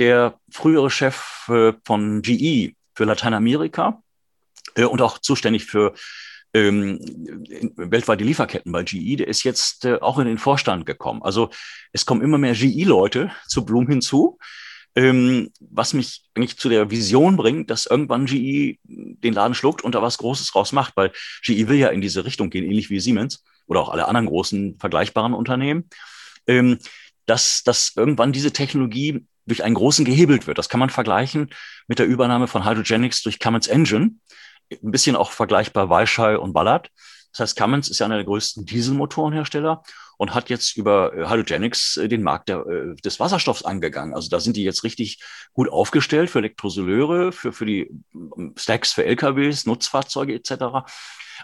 der 0.00 0.38
frühere 0.50 0.90
Chef 0.90 1.48
äh, 1.48 1.72
von 1.84 2.22
GE 2.22 2.72
für 2.94 3.04
Lateinamerika 3.04 4.02
äh, 4.74 4.84
und 4.84 5.00
auch 5.02 5.18
zuständig 5.18 5.66
für 5.66 5.94
ähm, 6.52 6.98
weltweite 7.76 8.24
Lieferketten 8.24 8.72
bei 8.72 8.82
GE, 8.82 9.16
der 9.16 9.28
ist 9.28 9.44
jetzt 9.44 9.84
äh, 9.84 9.98
auch 10.00 10.18
in 10.18 10.26
den 10.26 10.38
Vorstand 10.38 10.86
gekommen. 10.86 11.22
Also 11.22 11.50
es 11.92 12.06
kommen 12.06 12.22
immer 12.22 12.38
mehr 12.38 12.54
GE-Leute 12.54 13.30
zu 13.46 13.64
Bloom 13.64 13.86
hinzu, 13.86 14.38
ähm, 14.96 15.52
was 15.60 15.92
mich 15.92 16.24
eigentlich 16.34 16.58
zu 16.58 16.68
der 16.68 16.90
Vision 16.90 17.36
bringt, 17.36 17.70
dass 17.70 17.86
irgendwann 17.86 18.26
GE 18.26 18.78
den 18.84 19.34
Laden 19.34 19.54
schluckt 19.54 19.82
und 19.82 19.94
da 19.94 20.02
was 20.02 20.18
Großes 20.18 20.50
draus 20.50 20.72
macht, 20.72 20.96
weil 20.96 21.12
GE 21.44 21.68
will 21.68 21.76
ja 21.78 21.88
in 21.88 22.00
diese 22.00 22.24
Richtung 22.24 22.50
gehen, 22.50 22.64
ähnlich 22.64 22.90
wie 22.90 22.98
Siemens 22.98 23.44
oder 23.66 23.80
auch 23.80 23.90
alle 23.90 24.08
anderen 24.08 24.26
großen 24.26 24.78
vergleichbaren 24.80 25.34
Unternehmen. 25.34 25.88
Ähm, 26.48 26.78
dass, 27.26 27.62
dass 27.62 27.92
irgendwann 27.94 28.32
diese 28.32 28.52
Technologie 28.52 29.24
durch 29.50 29.64
einen 29.64 29.74
großen 29.74 30.04
gehebelt 30.04 30.46
wird. 30.46 30.58
Das 30.58 30.68
kann 30.68 30.80
man 30.80 30.90
vergleichen 30.90 31.50
mit 31.88 31.98
der 31.98 32.06
Übernahme 32.06 32.46
von 32.46 32.64
Hydrogenics 32.64 33.22
durch 33.22 33.38
Cummins 33.38 33.66
Engine. 33.66 34.12
Ein 34.70 34.90
bisschen 34.90 35.16
auch 35.16 35.32
vergleichbar 35.32 35.90
Weichai 35.90 36.38
und 36.38 36.52
Ballard. 36.52 36.90
Das 37.32 37.40
heißt, 37.40 37.58
Cummins 37.58 37.88
ist 37.88 37.98
ja 37.98 38.06
einer 38.06 38.16
der 38.16 38.24
größten 38.24 38.64
Dieselmotorenhersteller 38.66 39.82
und 40.16 40.34
hat 40.34 40.50
jetzt 40.50 40.76
über 40.76 41.14
äh, 41.14 41.28
Hydrogenics 41.28 41.96
äh, 41.96 42.08
den 42.08 42.22
Markt 42.22 42.48
der, 42.48 42.66
äh, 42.66 42.94
des 42.96 43.20
Wasserstoffs 43.20 43.64
angegangen. 43.64 44.14
Also 44.14 44.28
da 44.28 44.40
sind 44.40 44.56
die 44.56 44.64
jetzt 44.64 44.84
richtig 44.84 45.20
gut 45.52 45.68
aufgestellt 45.68 46.30
für 46.30 46.40
Elektrosoleure, 46.40 47.32
für, 47.32 47.52
für 47.52 47.66
die 47.66 47.90
ähm, 48.14 48.54
Stacks 48.56 48.92
für 48.92 49.04
LKWs, 49.04 49.66
Nutzfahrzeuge 49.66 50.34
etc. 50.34 50.86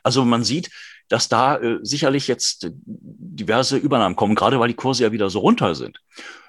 Also 0.02 0.24
man 0.24 0.44
sieht, 0.44 0.70
dass 1.08 1.28
da 1.28 1.56
äh, 1.56 1.78
sicherlich 1.82 2.26
jetzt 2.26 2.68
diverse 2.84 3.76
Übernahmen 3.76 4.16
kommen, 4.16 4.34
gerade 4.34 4.58
weil 4.58 4.68
die 4.68 4.74
Kurse 4.74 5.04
ja 5.04 5.12
wieder 5.12 5.30
so 5.30 5.38
runter 5.40 5.74
sind. 5.74 6.00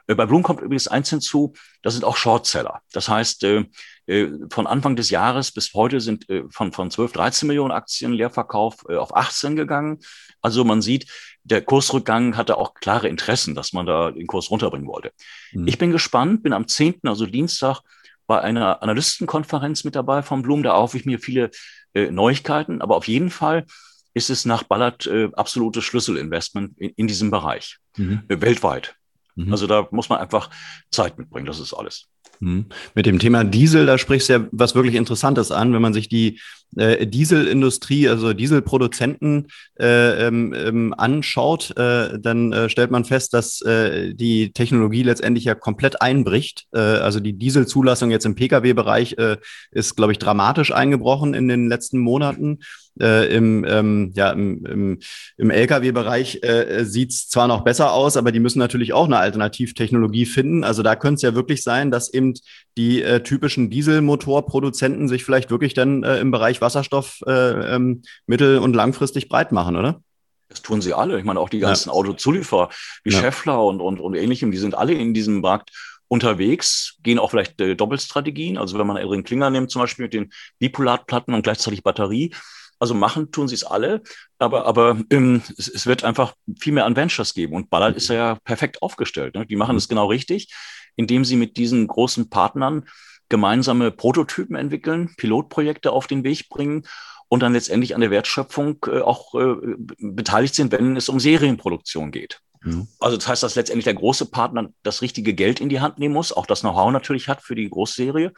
Äh, 0.08 0.16
bei 0.16 0.26
Bloom 0.26 0.44
kommt 0.44 0.62
übrigens 0.62 0.88
eins 0.88 1.10
hinzu, 1.10 1.54
das 1.84 1.94
sind 1.94 2.04
auch 2.04 2.18
Shortseller. 2.18 2.82
Das 2.92 3.10
heißt, 3.10 3.44
äh, 3.44 3.66
äh, 4.08 4.32
von 4.50 4.68
Anfang 4.68 4.96
des 4.96 5.10
Jahres 5.10 5.52
bis 5.52 5.74
heute 5.74 6.00
sind 6.00 6.26
von, 6.50 6.72
von 6.72 6.90
12, 6.90 7.12
13 7.12 7.48
Millionen 7.48 7.72
Aktien 7.72 8.14
Leerverkauf 8.14 8.86
auf 8.86 9.16
18 9.16 9.56
gegangen. 9.56 10.00
Also 10.42 10.64
man 10.64 10.82
sieht, 10.82 11.08
der 11.44 11.62
Kursrückgang 11.62 12.38
hatte 12.38 12.58
auch 12.58 12.74
klare 12.74 13.10
Interessen, 13.10 13.54
dass 13.56 13.74
man 13.74 13.86
da 13.86 14.12
den 14.12 14.28
Kurs 14.28 14.50
runterbringen 14.50 14.88
wollte. 14.88 15.12
Mhm. 15.52 15.68
Ich 15.68 15.78
bin 15.78 15.92
gespannt, 15.92 16.44
bin 16.44 16.54
am 16.54 16.68
10., 16.68 17.02
also 17.04 17.26
Dienstag, 17.26 17.82
bei 18.28 18.42
einer 18.42 18.84
Analystenkonferenz 18.84 19.86
mit 19.86 19.96
dabei 19.96 20.22
von 20.22 20.42
Bloom. 20.42 20.62
Da 20.62 20.74
hoffe 20.74 20.98
ich 20.98 21.06
mir 21.06 21.20
viele 21.20 21.50
äh, 21.98 22.12
Neuigkeiten. 22.12 22.82
Aber 22.82 22.96
auf 22.96 23.08
jeden 23.08 23.30
Fall 23.30 23.66
ist 24.14 24.30
es 24.30 24.46
nach 24.46 24.64
Ballard 24.64 25.06
äh, 25.08 25.30
absolutes 25.34 25.84
Schlüsselinvestment 25.84 26.78
in, 26.78 26.92
in 26.96 27.08
diesem 27.08 27.32
Bereich, 27.32 27.78
mhm. 27.98 28.24
äh, 28.28 28.42
weltweit. 28.42 28.96
Mhm. 29.36 29.52
Also 29.52 29.68
da 29.68 29.88
muss 29.92 30.10
man 30.10 30.20
einfach 30.20 30.50
Zeit 30.92 31.18
mitbringen, 31.18 31.46
das 31.46 31.60
ist 31.60 31.74
alles. 31.74 32.08
Mhm. 32.40 32.66
Mit 32.94 33.06
dem 33.06 33.20
Thema 33.20 33.44
Diesel, 33.44 33.86
da 33.86 33.98
sprichst 33.98 34.30
du 34.30 34.34
ja 34.34 34.48
was 34.52 34.76
wirklich 34.76 34.96
Interessantes 34.96 35.52
an, 35.52 35.74
wenn 35.74 35.82
man 35.82 35.94
sich 35.94 36.10
die 36.10 36.40
äh, 36.76 37.08
Dieselindustrie, 37.08 38.10
also 38.10 38.34
Dieselproduzenten 38.34 39.48
äh, 39.80 40.28
ähm, 40.28 40.54
ähm, 40.54 40.94
anschaut, 40.98 41.76
äh, 41.78 42.20
dann 42.20 42.52
äh, 42.52 42.70
stellt 42.70 42.92
man 42.92 43.06
fest, 43.06 43.34
dass 43.34 43.62
äh, 43.62 44.14
die 44.14 44.52
Technologie 44.52 45.04
letztendlich 45.04 45.46
ja 45.46 45.56
komplett 45.56 46.02
einbricht. 46.02 46.66
Äh, 46.74 46.80
also 46.80 47.20
die 47.20 47.34
Dieselzulassung 47.34 48.12
jetzt 48.12 48.26
im 48.26 48.36
Pkw-Bereich 48.36 49.18
äh, 49.18 49.38
ist, 49.72 49.96
glaube 49.96 50.12
ich, 50.12 50.20
dramatisch 50.20 50.72
eingebrochen 50.72 51.34
in 51.34 51.48
den 51.48 51.68
letzten 51.68 52.00
Monaten. 52.00 52.60
Äh, 53.00 53.36
Im, 53.36 53.64
ähm, 53.68 54.12
ja, 54.16 54.32
im, 54.32 54.66
im, 54.66 55.00
im 55.38 55.52
Lkw-Bereich 55.52 56.40
äh, 56.42 56.84
sieht 56.84 57.12
es 57.12 57.30
zwar 57.30 57.48
noch 57.48 57.64
besser 57.64 57.94
aus, 57.94 58.18
aber 58.18 58.32
die 58.32 58.40
müssen 58.40 58.58
natürlich 58.58 58.92
auch 58.92 59.06
eine 59.06 59.18
Alternativtechnologie 59.18 60.26
finden. 60.26 60.64
Also 60.64 60.82
da 60.82 60.96
könnte 60.96 61.18
es 61.18 61.22
ja 61.22 61.36
wirklich 61.36 61.62
sein, 61.62 61.92
dass 61.92 62.12
eben 62.12 62.34
die 62.76 63.04
äh, 63.04 63.22
typischen 63.22 63.70
Dieselmotorproduzenten 63.70 65.08
sich 65.08 65.24
vielleicht 65.24 65.52
wirklich 65.52 65.76
dann 65.76 66.04
äh, 66.04 66.20
im 66.20 66.32
Bereich 66.32 66.57
Wasserstoff 66.62 67.20
äh, 67.26 67.76
ähm, 67.76 68.04
mittel- 68.26 68.60
und 68.60 68.76
langfristig 68.76 69.30
breit 69.30 69.52
machen, 69.52 69.76
oder? 69.76 70.02
Das 70.50 70.62
tun 70.62 70.82
sie 70.82 70.94
alle. 70.94 71.20
Ich 71.20 71.26
meine, 71.26 71.40
auch 71.40 71.50
die 71.50 71.60
ganzen 71.60 71.90
ja. 71.90 71.94
Autozulieferer 71.94 72.70
wie 73.04 73.12
ja. 73.12 73.20
Scheffler 73.20 73.64
und, 73.64 73.82
und, 73.82 74.00
und 74.00 74.16
ähnlichem, 74.16 74.52
die 74.52 74.58
sind 74.58 74.76
alle 74.76 74.94
in 74.94 75.14
diesem 75.14 75.42
Markt 75.42 75.72
unterwegs, 76.08 76.98
gehen 77.04 77.20
auch 77.20 77.32
vielleicht 77.32 77.60
äh, 77.60 77.76
Doppelstrategien. 77.76 78.58
Also 78.58 78.80
wenn 78.80 78.88
man 78.88 78.98
Elring 78.98 79.24
Klinger 79.24 79.50
nimmt, 79.50 79.72
zum 79.72 79.82
Beispiel 79.82 80.06
mit 80.06 80.14
den 80.14 80.32
Bipolarplatten 80.60 81.34
und 81.34 81.44
gleichzeitig 81.44 81.84
Batterie, 81.84 82.34
also 82.80 82.94
machen 82.94 83.32
tun 83.32 83.48
sie 83.48 83.56
es 83.56 83.64
alle, 83.64 84.02
aber, 84.38 84.66
aber 84.66 84.98
ähm, 85.10 85.42
es, 85.58 85.68
es, 85.68 85.86
wird 85.86 86.04
einfach 86.04 86.36
viel 86.60 86.74
mehr 86.74 86.86
an 86.86 86.96
Ventures 86.96 87.34
geben. 87.34 87.56
Und 87.56 87.70
Ballard 87.70 87.94
mhm. 87.94 87.98
ist 87.98 88.10
ja 88.10 88.38
perfekt 88.44 88.82
aufgestellt. 88.82 89.36
Ne? 89.36 89.46
Die 89.46 89.56
machen 89.56 89.76
es 89.76 89.88
mhm. 89.88 89.90
genau 89.90 90.08
richtig, 90.08 90.54
indem 90.96 91.26
sie 91.26 91.36
mit 91.36 91.58
diesen 91.58 91.88
großen 91.88 92.30
Partnern 92.30 92.88
gemeinsame 93.30 93.92
Prototypen 93.92 94.56
entwickeln, 94.56 95.14
Pilotprojekte 95.18 95.92
auf 95.92 96.08
den 96.08 96.24
Weg 96.24 96.50
bringen 96.50 96.84
und 97.30 97.42
dann 97.42 97.54
letztendlich 97.54 97.96
an 97.96 98.02
der 98.02 98.12
Wertschöpfung 98.12 98.86
äh, 98.88 99.02
auch 99.02 99.36
äh, 99.36 99.56
beteiligt 100.00 100.56
sind, 100.56 100.72
wenn 100.72 100.96
es 100.96 101.10
um 101.10 101.20
Serienproduktion 101.20 102.12
geht. 102.12 102.40
Mhm. 102.62 102.88
Also 103.00 103.18
das 103.18 103.28
heißt, 103.28 103.44
dass 103.44 103.56
letztendlich 103.56 103.86
der 103.86 103.94
große 103.94 104.28
Partner 104.28 104.70
das 104.84 105.02
richtige 105.02 105.34
Geld 105.34 105.60
in 105.60 105.70
die 105.70 105.80
Hand 105.80 106.00
nehmen 106.00 106.14
muss, 106.14 106.32
auch 106.32 106.46
das 106.46 106.62
Know-how 106.62 106.92
natürlich 106.92 107.28
hat 107.28 107.42
für 107.42 107.56
die 107.56 107.70
Großserie, 107.70 108.34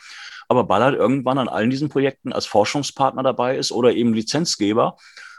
aber 0.47 0.63
Ballard 0.63 0.95
irgendwann 0.95 1.37
an 1.37 1.47
allen 1.47 1.69
diesen 1.69 1.89
Projekten 1.89 2.33
als 2.33 2.45
Forschungspartner 2.45 3.23
dabei 3.23 3.57
ist 3.57 3.71
oder 3.71 3.93
eben 3.93 4.13
Lizenzgeber 4.13 4.97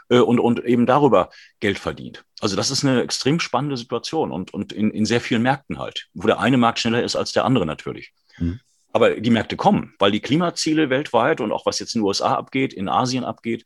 äh, 0.09 0.19
und, 0.19 0.39
und 0.39 0.63
eben 0.63 0.85
darüber 0.85 1.29
Geld 1.59 1.79
verdient. 1.79 2.23
Also 2.39 2.55
das 2.55 2.71
ist 2.71 2.83
eine 2.83 3.01
extrem 3.01 3.39
spannende 3.39 3.77
Situation 3.77 4.31
und, 4.31 4.53
und 4.53 4.73
in, 4.73 4.91
in 4.91 5.05
sehr 5.05 5.21
vielen 5.21 5.41
Märkten 5.41 5.79
halt, 5.79 6.07
wo 6.13 6.27
der 6.27 6.39
eine 6.39 6.57
Markt 6.57 6.79
schneller 6.79 7.03
ist 7.03 7.15
als 7.15 7.33
der 7.33 7.45
andere 7.45 7.65
natürlich. 7.65 8.13
Mhm. 8.37 8.59
Aber 8.93 9.19
die 9.19 9.29
Märkte 9.29 9.55
kommen, 9.55 9.93
weil 9.99 10.11
die 10.11 10.19
Klimaziele 10.19 10.89
weltweit 10.89 11.41
und 11.41 11.51
auch 11.51 11.65
was 11.65 11.79
jetzt 11.79 11.95
in 11.95 12.01
den 12.01 12.07
USA 12.07 12.35
abgeht, 12.35 12.73
in 12.73 12.89
Asien 12.89 13.23
abgeht, 13.23 13.65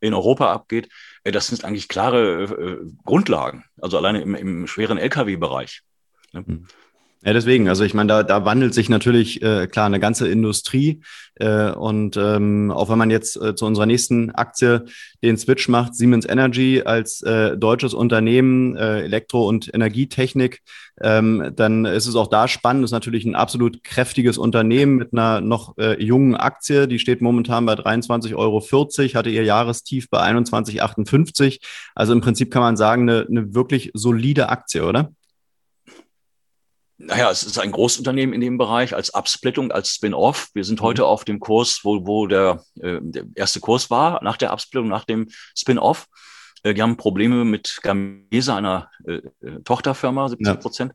in 0.00 0.14
Europa 0.14 0.52
abgeht, 0.52 0.88
äh, 1.24 1.32
das 1.32 1.48
sind 1.48 1.64
eigentlich 1.64 1.88
klare 1.88 2.44
äh, 2.44 2.78
Grundlagen. 3.04 3.64
Also 3.80 3.96
alleine 3.98 4.22
im, 4.22 4.34
im 4.34 4.66
schweren 4.66 4.98
Lkw-Bereich. 4.98 5.82
Ne? 6.32 6.44
Mhm. 6.46 6.66
Ja, 7.22 7.34
deswegen, 7.34 7.68
also 7.68 7.84
ich 7.84 7.92
meine, 7.92 8.08
da, 8.08 8.22
da 8.22 8.46
wandelt 8.46 8.72
sich 8.72 8.88
natürlich 8.88 9.42
äh, 9.42 9.66
klar 9.66 9.84
eine 9.84 10.00
ganze 10.00 10.26
Industrie. 10.26 11.02
Äh, 11.34 11.70
und 11.72 12.16
ähm, 12.16 12.70
auch 12.70 12.88
wenn 12.88 12.96
man 12.96 13.10
jetzt 13.10 13.36
äh, 13.36 13.54
zu 13.54 13.66
unserer 13.66 13.84
nächsten 13.84 14.30
Aktie 14.30 14.86
den 15.22 15.36
Switch 15.36 15.68
macht, 15.68 15.94
Siemens 15.94 16.26
Energy 16.26 16.80
als 16.82 17.20
äh, 17.20 17.58
deutsches 17.58 17.92
Unternehmen, 17.92 18.74
äh, 18.74 19.02
Elektro- 19.02 19.46
und 19.46 19.72
Energietechnik, 19.74 20.62
ähm, 21.02 21.52
dann 21.56 21.84
ist 21.84 22.06
es 22.06 22.16
auch 22.16 22.28
da 22.28 22.48
spannend. 22.48 22.84
Ist 22.84 22.90
natürlich 22.90 23.26
ein 23.26 23.34
absolut 23.34 23.84
kräftiges 23.84 24.38
Unternehmen 24.38 24.96
mit 24.96 25.12
einer 25.12 25.42
noch 25.42 25.76
äh, 25.76 26.02
jungen 26.02 26.36
Aktie. 26.36 26.88
Die 26.88 26.98
steht 26.98 27.20
momentan 27.20 27.66
bei 27.66 27.74
23,40 27.74 28.34
Euro, 28.34 28.60
hatte 29.14 29.28
ihr 29.28 29.44
Jahrestief 29.44 30.08
bei 30.08 30.22
21,58. 30.22 31.60
Also 31.94 32.14
im 32.14 32.22
Prinzip 32.22 32.50
kann 32.50 32.62
man 32.62 32.78
sagen, 32.78 33.10
eine, 33.10 33.26
eine 33.28 33.54
wirklich 33.54 33.90
solide 33.92 34.48
Aktie, 34.48 34.84
oder? 34.86 35.12
Naja, 37.02 37.30
es 37.30 37.42
ist 37.42 37.58
ein 37.58 37.72
Großunternehmen 37.72 38.34
in 38.34 38.42
dem 38.42 38.58
Bereich 38.58 38.94
als 38.94 39.14
Absplittung, 39.14 39.72
als 39.72 39.94
Spin-off. 39.94 40.50
Wir 40.52 40.64
sind 40.64 40.82
heute 40.82 41.02
mhm. 41.02 41.08
auf 41.08 41.24
dem 41.24 41.40
Kurs, 41.40 41.80
wo, 41.82 42.06
wo 42.06 42.26
der, 42.26 42.62
äh, 42.78 42.98
der 43.00 43.24
erste 43.34 43.58
Kurs 43.60 43.90
war, 43.90 44.22
nach 44.22 44.36
der 44.36 44.50
Absplittung, 44.50 44.88
nach 44.88 45.06
dem 45.06 45.28
Spin-off. 45.56 46.08
Äh, 46.62 46.74
die 46.74 46.82
haben 46.82 46.98
Probleme 46.98 47.46
mit 47.46 47.78
Gamesa, 47.82 48.56
einer 48.56 48.90
äh, 49.06 49.22
äh 49.40 49.62
Tochterfirma, 49.64 50.28
70 50.28 50.60
Prozent 50.60 50.92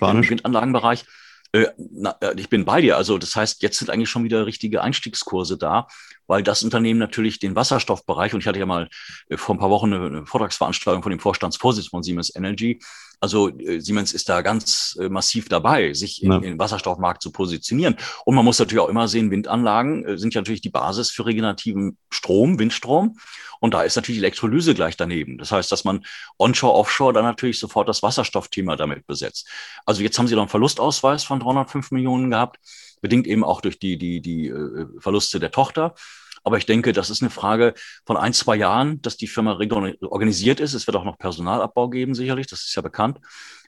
ja, 0.00 0.10
im 0.10 0.28
Windanlagenbereich. 0.28 1.04
Äh, 1.52 1.68
na, 1.78 2.16
äh, 2.20 2.34
ich 2.36 2.48
bin 2.48 2.64
bei 2.64 2.80
dir. 2.80 2.96
Also 2.96 3.16
das 3.16 3.36
heißt, 3.36 3.62
jetzt 3.62 3.78
sind 3.78 3.90
eigentlich 3.90 4.10
schon 4.10 4.24
wieder 4.24 4.46
richtige 4.46 4.82
Einstiegskurse 4.82 5.56
da, 5.56 5.86
weil 6.26 6.42
das 6.42 6.62
Unternehmen 6.62 6.98
natürlich 6.98 7.38
den 7.38 7.54
Wasserstoffbereich, 7.54 8.34
und 8.34 8.40
ich 8.40 8.46
hatte 8.46 8.58
ja 8.58 8.66
mal 8.66 8.88
vor 9.34 9.54
ein 9.54 9.58
paar 9.58 9.70
Wochen 9.70 9.92
eine, 9.92 10.26
Vortragsveranstaltung 10.26 11.02
von 11.02 11.10
dem 11.10 11.20
Vorstandsvorsitz 11.20 11.88
von 11.88 12.02
Siemens 12.02 12.34
Energy, 12.34 12.80
also 13.24 13.48
äh, 13.58 13.80
Siemens 13.80 14.12
ist 14.12 14.28
da 14.28 14.42
ganz 14.42 14.98
äh, 15.00 15.08
massiv 15.08 15.48
dabei, 15.48 15.94
sich 15.94 16.18
ja. 16.18 16.38
den 16.38 16.58
Wasserstoffmarkt 16.58 17.22
zu 17.22 17.32
positionieren. 17.32 17.96
Und 18.26 18.34
man 18.34 18.44
muss 18.44 18.58
natürlich 18.58 18.82
auch 18.82 18.88
immer 18.88 19.08
sehen, 19.08 19.30
Windanlagen 19.30 20.04
äh, 20.04 20.18
sind 20.18 20.34
ja 20.34 20.42
natürlich 20.42 20.60
die 20.60 20.70
Basis 20.70 21.10
für 21.10 21.24
regenerativen 21.24 21.96
Strom, 22.10 22.58
Windstrom. 22.58 23.16
Und 23.60 23.72
da 23.72 23.82
ist 23.82 23.96
natürlich 23.96 24.18
Elektrolyse 24.18 24.74
gleich 24.74 24.98
daneben. 24.98 25.38
Das 25.38 25.52
heißt, 25.52 25.72
dass 25.72 25.84
man 25.84 26.04
onshore, 26.38 26.74
offshore 26.74 27.14
dann 27.14 27.24
natürlich 27.24 27.58
sofort 27.58 27.88
das 27.88 28.02
Wasserstoffthema 28.02 28.76
damit 28.76 29.06
besetzt. 29.06 29.48
Also 29.86 30.02
jetzt 30.02 30.18
haben 30.18 30.26
sie 30.26 30.34
noch 30.34 30.42
einen 30.42 30.50
Verlustausweis 30.50 31.24
von 31.24 31.40
305 31.40 31.92
Millionen 31.92 32.30
gehabt, 32.30 32.58
bedingt 33.04 33.26
eben 33.26 33.44
auch 33.44 33.60
durch 33.60 33.78
die, 33.78 33.98
die, 33.98 34.22
die 34.22 34.48
äh, 34.48 34.86
Verluste 34.98 35.38
der 35.38 35.50
Tochter. 35.50 35.94
Aber 36.42 36.56
ich 36.56 36.64
denke, 36.64 36.94
das 36.94 37.10
ist 37.10 37.20
eine 37.20 37.28
Frage 37.28 37.74
von 38.06 38.16
ein, 38.16 38.32
zwei 38.32 38.56
Jahren, 38.56 39.02
dass 39.02 39.18
die 39.18 39.26
Firma 39.26 39.58
organisiert 40.00 40.58
ist. 40.58 40.72
Es 40.72 40.86
wird 40.86 40.96
auch 40.96 41.04
noch 41.04 41.18
Personalabbau 41.18 41.90
geben, 41.90 42.14
sicherlich, 42.14 42.46
das 42.46 42.60
ist 42.60 42.74
ja 42.74 42.80
bekannt. 42.80 43.20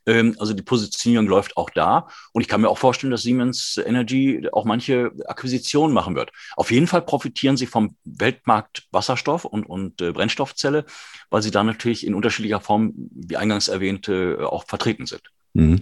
Ähm, 0.07 0.37
also 0.39 0.55
die 0.55 0.62
Positionierung 0.62 1.26
läuft 1.26 1.59
auch 1.59 1.68
da. 1.68 2.09
Und 2.32 2.41
ich 2.41 2.49
kann 2.49 2.62
mir 2.62 2.70
auch 2.70 2.78
vorstellen, 2.78 3.11
dass 3.11 3.22
Siemens 3.22 3.76
Energy 3.76 4.49
auch 4.53 4.64
manche 4.64 5.12
Akquisitionen 5.26 5.93
machen 5.93 6.14
wird. 6.14 6.32
Auf 6.57 6.70
jeden 6.70 6.87
Fall 6.87 7.03
profitieren 7.03 7.59
sie 7.59 7.66
vom 7.66 7.97
Weltmarkt 8.05 8.87
Wasserstoff 8.91 9.45
und, 9.45 9.66
und 9.66 10.01
äh, 10.01 10.12
Brennstoffzelle, 10.12 10.87
weil 11.28 11.43
sie 11.43 11.51
da 11.51 11.62
natürlich 11.62 12.07
in 12.07 12.14
unterschiedlicher 12.14 12.62
Form, 12.62 12.95
wie 12.97 13.37
eingangs 13.37 13.68
erwähnt, 13.68 14.09
äh, 14.09 14.37
auch 14.37 14.64
vertreten 14.64 15.05
sind. 15.05 15.24
Mhm. 15.53 15.80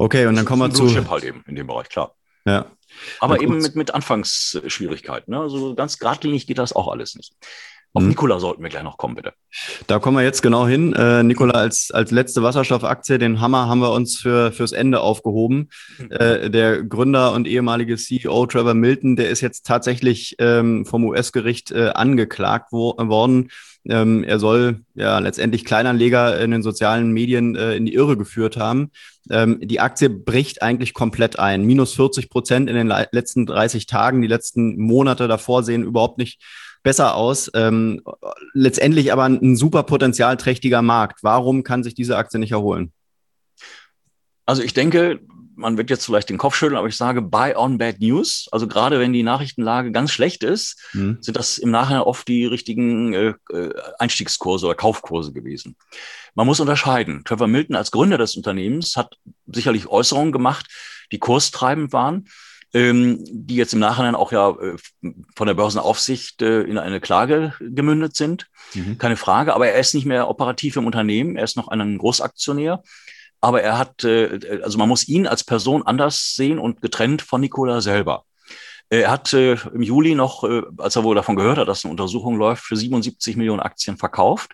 Okay, 0.00 0.26
und 0.26 0.36
dann 0.36 0.44
kommen 0.44 0.62
wir 0.62 0.72
zu. 0.72 1.10
halt 1.10 1.24
eben 1.24 1.42
in 1.46 1.56
dem 1.56 1.66
Bereich, 1.66 1.88
klar. 1.88 2.14
Ja. 2.46 2.70
Aber 3.20 3.42
eben 3.42 3.58
mit, 3.58 3.74
mit 3.74 3.90
Anfangsschwierigkeiten. 3.92 5.32
Ne? 5.32 5.40
Also 5.40 5.74
ganz 5.74 5.98
geradlinig 5.98 6.46
geht 6.46 6.58
das 6.58 6.72
auch 6.72 6.88
alles 6.88 7.16
nicht. 7.16 7.34
Auf 7.98 8.04
hm. 8.04 8.10
Nikola 8.10 8.38
sollten 8.38 8.62
wir 8.62 8.70
gleich 8.70 8.84
noch 8.84 8.96
kommen, 8.96 9.16
bitte. 9.16 9.32
Da 9.88 9.98
kommen 9.98 10.16
wir 10.16 10.22
jetzt 10.22 10.40
genau 10.40 10.68
hin. 10.68 10.92
Äh, 10.92 11.24
Nikola, 11.24 11.54
als, 11.54 11.90
als 11.90 12.12
letzte 12.12 12.44
Wasserstoffaktie, 12.44 13.18
den 13.18 13.40
Hammer 13.40 13.66
haben 13.66 13.80
wir 13.80 13.90
uns 13.90 14.18
für, 14.18 14.52
fürs 14.52 14.70
Ende 14.70 15.00
aufgehoben. 15.00 15.70
Mhm. 15.98 16.12
Äh, 16.12 16.48
der 16.48 16.84
Gründer 16.84 17.32
und 17.32 17.48
ehemalige 17.48 17.96
CEO 17.96 18.46
Trevor 18.46 18.74
Milton, 18.74 19.16
der 19.16 19.30
ist 19.30 19.40
jetzt 19.40 19.66
tatsächlich 19.66 20.36
ähm, 20.38 20.86
vom 20.86 21.04
US-Gericht 21.06 21.72
äh, 21.72 21.88
angeklagt 21.88 22.68
wo, 22.70 22.94
worden. 22.96 23.50
Ähm, 23.88 24.22
er 24.22 24.38
soll 24.38 24.84
ja 24.94 25.18
letztendlich 25.18 25.64
Kleinanleger 25.64 26.40
in 26.40 26.52
den 26.52 26.62
sozialen 26.62 27.10
Medien 27.10 27.56
äh, 27.56 27.74
in 27.74 27.84
die 27.84 27.94
Irre 27.94 28.16
geführt 28.16 28.56
haben. 28.56 28.92
Ähm, 29.28 29.58
die 29.60 29.80
Aktie 29.80 30.08
bricht 30.08 30.62
eigentlich 30.62 30.94
komplett 30.94 31.40
ein. 31.40 31.64
Minus 31.64 31.94
40 31.94 32.30
Prozent 32.30 32.70
in 32.70 32.76
den 32.76 32.94
letzten 33.10 33.44
30 33.44 33.86
Tagen. 33.86 34.22
Die 34.22 34.28
letzten 34.28 34.78
Monate 34.78 35.26
davor 35.26 35.64
sehen 35.64 35.82
überhaupt 35.82 36.18
nicht 36.18 36.40
besser 36.82 37.14
aus. 37.14 37.50
Ähm, 37.54 38.02
letztendlich 38.54 39.12
aber 39.12 39.24
ein 39.24 39.56
super 39.56 39.82
potenzialträchtiger 39.82 40.82
Markt. 40.82 41.22
Warum 41.22 41.64
kann 41.64 41.82
sich 41.82 41.94
diese 41.94 42.16
Aktie 42.16 42.38
nicht 42.38 42.52
erholen? 42.52 42.92
Also 44.46 44.62
ich 44.62 44.72
denke, 44.72 45.20
man 45.58 45.76
wird 45.76 45.90
jetzt 45.90 46.06
vielleicht 46.06 46.30
den 46.30 46.38
Kopf 46.38 46.54
schütteln, 46.54 46.78
aber 46.78 46.86
ich 46.86 46.96
sage 46.96 47.20
buy 47.20 47.54
on 47.54 47.78
bad 47.78 48.00
news. 48.00 48.48
Also 48.52 48.68
gerade 48.68 49.00
wenn 49.00 49.12
die 49.12 49.24
Nachrichtenlage 49.24 49.92
ganz 49.92 50.12
schlecht 50.12 50.44
ist, 50.44 50.80
mhm. 50.92 51.18
sind 51.20 51.36
das 51.36 51.58
im 51.58 51.70
Nachhinein 51.70 52.02
oft 52.02 52.26
die 52.28 52.46
richtigen 52.46 53.12
äh, 53.12 53.34
äh, 53.50 53.74
Einstiegskurse 53.98 54.66
oder 54.66 54.76
Kaufkurse 54.76 55.32
gewesen. 55.32 55.76
Man 56.34 56.46
muss 56.46 56.60
unterscheiden. 56.60 57.22
Trevor 57.24 57.48
Milton 57.48 57.76
als 57.76 57.90
Gründer 57.90 58.18
des 58.18 58.36
Unternehmens 58.36 58.96
hat 58.96 59.16
sicherlich 59.46 59.88
Äußerungen 59.88 60.32
gemacht, 60.32 60.66
die 61.10 61.18
kurstreibend 61.18 61.92
waren 61.92 62.28
ähm, 62.74 63.18
die 63.30 63.56
jetzt 63.56 63.72
im 63.72 63.80
Nachhinein 63.80 64.14
auch 64.14 64.32
ja 64.32 64.50
äh, 64.50 64.76
von 65.34 65.46
der 65.46 65.54
Börsenaufsicht 65.54 66.42
äh, 66.42 66.62
in 66.62 66.78
eine 66.78 67.00
Klage 67.00 67.54
gemündet 67.60 68.16
sind. 68.16 68.46
Mhm. 68.74 68.98
Keine 68.98 69.16
Frage. 69.16 69.54
Aber 69.54 69.68
er 69.68 69.80
ist 69.80 69.94
nicht 69.94 70.06
mehr 70.06 70.28
operativ 70.28 70.76
im 70.76 70.86
Unternehmen. 70.86 71.36
Er 71.36 71.44
ist 71.44 71.56
noch 71.56 71.68
ein 71.68 71.98
Großaktionär. 71.98 72.82
Aber 73.40 73.62
er 73.62 73.78
hat, 73.78 74.04
äh, 74.04 74.60
also 74.62 74.78
man 74.78 74.88
muss 74.88 75.08
ihn 75.08 75.26
als 75.26 75.44
Person 75.44 75.82
anders 75.82 76.34
sehen 76.34 76.58
und 76.58 76.82
getrennt 76.82 77.22
von 77.22 77.40
Nikola 77.40 77.80
selber. 77.80 78.24
Er 78.90 79.10
hat 79.10 79.32
äh, 79.32 79.54
im 79.74 79.82
Juli 79.82 80.14
noch, 80.14 80.44
äh, 80.44 80.62
als 80.78 80.96
er 80.96 81.04
wohl 81.04 81.14
davon 81.14 81.36
gehört 81.36 81.58
hat, 81.58 81.68
dass 81.68 81.84
eine 81.84 81.90
Untersuchung 81.90 82.36
läuft, 82.36 82.64
für 82.64 82.76
77 82.76 83.36
Millionen 83.36 83.60
Aktien 83.60 83.96
verkauft. 83.96 84.52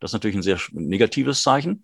Das 0.00 0.10
ist 0.10 0.12
natürlich 0.12 0.36
ein 0.36 0.42
sehr 0.42 0.58
negatives 0.72 1.42
Zeichen. 1.42 1.82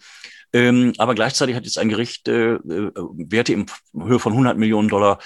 Ähm, 0.52 0.92
aber 0.98 1.14
gleichzeitig 1.14 1.56
hat 1.56 1.64
jetzt 1.64 1.78
ein 1.78 1.88
Gericht 1.88 2.28
äh, 2.28 2.54
äh 2.54 2.92
Werte 2.94 3.54
in 3.54 3.66
Höhe 3.94 4.18
von 4.18 4.32
100 4.32 4.58
Millionen 4.58 4.88
Dollar 4.88 5.18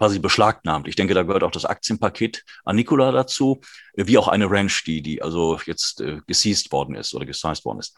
quasi 0.00 0.18
beschlagnahmt. 0.18 0.88
Ich 0.88 0.96
denke, 0.96 1.12
da 1.12 1.24
gehört 1.24 1.42
auch 1.42 1.50
das 1.50 1.66
Aktienpaket 1.66 2.42
an 2.64 2.76
Nikola 2.76 3.12
dazu, 3.12 3.60
wie 3.94 4.16
auch 4.16 4.28
eine 4.28 4.50
Ranch, 4.50 4.82
die, 4.86 5.02
die 5.02 5.20
also 5.20 5.60
jetzt 5.66 6.00
äh, 6.00 6.20
geseized 6.26 6.72
worden 6.72 6.94
ist 6.94 7.12
oder 7.14 7.26
gesized 7.26 7.66
worden 7.66 7.80
ist. 7.80 7.94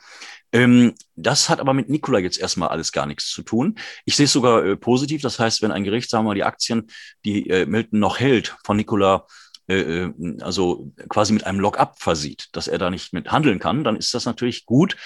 Ähm, 0.51 0.95
das 1.15 1.49
hat 1.49 1.61
aber 1.61 1.75
mit 1.75 1.89
Nikola 1.89 2.19
jetzt 2.19 2.41
erstmal 2.41 2.71
alles 2.71 2.91
gar 2.91 3.07
nichts 3.07 3.31
zu 3.31 3.43
tun. 3.43 3.77
Ich 4.05 4.17
sehe 4.17 4.25
es 4.25 4.33
sogar 4.33 4.65
äh, 4.65 4.77
positiv. 4.77 5.23
Das 5.23 5.39
heißt, 5.39 5.63
wenn 5.63 5.71
ein 5.71 5.85
Gericht, 5.85 6.11
sagen 6.11 6.25
wir 6.25 6.31
mal, 6.31 6.35
die 6.35 6.43
Aktien, 6.43 6.89
die 7.25 7.49
äh, 7.49 7.67
Milton 7.67 8.01
noch 8.01 8.19
hält, 8.19 8.57
von 8.65 8.77
Nikola 8.77 9.25
äh, 9.69 9.77
äh, 9.77 10.13
also 10.41 10.93
quasi 11.09 11.33
mit 11.33 11.47
einem 11.47 11.61
Lock-up 11.61 12.01
versieht, 12.01 12.49
dass 12.51 12.67
er 12.67 12.79
da 12.79 12.91
nicht 12.91 13.13
mit 13.13 13.31
handeln 13.31 13.61
kann, 13.61 13.85
dann 13.85 13.95
ist 13.95 14.13
das 14.13 14.25
natürlich 14.25 14.67
gut 14.67 14.95
äh, 14.95 14.97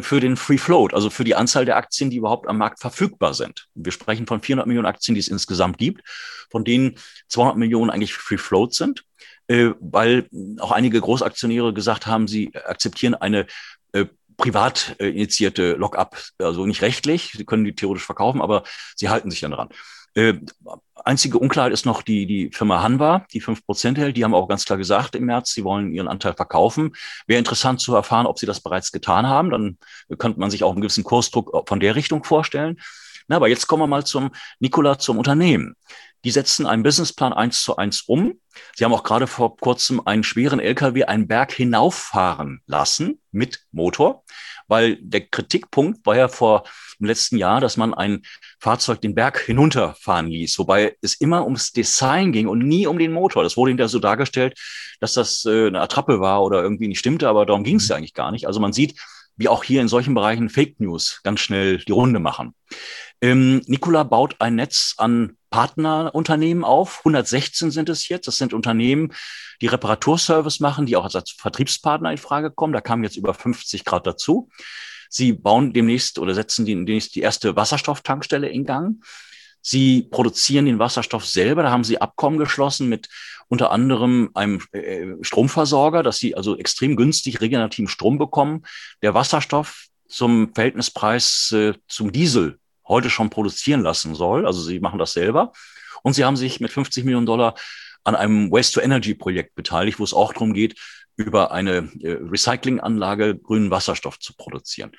für 0.00 0.20
den 0.20 0.36
Free 0.36 0.58
Float, 0.58 0.94
also 0.94 1.10
für 1.10 1.24
die 1.24 1.34
Anzahl 1.34 1.64
der 1.64 1.76
Aktien, 1.76 2.10
die 2.10 2.16
überhaupt 2.16 2.48
am 2.48 2.58
Markt 2.58 2.80
verfügbar 2.80 3.34
sind. 3.34 3.66
Wir 3.74 3.92
sprechen 3.92 4.26
von 4.26 4.40
400 4.40 4.66
Millionen 4.66 4.86
Aktien, 4.86 5.14
die 5.14 5.20
es 5.20 5.28
insgesamt 5.28 5.78
gibt, 5.78 6.02
von 6.50 6.64
denen 6.64 6.96
200 7.28 7.56
Millionen 7.56 7.90
eigentlich 7.90 8.14
Free 8.14 8.38
Float 8.38 8.74
sind, 8.74 9.04
äh, 9.48 9.70
weil 9.80 10.28
auch 10.58 10.72
einige 10.72 11.00
Großaktionäre 11.00 11.74
gesagt 11.74 12.06
haben, 12.06 12.28
sie 12.28 12.54
akzeptieren 12.54 13.14
eine 13.14 13.46
äh, 13.92 14.06
privat 14.36 14.96
initiierte 14.98 15.74
Lock-up, 15.74 16.20
also 16.38 16.66
nicht 16.66 16.82
rechtlich, 16.82 17.30
sie 17.36 17.44
können 17.44 17.64
die 17.64 17.76
theoretisch 17.76 18.04
verkaufen, 18.04 18.40
aber 18.40 18.64
sie 18.96 19.08
halten 19.08 19.30
sich 19.30 19.40
dann 19.40 19.52
dran. 19.52 19.68
Äh, 20.14 20.34
einzige 21.04 21.38
Unklarheit 21.38 21.72
ist 21.72 21.86
noch 21.86 22.02
die, 22.02 22.26
die 22.26 22.50
Firma 22.52 22.82
Hanwa, 22.82 23.26
die 23.32 23.40
fünf 23.40 23.64
Prozent 23.66 23.98
hält. 23.98 24.16
Die 24.16 24.24
haben 24.24 24.34
auch 24.34 24.48
ganz 24.48 24.64
klar 24.64 24.78
gesagt 24.78 25.14
im 25.16 25.26
März, 25.26 25.52
sie 25.52 25.64
wollen 25.64 25.92
ihren 25.92 26.08
Anteil 26.08 26.34
verkaufen. 26.34 26.94
Wäre 27.26 27.38
interessant 27.38 27.80
zu 27.80 27.94
erfahren, 27.94 28.26
ob 28.26 28.38
sie 28.38 28.46
das 28.46 28.60
bereits 28.60 28.92
getan 28.92 29.26
haben. 29.26 29.50
Dann 29.50 29.78
könnte 30.18 30.40
man 30.40 30.50
sich 30.50 30.64
auch 30.64 30.72
einen 30.72 30.80
gewissen 30.80 31.04
Kursdruck 31.04 31.68
von 31.68 31.80
der 31.80 31.94
Richtung 31.94 32.24
vorstellen. 32.24 32.80
Na, 33.28 33.36
aber 33.36 33.48
jetzt 33.48 33.66
kommen 33.66 33.82
wir 33.82 33.86
mal 33.86 34.04
zum 34.04 34.30
Nikola, 34.60 34.98
zum 34.98 35.18
Unternehmen. 35.18 35.76
Die 36.24 36.30
setzen 36.30 36.66
einen 36.66 36.82
Businessplan 36.82 37.32
eins 37.32 37.62
zu 37.62 37.76
eins 37.76 38.02
um. 38.02 38.40
Sie 38.74 38.84
haben 38.84 38.94
auch 38.94 39.02
gerade 39.02 39.26
vor 39.26 39.56
kurzem 39.56 40.06
einen 40.06 40.24
schweren 40.24 40.60
LKW 40.60 41.04
einen 41.04 41.26
Berg 41.26 41.52
hinauffahren 41.52 42.62
lassen 42.66 43.20
mit 43.30 43.60
Motor, 43.72 44.24
weil 44.68 44.96
der 45.00 45.26
Kritikpunkt 45.26 46.04
war 46.06 46.16
ja 46.16 46.28
vor 46.28 46.64
im 47.04 47.06
letzten 47.06 47.36
Jahr, 47.36 47.60
dass 47.60 47.76
man 47.76 47.92
ein 47.92 48.22
Fahrzeug 48.58 49.02
den 49.02 49.14
Berg 49.14 49.38
hinunterfahren 49.38 50.26
ließ, 50.26 50.58
wobei 50.58 50.96
es 51.02 51.14
immer 51.14 51.44
ums 51.44 51.72
Design 51.72 52.32
ging 52.32 52.48
und 52.48 52.60
nie 52.60 52.86
um 52.86 52.98
den 52.98 53.12
Motor. 53.12 53.42
Das 53.42 53.58
wurde 53.58 53.70
hinterher 53.70 53.90
so 53.90 53.98
dargestellt, 53.98 54.58
dass 55.00 55.12
das 55.12 55.44
äh, 55.44 55.66
eine 55.66 55.82
Attrappe 55.82 56.20
war 56.20 56.42
oder 56.42 56.62
irgendwie 56.62 56.88
nicht 56.88 56.98
stimmte, 56.98 57.28
aber 57.28 57.44
darum 57.44 57.62
ging 57.62 57.76
es 57.76 57.88
ja 57.88 57.96
eigentlich 57.96 58.14
gar 58.14 58.32
nicht. 58.32 58.46
Also 58.46 58.58
man 58.58 58.72
sieht, 58.72 58.98
wie 59.36 59.48
auch 59.48 59.64
hier 59.64 59.82
in 59.82 59.88
solchen 59.88 60.14
Bereichen 60.14 60.48
Fake 60.48 60.80
News 60.80 61.20
ganz 61.24 61.40
schnell 61.40 61.78
die 61.78 61.92
Runde 61.92 62.20
machen. 62.20 62.54
Ähm, 63.20 63.62
Nikola 63.66 64.02
baut 64.04 64.36
ein 64.38 64.54
Netz 64.54 64.94
an 64.96 65.36
Partnerunternehmen 65.50 66.64
auf. 66.64 67.00
116 67.00 67.70
sind 67.70 67.88
es 67.88 68.08
jetzt. 68.08 68.26
Das 68.26 68.38
sind 68.38 68.54
Unternehmen, 68.54 69.12
die 69.60 69.66
Reparaturservice 69.66 70.60
machen, 70.60 70.86
die 70.86 70.96
auch 70.96 71.04
als 71.04 71.30
Vertriebspartner 71.32 72.10
in 72.10 72.18
Frage 72.18 72.50
kommen. 72.50 72.72
Da 72.72 72.80
kamen 72.80 73.04
jetzt 73.04 73.16
über 73.16 73.34
50 73.34 73.84
Grad 73.84 74.06
dazu. 74.06 74.48
Sie 75.14 75.32
bauen 75.32 75.72
demnächst 75.72 76.18
oder 76.18 76.34
setzen 76.34 76.66
demnächst 76.66 77.14
die 77.14 77.20
erste 77.20 77.54
Wasserstofftankstelle 77.54 78.48
in 78.48 78.64
Gang. 78.64 79.04
Sie 79.60 80.08
produzieren 80.10 80.66
den 80.66 80.80
Wasserstoff 80.80 81.24
selber. 81.24 81.62
Da 81.62 81.70
haben 81.70 81.84
sie 81.84 82.00
Abkommen 82.00 82.36
geschlossen 82.36 82.88
mit 82.88 83.08
unter 83.46 83.70
anderem 83.70 84.30
einem 84.34 84.60
äh, 84.72 85.06
Stromversorger, 85.20 86.02
dass 86.02 86.18
sie 86.18 86.34
also 86.34 86.58
extrem 86.58 86.96
günstig 86.96 87.40
regenerativen 87.40 87.86
Strom 87.86 88.18
bekommen. 88.18 88.64
Der 89.02 89.14
Wasserstoff 89.14 89.86
zum 90.08 90.52
Verhältnispreis 90.52 91.52
äh, 91.52 91.74
zum 91.86 92.10
Diesel 92.10 92.58
heute 92.84 93.08
schon 93.08 93.30
produzieren 93.30 93.82
lassen 93.82 94.16
soll. 94.16 94.44
Also 94.44 94.62
sie 94.62 94.80
machen 94.80 94.98
das 94.98 95.12
selber. 95.12 95.52
Und 96.02 96.14
sie 96.14 96.24
haben 96.24 96.36
sich 96.36 96.58
mit 96.58 96.72
50 96.72 97.04
Millionen 97.04 97.26
Dollar 97.26 97.54
an 98.04 98.14
einem 98.14 98.50
Waste-to-Energy-Projekt 98.50 99.54
beteiligt, 99.54 99.98
wo 99.98 100.04
es 100.04 100.14
auch 100.14 100.32
darum 100.32 100.52
geht, 100.52 100.78
über 101.16 101.52
eine 101.52 101.90
äh, 102.00 102.18
Recyclinganlage 102.20 103.36
grünen 103.36 103.70
Wasserstoff 103.70 104.18
zu 104.18 104.34
produzieren. 104.36 104.92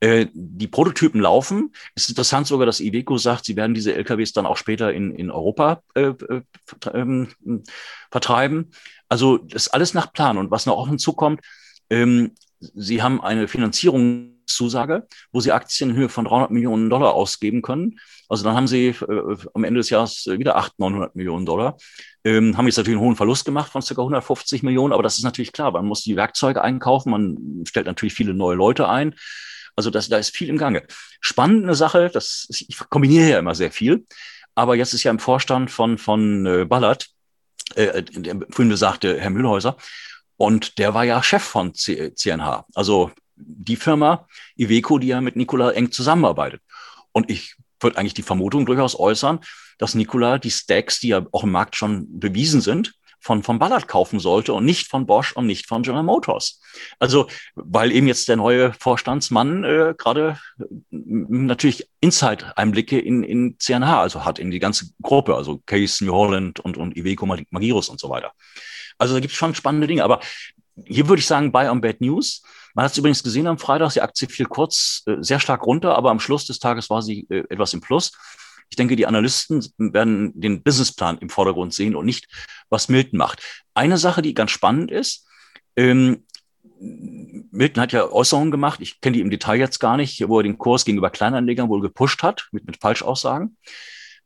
Äh, 0.00 0.26
die 0.34 0.68
Prototypen 0.68 1.20
laufen. 1.20 1.72
Es 1.94 2.04
ist 2.04 2.10
interessant 2.10 2.46
sogar, 2.46 2.66
dass 2.66 2.80
Iveco 2.80 3.16
sagt, 3.16 3.46
sie 3.46 3.56
werden 3.56 3.74
diese 3.74 3.94
LKWs 3.94 4.32
dann 4.32 4.46
auch 4.46 4.56
später 4.56 4.92
in, 4.92 5.14
in 5.14 5.30
Europa 5.30 5.82
äh, 5.94 6.08
äh, 6.08 6.42
ähm, 6.92 7.28
vertreiben. 8.10 8.70
Also 9.08 9.38
das 9.38 9.66
ist 9.66 9.68
alles 9.72 9.94
nach 9.94 10.12
Plan. 10.12 10.36
Und 10.36 10.50
was 10.50 10.66
noch 10.66 10.76
auch 10.76 10.88
hinzukommt, 10.88 11.40
ähm, 11.90 12.32
sie 12.74 13.02
haben 13.02 13.20
eine 13.22 13.48
Finanzierungszusage, 13.48 15.06
wo 15.32 15.40
sie 15.40 15.52
Aktien 15.52 15.90
in 15.90 15.96
Höhe 15.96 16.08
von 16.08 16.24
300 16.24 16.50
Millionen 16.50 16.90
Dollar 16.90 17.14
ausgeben 17.14 17.62
können. 17.62 17.98
Also 18.28 18.44
dann 18.44 18.56
haben 18.56 18.66
sie 18.66 18.88
äh, 18.88 19.36
am 19.54 19.64
Ende 19.64 19.78
des 19.78 19.90
Jahres 19.90 20.26
wieder 20.26 20.56
800, 20.56 20.78
900 20.78 21.16
Millionen 21.16 21.46
Dollar. 21.46 21.76
Ähm, 22.24 22.56
haben 22.56 22.66
jetzt 22.66 22.76
natürlich 22.76 22.96
einen 22.96 23.06
hohen 23.06 23.16
Verlust 23.16 23.44
gemacht 23.44 23.70
von 23.70 23.82
ca. 23.82 23.94
150 23.94 24.62
Millionen, 24.62 24.92
aber 24.92 25.02
das 25.02 25.18
ist 25.18 25.24
natürlich 25.24 25.52
klar. 25.52 25.72
Man 25.72 25.86
muss 25.86 26.02
die 26.02 26.16
Werkzeuge 26.16 26.62
einkaufen, 26.62 27.10
man 27.10 27.64
stellt 27.66 27.86
natürlich 27.86 28.14
viele 28.14 28.34
neue 28.34 28.56
Leute 28.56 28.88
ein. 28.88 29.14
Also 29.76 29.90
das, 29.90 30.08
da 30.08 30.18
ist 30.18 30.34
viel 30.34 30.48
im 30.48 30.58
Gange. 30.58 30.84
Spannende 31.20 31.74
Sache, 31.74 32.10
das, 32.12 32.46
ich 32.50 32.78
kombiniere 32.90 33.28
ja 33.28 33.38
immer 33.38 33.54
sehr 33.54 33.72
viel, 33.72 34.06
aber 34.54 34.76
jetzt 34.76 34.94
ist 34.94 35.02
ja 35.02 35.10
im 35.10 35.18
Vorstand 35.18 35.70
von, 35.70 35.98
von 35.98 36.46
äh, 36.46 36.64
Ballard, 36.64 37.08
äh, 37.74 38.02
der 38.02 38.36
vorhin 38.50 38.68
besagte 38.68 39.20
Herr 39.20 39.30
Mühlhäuser, 39.30 39.76
und 40.36 40.78
der 40.78 40.94
war 40.94 41.04
ja 41.04 41.22
Chef 41.22 41.42
von 41.42 41.74
CNH, 41.74 42.66
also 42.74 43.10
die 43.36 43.76
Firma 43.76 44.26
Iveco, 44.56 44.98
die 44.98 45.08
ja 45.08 45.20
mit 45.20 45.36
Nikola 45.36 45.72
eng 45.72 45.90
zusammenarbeitet. 45.90 46.62
Und 47.12 47.30
ich 47.30 47.56
würde 47.80 47.98
eigentlich 47.98 48.14
die 48.14 48.22
Vermutung 48.22 48.66
durchaus 48.66 48.98
äußern, 48.98 49.40
dass 49.78 49.94
Nikola 49.94 50.38
die 50.38 50.50
Stacks, 50.50 51.00
die 51.00 51.08
ja 51.08 51.26
auch 51.32 51.44
im 51.44 51.50
Markt 51.50 51.76
schon 51.76 52.18
bewiesen 52.18 52.60
sind, 52.60 52.94
von, 53.24 53.42
von 53.42 53.58
Ballard 53.58 53.88
kaufen 53.88 54.20
sollte 54.20 54.52
und 54.52 54.66
nicht 54.66 54.88
von 54.88 55.06
Bosch 55.06 55.32
und 55.32 55.46
nicht 55.46 55.66
von 55.66 55.82
General 55.82 56.02
Motors. 56.02 56.60
Also, 56.98 57.26
weil 57.54 57.90
eben 57.90 58.06
jetzt 58.06 58.28
der 58.28 58.36
neue 58.36 58.74
Vorstandsmann 58.74 59.64
äh, 59.64 59.94
gerade 59.96 60.38
äh, 60.60 60.64
natürlich 60.90 61.88
Inside-Einblicke 62.00 62.98
in, 62.98 63.22
in 63.22 63.58
CNH, 63.58 64.02
also 64.02 64.26
hat 64.26 64.38
in 64.38 64.50
die 64.50 64.58
ganze 64.58 64.90
Gruppe, 65.00 65.34
also 65.34 65.62
Case, 65.64 66.04
New 66.04 66.12
Holland 66.12 66.60
und, 66.60 66.76
und 66.76 66.98
Iveco 66.98 67.24
Magirus 67.24 67.88
und 67.88 67.98
so 67.98 68.10
weiter. 68.10 68.32
Also 68.98 69.14
da 69.14 69.20
gibt 69.20 69.32
es 69.32 69.36
schon 69.36 69.54
spannende 69.54 69.86
Dinge. 69.86 70.04
Aber 70.04 70.20
hier 70.84 71.08
würde 71.08 71.20
ich 71.20 71.26
sagen, 71.26 71.52
Buy 71.52 71.68
on 71.68 71.80
Bad 71.80 72.00
News. 72.00 72.42
Man 72.74 72.84
hat 72.84 72.92
es 72.92 72.98
übrigens 72.98 73.22
gesehen 73.22 73.46
am 73.46 73.58
Freitag, 73.58 73.92
die 73.92 74.00
Aktie 74.00 74.28
fiel 74.28 74.46
kurz 74.46 75.02
äh, 75.06 75.16
sehr 75.20 75.38
stark 75.38 75.64
runter, 75.64 75.94
aber 75.96 76.10
am 76.10 76.18
Schluss 76.18 76.46
des 76.46 76.58
Tages 76.58 76.90
war 76.90 77.02
sie 77.02 77.26
äh, 77.30 77.44
etwas 77.48 77.72
im 77.72 77.80
Plus. 77.80 78.12
Ich 78.68 78.76
denke, 78.76 78.96
die 78.96 79.06
Analysten 79.06 79.64
werden 79.78 80.32
den 80.34 80.62
Businessplan 80.62 81.18
im 81.18 81.28
Vordergrund 81.28 81.72
sehen 81.74 81.94
und 81.94 82.06
nicht, 82.06 82.26
was 82.70 82.88
Milton 82.88 83.18
macht. 83.18 83.40
Eine 83.74 83.98
Sache, 83.98 84.22
die 84.22 84.34
ganz 84.34 84.50
spannend 84.50 84.90
ist, 84.90 85.28
ähm, 85.76 86.24
Milton 86.80 87.82
hat 87.82 87.92
ja 87.92 88.10
Äußerungen 88.10 88.50
gemacht, 88.50 88.80
ich 88.80 89.00
kenne 89.00 89.14
die 89.14 89.20
im 89.20 89.30
Detail 89.30 89.56
jetzt 89.56 89.78
gar 89.78 89.96
nicht, 89.96 90.26
wo 90.28 90.40
er 90.40 90.42
den 90.42 90.58
Kurs 90.58 90.84
gegenüber 90.84 91.10
Kleinanlegern 91.10 91.68
wohl 91.68 91.80
gepusht 91.80 92.22
hat, 92.22 92.48
mit, 92.50 92.66
mit 92.66 92.80
Falschaussagen. 92.80 93.56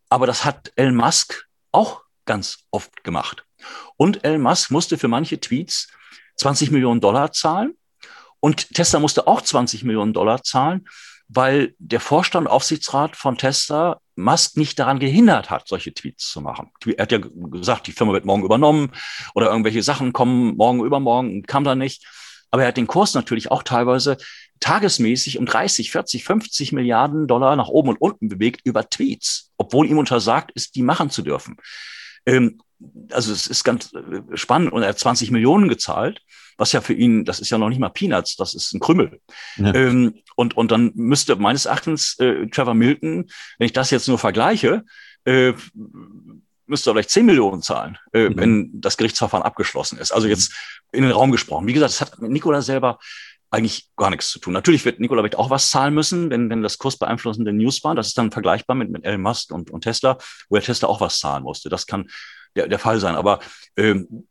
Aber 0.08 0.26
das 0.26 0.44
hat 0.44 0.72
Elon 0.76 0.96
Musk 0.96 1.46
auch 1.70 2.02
ganz 2.24 2.64
oft 2.70 3.04
gemacht. 3.04 3.44
Und 3.96 4.24
Elon 4.24 4.42
Musk 4.42 4.70
musste 4.70 4.98
für 4.98 5.08
manche 5.08 5.40
Tweets 5.40 5.88
20 6.36 6.70
Millionen 6.70 7.00
Dollar 7.00 7.32
zahlen. 7.32 7.74
Und 8.40 8.72
Tesla 8.74 9.00
musste 9.00 9.26
auch 9.26 9.42
20 9.42 9.84
Millionen 9.84 10.12
Dollar 10.12 10.42
zahlen, 10.42 10.88
weil 11.28 11.74
der 11.78 12.00
Vorstand 12.00 12.48
Aufsichtsrat 12.48 13.16
von 13.16 13.36
Tesla 13.36 14.00
Musk 14.14 14.56
nicht 14.56 14.78
daran 14.78 14.98
gehindert 14.98 15.50
hat, 15.50 15.68
solche 15.68 15.92
Tweets 15.92 16.30
zu 16.30 16.40
machen. 16.40 16.70
Er 16.96 17.02
hat 17.02 17.12
ja 17.12 17.18
gesagt, 17.18 17.86
die 17.86 17.92
Firma 17.92 18.12
wird 18.12 18.24
morgen 18.24 18.44
übernommen 18.44 18.92
oder 19.34 19.50
irgendwelche 19.50 19.82
Sachen 19.82 20.12
kommen 20.12 20.56
morgen 20.56 20.84
übermorgen, 20.84 21.42
kam 21.42 21.64
da 21.64 21.74
nicht. 21.74 22.06
Aber 22.50 22.62
er 22.62 22.68
hat 22.68 22.76
den 22.76 22.86
Kurs 22.86 23.14
natürlich 23.14 23.50
auch 23.50 23.62
teilweise 23.62 24.16
tagesmäßig 24.60 25.38
um 25.38 25.46
30, 25.46 25.90
40, 25.90 26.24
50 26.24 26.72
Milliarden 26.72 27.26
Dollar 27.26 27.56
nach 27.56 27.68
oben 27.68 27.90
und 27.90 28.00
unten 28.00 28.28
bewegt 28.28 28.62
über 28.64 28.88
Tweets, 28.88 29.52
obwohl 29.56 29.86
ihm 29.86 29.98
untersagt 29.98 30.50
ist, 30.52 30.74
die 30.74 30.82
machen 30.82 31.10
zu 31.10 31.22
dürfen. 31.22 31.56
Ähm, 32.26 32.60
also 33.12 33.32
es 33.32 33.46
ist 33.46 33.64
ganz 33.64 33.92
äh, 33.92 34.36
spannend 34.36 34.72
und 34.72 34.82
er 34.82 34.90
hat 34.90 34.98
20 34.98 35.30
Millionen 35.30 35.68
gezahlt, 35.68 36.22
was 36.56 36.72
ja 36.72 36.80
für 36.80 36.92
ihn, 36.92 37.24
das 37.24 37.40
ist 37.40 37.50
ja 37.50 37.58
noch 37.58 37.68
nicht 37.68 37.78
mal 37.78 37.88
Peanuts, 37.88 38.36
das 38.36 38.54
ist 38.54 38.72
ein 38.74 38.80
Krümmel. 38.80 39.20
Ja. 39.56 39.74
Ähm, 39.74 40.20
und, 40.36 40.56
und 40.56 40.70
dann 40.70 40.92
müsste 40.94 41.36
meines 41.36 41.66
Erachtens 41.66 42.18
äh, 42.18 42.46
Trevor 42.48 42.74
Milton, 42.74 43.30
wenn 43.58 43.66
ich 43.66 43.72
das 43.72 43.90
jetzt 43.90 44.08
nur 44.08 44.18
vergleiche, 44.18 44.84
äh, 45.24 45.52
müsste 46.66 46.90
er 46.90 46.94
vielleicht 46.94 47.10
10 47.10 47.26
Millionen 47.26 47.62
zahlen, 47.62 47.98
äh, 48.12 48.28
mhm. 48.28 48.36
wenn 48.36 48.70
das 48.74 48.96
Gerichtsverfahren 48.96 49.44
abgeschlossen 49.44 49.98
ist. 49.98 50.12
Also 50.12 50.28
jetzt 50.28 50.52
in 50.92 51.02
den 51.02 51.12
Raum 51.12 51.32
gesprochen. 51.32 51.66
Wie 51.66 51.72
gesagt, 51.72 51.92
das 51.92 52.00
hat 52.00 52.20
mit 52.20 52.30
Nikola 52.30 52.60
selber 52.60 52.98
eigentlich 53.50 53.88
gar 53.96 54.10
nichts 54.10 54.30
zu 54.30 54.38
tun. 54.38 54.52
Natürlich 54.52 54.84
wird 54.84 55.00
Nikola 55.00 55.22
wird 55.22 55.36
auch 55.36 55.48
was 55.48 55.70
zahlen 55.70 55.94
müssen, 55.94 56.28
wenn, 56.28 56.50
wenn 56.50 56.62
das 56.62 56.76
kursbeeinflussende 56.76 57.52
News 57.52 57.82
war. 57.82 57.94
Das 57.94 58.08
ist 58.08 58.18
dann 58.18 58.30
vergleichbar 58.30 58.76
mit, 58.76 58.90
mit 58.90 59.04
Elon 59.04 59.22
Musk 59.22 59.52
und, 59.52 59.70
und 59.70 59.82
Tesla, 59.82 60.18
wo 60.50 60.56
der 60.56 60.64
Tesla 60.64 60.88
auch 60.88 61.00
was 61.00 61.18
zahlen 61.18 61.44
musste. 61.44 61.70
Das 61.70 61.86
kann 61.86 62.08
der, 62.56 62.68
der 62.68 62.78
Fall 62.78 63.00
sein. 63.00 63.14
Aber 63.14 63.40
ähm, 63.76 64.26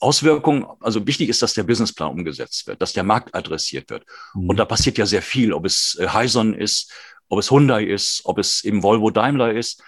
Auswirkungen, 0.00 0.66
also 0.80 1.06
wichtig 1.06 1.28
ist, 1.30 1.42
dass 1.42 1.54
der 1.54 1.62
Businessplan 1.62 2.10
umgesetzt 2.10 2.66
wird, 2.66 2.82
dass 2.82 2.92
der 2.92 3.04
Markt 3.04 3.34
adressiert 3.34 3.88
wird. 3.90 4.04
Mhm. 4.34 4.50
Und 4.50 4.56
da 4.58 4.64
passiert 4.64 4.98
ja 4.98 5.06
sehr 5.06 5.22
viel, 5.22 5.52
ob 5.52 5.64
es 5.64 5.96
äh, 5.98 6.08
Hyson 6.08 6.54
ist, 6.54 6.92
ob 7.28 7.38
es 7.38 7.50
Hyundai 7.50 7.84
ist, 7.84 8.20
ob 8.24 8.38
es 8.38 8.64
eben 8.64 8.82
Volvo 8.82 9.10
Daimler 9.10 9.52
ist. 9.52 9.82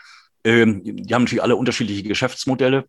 Ähm, 0.44 0.82
die 0.84 1.14
haben 1.14 1.24
natürlich 1.24 1.42
alle 1.42 1.56
unterschiedliche 1.56 2.02
Geschäftsmodelle. 2.02 2.86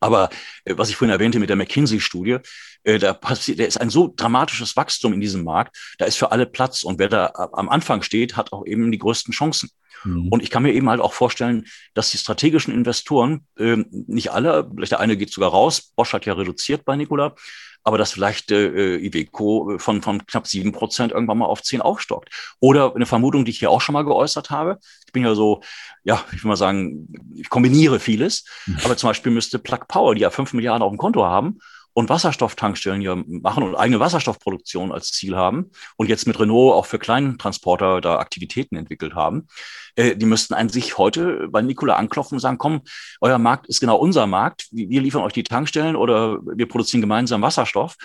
Aber 0.00 0.30
äh, 0.64 0.74
was 0.76 0.88
ich 0.88 0.96
vorhin 0.96 1.12
erwähnte 1.12 1.38
mit 1.38 1.48
der 1.48 1.56
McKinsey-Studie, 1.56 2.38
äh, 2.84 2.98
da 2.98 3.12
passiert, 3.12 3.58
da 3.58 3.64
ist 3.64 3.80
ein 3.80 3.90
so 3.90 4.12
dramatisches 4.14 4.76
Wachstum 4.76 5.12
in 5.12 5.20
diesem 5.20 5.44
Markt, 5.44 5.76
da 5.98 6.06
ist 6.06 6.16
für 6.16 6.32
alle 6.32 6.46
Platz. 6.46 6.82
Und 6.82 6.98
wer 6.98 7.08
da 7.08 7.32
am 7.52 7.68
Anfang 7.68 8.02
steht, 8.02 8.36
hat 8.36 8.52
auch 8.52 8.66
eben 8.66 8.90
die 8.92 8.98
größten 8.98 9.32
Chancen. 9.32 9.70
Mhm. 10.04 10.28
Und 10.28 10.42
ich 10.42 10.50
kann 10.50 10.62
mir 10.62 10.72
eben 10.72 10.88
halt 10.88 11.00
auch 11.00 11.12
vorstellen, 11.12 11.66
dass 11.94 12.10
die 12.10 12.18
strategischen 12.18 12.72
Investoren, 12.72 13.46
äh, 13.58 13.76
nicht 13.90 14.32
alle, 14.32 14.70
vielleicht 14.74 14.92
der 14.92 15.00
eine 15.00 15.16
geht 15.16 15.32
sogar 15.32 15.50
raus, 15.50 15.92
Bosch 15.96 16.12
hat 16.12 16.26
ja 16.26 16.34
reduziert 16.34 16.84
bei 16.84 16.96
Nikola, 16.96 17.34
aber 17.86 17.98
dass 17.98 18.10
vielleicht 18.10 18.50
äh, 18.50 18.96
Iveco 18.96 19.78
von, 19.78 20.02
von 20.02 20.26
knapp 20.26 20.48
sieben 20.48 20.72
Prozent 20.72 21.12
irgendwann 21.12 21.38
mal 21.38 21.46
auf 21.46 21.62
zehn 21.62 21.80
aufstockt. 21.80 22.30
Oder 22.58 22.96
eine 22.96 23.06
Vermutung, 23.06 23.44
die 23.44 23.52
ich 23.52 23.60
hier 23.60 23.70
auch 23.70 23.80
schon 23.80 23.92
mal 23.92 24.02
geäußert 24.02 24.50
habe. 24.50 24.80
Ich 25.06 25.12
bin 25.12 25.22
ja 25.22 25.36
so, 25.36 25.62
ja, 26.02 26.24
ich 26.32 26.42
will 26.42 26.48
mal 26.48 26.56
sagen, 26.56 27.06
ich 27.36 27.48
kombiniere 27.48 28.00
vieles. 28.00 28.44
Mhm. 28.66 28.78
Aber 28.82 28.96
zum 28.96 29.10
Beispiel 29.10 29.30
müsste 29.30 29.60
Plug 29.60 29.86
Power, 29.86 30.16
die 30.16 30.22
ja 30.22 30.30
fünf 30.30 30.52
Milliarden 30.52 30.82
auf 30.82 30.90
dem 30.90 30.98
Konto 30.98 31.24
haben, 31.24 31.60
und 31.96 32.10
Wasserstofftankstellen 32.10 33.00
hier 33.00 33.24
machen 33.26 33.62
und 33.62 33.74
eigene 33.74 33.98
Wasserstoffproduktion 34.00 34.92
als 34.92 35.12
Ziel 35.12 35.34
haben 35.34 35.70
und 35.96 36.10
jetzt 36.10 36.26
mit 36.26 36.38
Renault 36.38 36.74
auch 36.74 36.84
für 36.84 36.98
Kleintransporter 36.98 38.02
da 38.02 38.18
Aktivitäten 38.18 38.76
entwickelt 38.76 39.14
haben, 39.14 39.46
äh, 39.94 40.14
die 40.14 40.26
müssten 40.26 40.52
an 40.52 40.68
sich 40.68 40.98
heute 40.98 41.48
bei 41.48 41.62
Nikola 41.62 41.96
anklopfen 41.96 42.36
und 42.36 42.40
sagen, 42.40 42.58
komm, 42.58 42.82
euer 43.22 43.38
Markt 43.38 43.66
ist 43.68 43.80
genau 43.80 43.96
unser 43.96 44.26
Markt, 44.26 44.68
wir 44.72 45.00
liefern 45.00 45.22
euch 45.22 45.32
die 45.32 45.42
Tankstellen 45.42 45.96
oder 45.96 46.38
wir 46.42 46.68
produzieren 46.68 47.00
gemeinsam 47.00 47.40
Wasserstoff. 47.40 47.96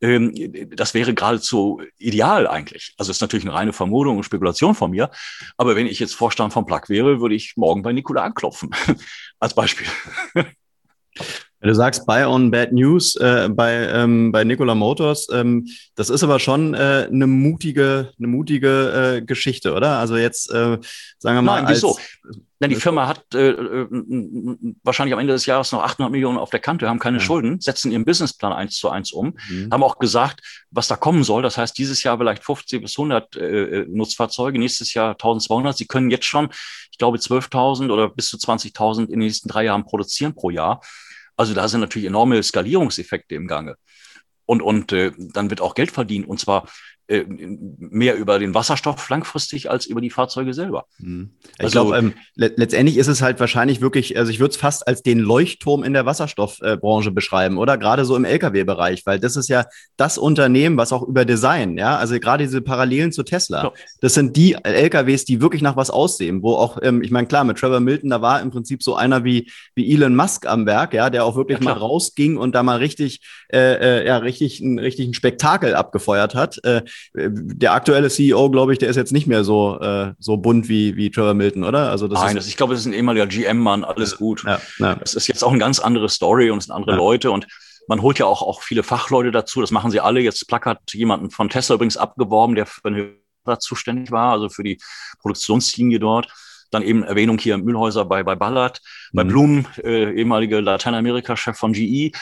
Ähm, 0.00 0.32
das 0.70 0.94
wäre 0.94 1.12
geradezu 1.12 1.82
ideal 1.98 2.46
eigentlich. 2.46 2.94
Also 2.98 3.10
ist 3.10 3.20
natürlich 3.20 3.44
eine 3.44 3.54
reine 3.54 3.72
Vermutung 3.72 4.16
und 4.16 4.22
Spekulation 4.22 4.76
von 4.76 4.92
mir. 4.92 5.10
Aber 5.56 5.74
wenn 5.74 5.88
ich 5.88 5.98
jetzt 5.98 6.14
Vorstand 6.14 6.52
von 6.52 6.66
Plug 6.66 6.82
wäre, 6.86 7.20
würde 7.20 7.34
ich 7.34 7.54
morgen 7.56 7.82
bei 7.82 7.92
Nikola 7.92 8.22
anklopfen. 8.22 8.70
Als 9.40 9.54
Beispiel. 9.54 9.88
Du 11.62 11.74
sagst 11.74 12.06
Buy 12.06 12.24
on 12.24 12.50
Bad 12.50 12.72
News 12.72 13.16
äh, 13.16 13.48
bei, 13.50 13.74
ähm, 13.92 14.32
bei 14.32 14.44
Nikola 14.44 14.74
Motors, 14.74 15.28
ähm, 15.30 15.66
das 15.94 16.08
ist 16.08 16.22
aber 16.22 16.38
schon 16.38 16.72
äh, 16.72 17.08
eine 17.10 17.26
mutige, 17.26 18.12
eine 18.18 18.28
mutige 18.28 19.18
äh, 19.18 19.22
Geschichte, 19.22 19.74
oder? 19.74 19.98
Also 19.98 20.16
jetzt, 20.16 20.50
äh, 20.50 20.78
sagen 21.18 21.36
wir 21.36 21.42
mal. 21.42 21.62
Nein, 21.62 21.74
wieso? 21.74 21.98
Denn 22.60 22.70
die 22.70 22.76
Firma 22.76 23.08
hat 23.08 23.34
äh, 23.34 23.50
äh, 23.50 23.88
wahrscheinlich 24.82 25.14
am 25.14 25.18
Ende 25.18 25.32
des 25.32 25.46
Jahres 25.46 25.72
noch 25.72 25.82
800 25.82 26.12
Millionen 26.12 26.36
auf 26.36 26.50
der 26.50 26.60
Kante, 26.60 26.88
haben 26.88 26.98
keine 26.98 27.16
ja. 27.16 27.24
Schulden, 27.24 27.58
setzen 27.60 27.90
ihren 27.90 28.04
Businessplan 28.04 28.52
eins 28.52 28.76
zu 28.76 28.90
eins 28.90 29.12
um, 29.12 29.34
mhm. 29.48 29.68
haben 29.72 29.82
auch 29.82 29.98
gesagt, 29.98 30.40
was 30.70 30.86
da 30.86 30.96
kommen 30.96 31.24
soll. 31.24 31.42
Das 31.42 31.56
heißt, 31.56 31.76
dieses 31.76 32.02
Jahr 32.02 32.18
vielleicht 32.18 32.44
50 32.44 32.82
bis 32.82 32.98
100 32.98 33.36
äh, 33.36 33.84
Nutzfahrzeuge, 33.88 34.58
nächstes 34.58 34.92
Jahr 34.92 35.12
1200. 35.12 35.76
Sie 35.76 35.86
können 35.86 36.10
jetzt 36.10 36.26
schon, 36.26 36.50
ich 36.90 36.98
glaube, 36.98 37.16
12.000 37.16 37.90
oder 37.90 38.10
bis 38.10 38.28
zu 38.28 38.36
20.000 38.36 39.04
in 39.04 39.08
den 39.08 39.18
nächsten 39.20 39.48
drei 39.48 39.64
Jahren 39.64 39.84
produzieren 39.84 40.34
pro 40.34 40.50
Jahr. 40.50 40.82
Also 41.40 41.54
da 41.54 41.66
sind 41.68 41.80
natürlich 41.80 42.06
enorme 42.06 42.42
Skalierungseffekte 42.42 43.34
im 43.34 43.46
Gange. 43.46 43.76
Und, 44.44 44.60
und 44.60 44.92
äh, 44.92 45.12
dann 45.16 45.48
wird 45.48 45.62
auch 45.62 45.74
Geld 45.74 45.90
verdient. 45.90 46.28
Und 46.28 46.38
zwar 46.38 46.68
äh, 47.10 47.24
mehr 47.26 48.16
über 48.16 48.38
den 48.38 48.54
Wasserstoff 48.54 49.08
langfristig 49.08 49.68
als 49.68 49.84
über 49.84 50.00
die 50.00 50.10
Fahrzeuge 50.10 50.54
selber. 50.54 50.86
Mhm. 50.98 51.30
Ich 51.58 51.64
also, 51.64 51.86
glaube, 51.86 51.98
ähm, 51.98 52.12
le 52.36 52.52
letztendlich 52.54 52.96
ist 52.98 53.08
es 53.08 53.20
halt 53.20 53.40
wahrscheinlich 53.40 53.80
wirklich, 53.80 54.16
also 54.16 54.30
ich 54.30 54.38
würde 54.38 54.52
es 54.52 54.56
fast 54.56 54.86
als 54.86 55.02
den 55.02 55.18
Leuchtturm 55.18 55.82
in 55.82 55.92
der 55.92 56.06
Wasserstoffbranche 56.06 57.08
äh, 57.08 57.12
beschreiben, 57.12 57.58
oder? 57.58 57.78
Gerade 57.78 58.04
so 58.04 58.14
im 58.14 58.24
Lkw-Bereich, 58.24 59.06
weil 59.06 59.18
das 59.18 59.34
ist 59.34 59.48
ja 59.48 59.64
das 59.96 60.18
Unternehmen, 60.18 60.76
was 60.76 60.92
auch 60.92 61.02
über 61.02 61.24
Design, 61.24 61.76
ja, 61.76 61.96
also 61.96 62.18
gerade 62.20 62.44
diese 62.44 62.62
Parallelen 62.62 63.10
zu 63.10 63.24
Tesla, 63.24 63.64
ja. 63.64 63.72
das 64.00 64.14
sind 64.14 64.36
die 64.36 64.54
Lkws, 64.54 65.24
die 65.24 65.40
wirklich 65.40 65.62
nach 65.62 65.76
was 65.76 65.90
aussehen, 65.90 66.44
wo 66.44 66.54
auch, 66.54 66.78
ähm, 66.80 67.02
ich 67.02 67.10
meine, 67.10 67.26
klar, 67.26 67.42
mit 67.42 67.58
Trevor 67.58 67.80
Milton, 67.80 68.10
da 68.10 68.22
war 68.22 68.40
im 68.40 68.52
Prinzip 68.52 68.84
so 68.84 68.94
einer 68.94 69.24
wie, 69.24 69.50
wie 69.74 69.92
Elon 69.92 70.14
Musk 70.14 70.46
am 70.46 70.64
Werk, 70.64 70.94
ja, 70.94 71.10
der 71.10 71.24
auch 71.24 71.34
wirklich 71.34 71.58
ja, 71.58 71.64
mal 71.64 71.72
rausging 71.72 72.36
und 72.36 72.54
da 72.54 72.62
mal 72.62 72.78
richtig, 72.78 73.20
äh, 73.52 74.00
äh, 74.00 74.06
ja, 74.06 74.18
richtig, 74.18 74.60
ein, 74.60 74.78
richtig 74.78 75.08
ein 75.08 75.14
Spektakel 75.14 75.74
abgefeuert 75.74 76.34
hat. 76.34 76.62
Äh, 76.64 76.82
der 77.14 77.72
aktuelle 77.72 78.08
CEO, 78.08 78.50
glaube 78.50 78.72
ich, 78.72 78.78
der 78.78 78.88
ist 78.88 78.96
jetzt 78.96 79.12
nicht 79.12 79.26
mehr 79.26 79.44
so, 79.44 79.78
äh, 79.80 80.12
so 80.18 80.36
bunt 80.36 80.68
wie, 80.68 80.96
wie 80.96 81.10
Trevor 81.10 81.34
Milton, 81.34 81.64
oder? 81.64 81.90
Also 81.90 82.08
das 82.08 82.20
Nein, 82.20 82.28
ist, 82.30 82.44
das, 82.44 82.46
ich 82.48 82.56
glaube, 82.56 82.74
das 82.74 82.80
ist 82.80 82.86
ein 82.86 82.92
ehemaliger 82.92 83.26
GM-Mann, 83.26 83.84
alles 83.84 84.16
gut. 84.16 84.44
Ja, 84.44 84.60
ja. 84.78 84.94
Das 84.94 85.14
ist 85.14 85.26
jetzt 85.26 85.42
auch 85.42 85.50
eine 85.50 85.58
ganz 85.58 85.78
andere 85.78 86.08
Story 86.08 86.50
und 86.50 86.58
es 86.58 86.64
sind 86.66 86.74
andere 86.74 86.92
ja. 86.92 86.96
Leute 86.96 87.30
und 87.30 87.46
man 87.88 88.02
holt 88.02 88.18
ja 88.18 88.26
auch, 88.26 88.42
auch 88.42 88.62
viele 88.62 88.82
Fachleute 88.82 89.32
dazu, 89.32 89.60
das 89.60 89.70
machen 89.70 89.90
sie 89.90 90.00
alle. 90.00 90.20
Jetzt 90.20 90.46
hat 90.50 90.78
jemanden 90.92 91.30
von 91.30 91.48
Tesla 91.48 91.74
übrigens 91.74 91.96
abgeworben, 91.96 92.54
der 92.54 92.66
für 92.66 92.84
eine 92.84 93.14
zuständig 93.58 94.12
war, 94.12 94.32
also 94.32 94.48
für 94.48 94.62
die 94.62 94.78
Produktionslinie 95.20 95.98
dort. 95.98 96.28
Dann 96.70 96.82
eben 96.82 97.02
Erwähnung 97.02 97.38
hier 97.38 97.58
Mühlhäuser 97.58 98.04
bei, 98.04 98.22
bei 98.22 98.36
Ballard, 98.36 98.80
mhm. 99.12 99.16
bei 99.16 99.24
Blum, 99.24 99.66
äh, 99.82 100.12
ehemalige 100.12 100.60
Lateinamerika-Chef 100.60 101.56
von 101.56 101.72
GE. 101.72 102.12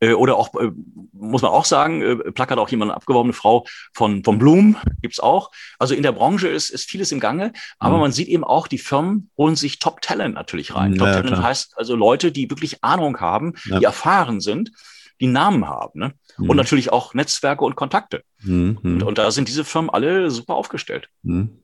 Äh, 0.00 0.12
oder 0.12 0.36
auch, 0.36 0.54
äh, 0.54 0.70
muss 1.12 1.42
man 1.42 1.50
auch 1.50 1.64
sagen, 1.64 2.02
äh, 2.02 2.32
hat 2.38 2.52
auch 2.52 2.68
jemand, 2.68 2.90
eine 2.90 2.96
abgeworbene 2.96 3.32
Frau 3.32 3.66
von, 3.94 4.22
von 4.22 4.38
Bloom, 4.38 4.76
gibt's 5.02 5.20
auch. 5.20 5.50
Also 5.78 5.94
in 5.94 6.02
der 6.02 6.12
Branche 6.12 6.48
ist, 6.48 6.70
ist 6.70 6.88
vieles 6.88 7.12
im 7.12 7.20
Gange, 7.20 7.52
aber 7.78 7.96
mhm. 7.96 8.02
man 8.02 8.12
sieht 8.12 8.28
eben 8.28 8.44
auch, 8.44 8.68
die 8.68 8.78
Firmen 8.78 9.30
holen 9.36 9.56
sich 9.56 9.78
Top-Talent 9.78 10.34
natürlich 10.34 10.74
rein. 10.74 10.92
Ja, 10.92 10.98
Top-Talent 10.98 11.26
klar. 11.28 11.42
heißt 11.42 11.74
also 11.76 11.96
Leute, 11.96 12.32
die 12.32 12.48
wirklich 12.50 12.82
Ahnung 12.84 13.20
haben, 13.20 13.54
ja. 13.66 13.78
die 13.78 13.84
erfahren 13.84 14.40
sind, 14.40 14.72
die 15.20 15.26
Namen 15.26 15.66
haben. 15.66 15.98
Ne? 15.98 16.12
Mhm. 16.38 16.50
Und 16.50 16.56
natürlich 16.56 16.92
auch 16.92 17.14
Netzwerke 17.14 17.64
und 17.64 17.76
Kontakte. 17.76 18.22
Mhm. 18.40 18.78
Und, 18.82 19.02
und, 19.02 19.18
da 19.18 19.30
sind 19.30 19.48
diese 19.48 19.64
Firmen 19.64 19.90
alle 19.90 20.30
super 20.30 20.54
aufgestellt. 20.54 21.08
Mhm. 21.22 21.62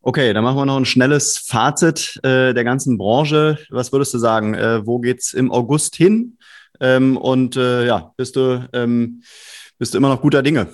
Okay, 0.00 0.32
dann 0.32 0.44
machen 0.44 0.56
wir 0.56 0.66
noch 0.66 0.76
ein 0.76 0.84
schnelles 0.84 1.36
Fazit 1.36 2.20
äh, 2.22 2.54
der 2.54 2.62
ganzen 2.62 2.96
Branche. 2.96 3.58
Was 3.70 3.90
würdest 3.90 4.14
du 4.14 4.18
sagen? 4.18 4.54
Äh, 4.54 4.86
wo 4.86 5.00
geht's 5.00 5.32
im 5.32 5.50
August 5.50 5.96
hin? 5.96 6.38
Ähm, 6.80 7.16
und 7.16 7.56
äh, 7.56 7.86
ja, 7.86 8.12
bist 8.16 8.36
du, 8.36 8.68
ähm, 8.72 9.22
bist 9.78 9.94
du 9.94 9.98
immer 9.98 10.08
noch 10.08 10.20
guter 10.20 10.42
Dinge? 10.42 10.68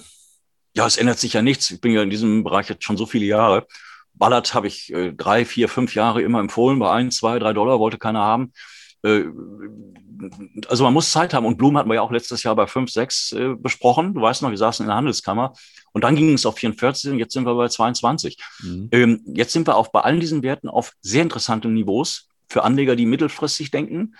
Ja, 0.75 0.87
es 0.87 0.97
ändert 0.97 1.19
sich 1.19 1.35
ja 1.35 1.43
nichts. 1.43 1.71
Ich 1.71 1.81
bin 1.81 1.93
ja 1.93 2.03
in 2.03 2.11
diesem 2.11 2.45
Bereich 2.45 2.69
jetzt 2.69 2.85
schon 2.85 2.97
so 2.97 3.07
viele 3.07 3.27
Jahre. 3.27 3.67
Ballard 4.15 4.55
habe 4.55 4.67
ich 4.67 4.93
äh, 4.93 5.13
drei, 5.13 5.45
vier, 5.45 5.69
fünf 5.69 5.95
Jahre 5.95 6.23
immer 6.23 6.41
empfohlen. 6.41 6.79
Bei 6.79 6.91
ein, 6.93 7.11
zwei, 7.11 7.39
drei 7.39 7.53
Dollar 7.53 7.79
wollte 7.79 7.99
keiner 7.99 8.21
haben. 8.21 8.53
Äh, 9.03 9.25
also 10.69 10.85
man 10.85 10.95
muss 10.95 11.11
Zeit 11.11 11.35
haben. 11.35 11.47
Und 11.47 11.59
Blumen 11.59 11.77
hatten 11.77 11.91
wir 11.91 11.97
ja 11.97 12.03
auch 12.03 12.13
letztes 12.13 12.43
Jahr 12.43 12.57
bei 12.57 12.67
fünf, 12.67 12.91
sechs 12.91 13.33
äh, 13.33 13.55
besprochen. 13.57 14.15
Du 14.15 14.21
weißt 14.23 14.43
noch, 14.43 14.51
wir 14.51 14.59
saßen 14.59 14.85
in 14.85 14.89
der 14.89 14.97
Handelskammer. 14.97 15.53
Und 15.93 16.05
dann 16.05 16.17
ging 16.17 16.33
es 16.33 16.47
auf 16.47 16.57
44 16.57 17.11
und 17.11 17.19
jetzt 17.19 17.35
sind 17.35 17.45
wir 17.45 17.55
bei 17.55 17.69
22. 17.69 18.39
Mhm. 18.63 18.89
Ähm, 18.93 19.21
jetzt 19.27 19.53
sind 19.53 19.67
wir 19.67 19.77
auch 19.77 19.89
bei 19.89 20.01
allen 20.01 20.21
diesen 20.21 20.43
Werten 20.43 20.69
auf 20.69 20.93
sehr 21.03 21.23
interessanten 21.23 21.75
Niveaus 21.75 22.29
für 22.49 22.65
Anleger, 22.65 22.97
die 22.97 23.07
mittelfristig 23.07 23.71
denken. 23.71 24.15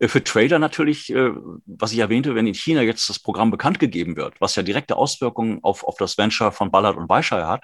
Äh, 0.00 0.08
für 0.08 0.24
Trader 0.24 0.58
natürlich, 0.58 1.14
äh, 1.14 1.30
was 1.66 1.92
ich 1.92 1.98
erwähnte, 1.98 2.34
wenn 2.34 2.46
in 2.46 2.54
China 2.54 2.82
jetzt 2.82 3.08
das 3.08 3.20
Programm 3.20 3.52
bekannt 3.52 3.78
gegeben 3.78 4.16
wird, 4.16 4.40
was 4.40 4.56
ja 4.56 4.64
direkte 4.64 4.96
Auswirkungen 4.96 5.60
auf, 5.62 5.84
auf 5.84 5.96
das 5.98 6.18
Venture 6.18 6.50
von 6.50 6.72
Ballard 6.72 6.96
und 6.96 7.08
Weishire 7.08 7.46
hat, 7.46 7.62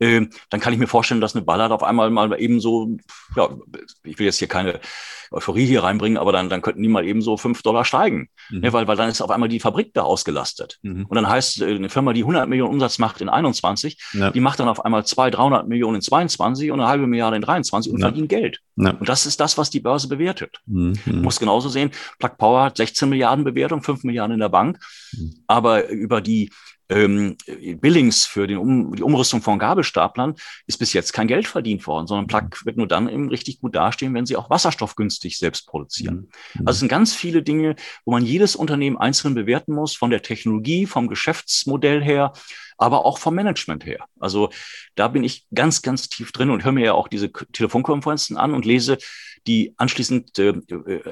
ähm, 0.00 0.30
dann 0.50 0.60
kann 0.60 0.72
ich 0.72 0.78
mir 0.78 0.86
vorstellen, 0.86 1.20
dass 1.20 1.34
eine 1.34 1.44
Ballard 1.44 1.72
auf 1.72 1.82
einmal 1.82 2.10
mal 2.10 2.40
eben 2.40 2.60
so, 2.60 2.96
ja, 3.36 3.56
ich 4.04 4.18
will 4.18 4.26
jetzt 4.26 4.38
hier 4.38 4.48
keine 4.48 4.80
Euphorie 5.30 5.66
hier 5.66 5.82
reinbringen, 5.82 6.18
aber 6.18 6.32
dann, 6.32 6.48
dann 6.48 6.62
könnten 6.62 6.82
die 6.82 6.88
mal 6.88 7.04
eben 7.04 7.22
so 7.22 7.36
fünf 7.36 7.62
Dollar 7.62 7.84
steigen, 7.84 8.28
mhm. 8.50 8.60
ne, 8.60 8.72
weil, 8.72 8.86
weil 8.86 8.96
dann 8.96 9.08
ist 9.08 9.20
auf 9.20 9.30
einmal 9.30 9.48
die 9.48 9.60
Fabrik 9.60 9.92
da 9.94 10.02
ausgelastet. 10.02 10.78
Mhm. 10.82 11.06
Und 11.06 11.14
dann 11.14 11.28
heißt 11.28 11.62
äh, 11.62 11.74
eine 11.74 11.88
Firma, 11.88 12.12
die 12.12 12.22
100 12.22 12.48
Millionen 12.48 12.72
Umsatz 12.72 12.98
macht 12.98 13.20
in 13.20 13.28
21, 13.28 13.98
ja. 14.12 14.30
die 14.30 14.40
macht 14.40 14.60
dann 14.60 14.68
auf 14.68 14.84
einmal 14.84 15.04
200, 15.04 15.38
300 15.38 15.68
Millionen 15.68 15.96
in 15.96 16.02
22 16.02 16.70
und 16.70 16.80
eine 16.80 16.88
halbe 16.88 17.06
Milliarde 17.06 17.36
in 17.36 17.42
23 17.42 17.92
und 17.92 18.00
ja. 18.00 18.06
verdient 18.06 18.28
Geld. 18.28 18.60
Ja. 18.76 18.90
Und 18.90 19.08
das 19.08 19.26
ist 19.26 19.40
das, 19.40 19.58
was 19.58 19.70
die 19.70 19.80
Börse 19.80 20.08
bewertet. 20.08 20.58
Mhm. 20.66 20.94
Du 21.04 21.12
musst 21.16 21.40
genauso 21.40 21.68
sehen, 21.68 21.90
Plug 22.18 22.36
Power 22.38 22.64
hat 22.64 22.76
16 22.76 23.08
Milliarden 23.08 23.44
Bewertung, 23.44 23.82
5 23.82 24.04
Milliarden 24.04 24.34
in 24.34 24.40
der 24.40 24.48
Bank, 24.48 24.78
mhm. 25.12 25.34
aber 25.46 25.88
über 25.88 26.20
die 26.20 26.50
ähm, 26.88 27.36
Billings 27.80 28.24
für 28.24 28.46
den 28.46 28.58
um, 28.58 28.94
die 28.94 29.02
Umrüstung 29.02 29.42
von 29.42 29.58
Gabelstaplern 29.58 30.34
ist 30.66 30.78
bis 30.78 30.92
jetzt 30.92 31.12
kein 31.12 31.28
Geld 31.28 31.46
verdient 31.46 31.86
worden, 31.86 32.06
sondern 32.06 32.26
Plug 32.26 32.64
wird 32.64 32.76
nur 32.76 32.88
dann 32.88 33.08
eben 33.08 33.28
richtig 33.28 33.60
gut 33.60 33.74
dastehen, 33.74 34.14
wenn 34.14 34.26
sie 34.26 34.36
auch 34.36 34.50
wasserstoffgünstig 34.50 35.38
selbst 35.38 35.66
produzieren. 35.66 36.30
Mhm. 36.54 36.60
Also 36.60 36.70
es 36.70 36.78
sind 36.80 36.88
ganz 36.88 37.14
viele 37.14 37.42
Dinge, 37.42 37.76
wo 38.04 38.12
man 38.12 38.24
jedes 38.24 38.56
Unternehmen 38.56 38.96
einzeln 38.96 39.34
bewerten 39.34 39.74
muss, 39.74 39.94
von 39.94 40.10
der 40.10 40.22
Technologie, 40.22 40.86
vom 40.86 41.08
Geschäftsmodell 41.08 42.02
her, 42.02 42.32
aber 42.78 43.04
auch 43.04 43.18
vom 43.18 43.34
Management 43.34 43.84
her. 43.84 44.06
Also 44.18 44.50
da 44.94 45.08
bin 45.08 45.24
ich 45.24 45.46
ganz, 45.54 45.82
ganz 45.82 46.08
tief 46.08 46.32
drin 46.32 46.50
und 46.50 46.64
höre 46.64 46.72
mir 46.72 46.84
ja 46.84 46.92
auch 46.94 47.08
diese 47.08 47.30
Telefonkonferenzen 47.30 48.36
an 48.36 48.54
und 48.54 48.64
lese 48.64 48.98
die 49.46 49.74
anschließend 49.76 50.38
äh, 50.38 50.54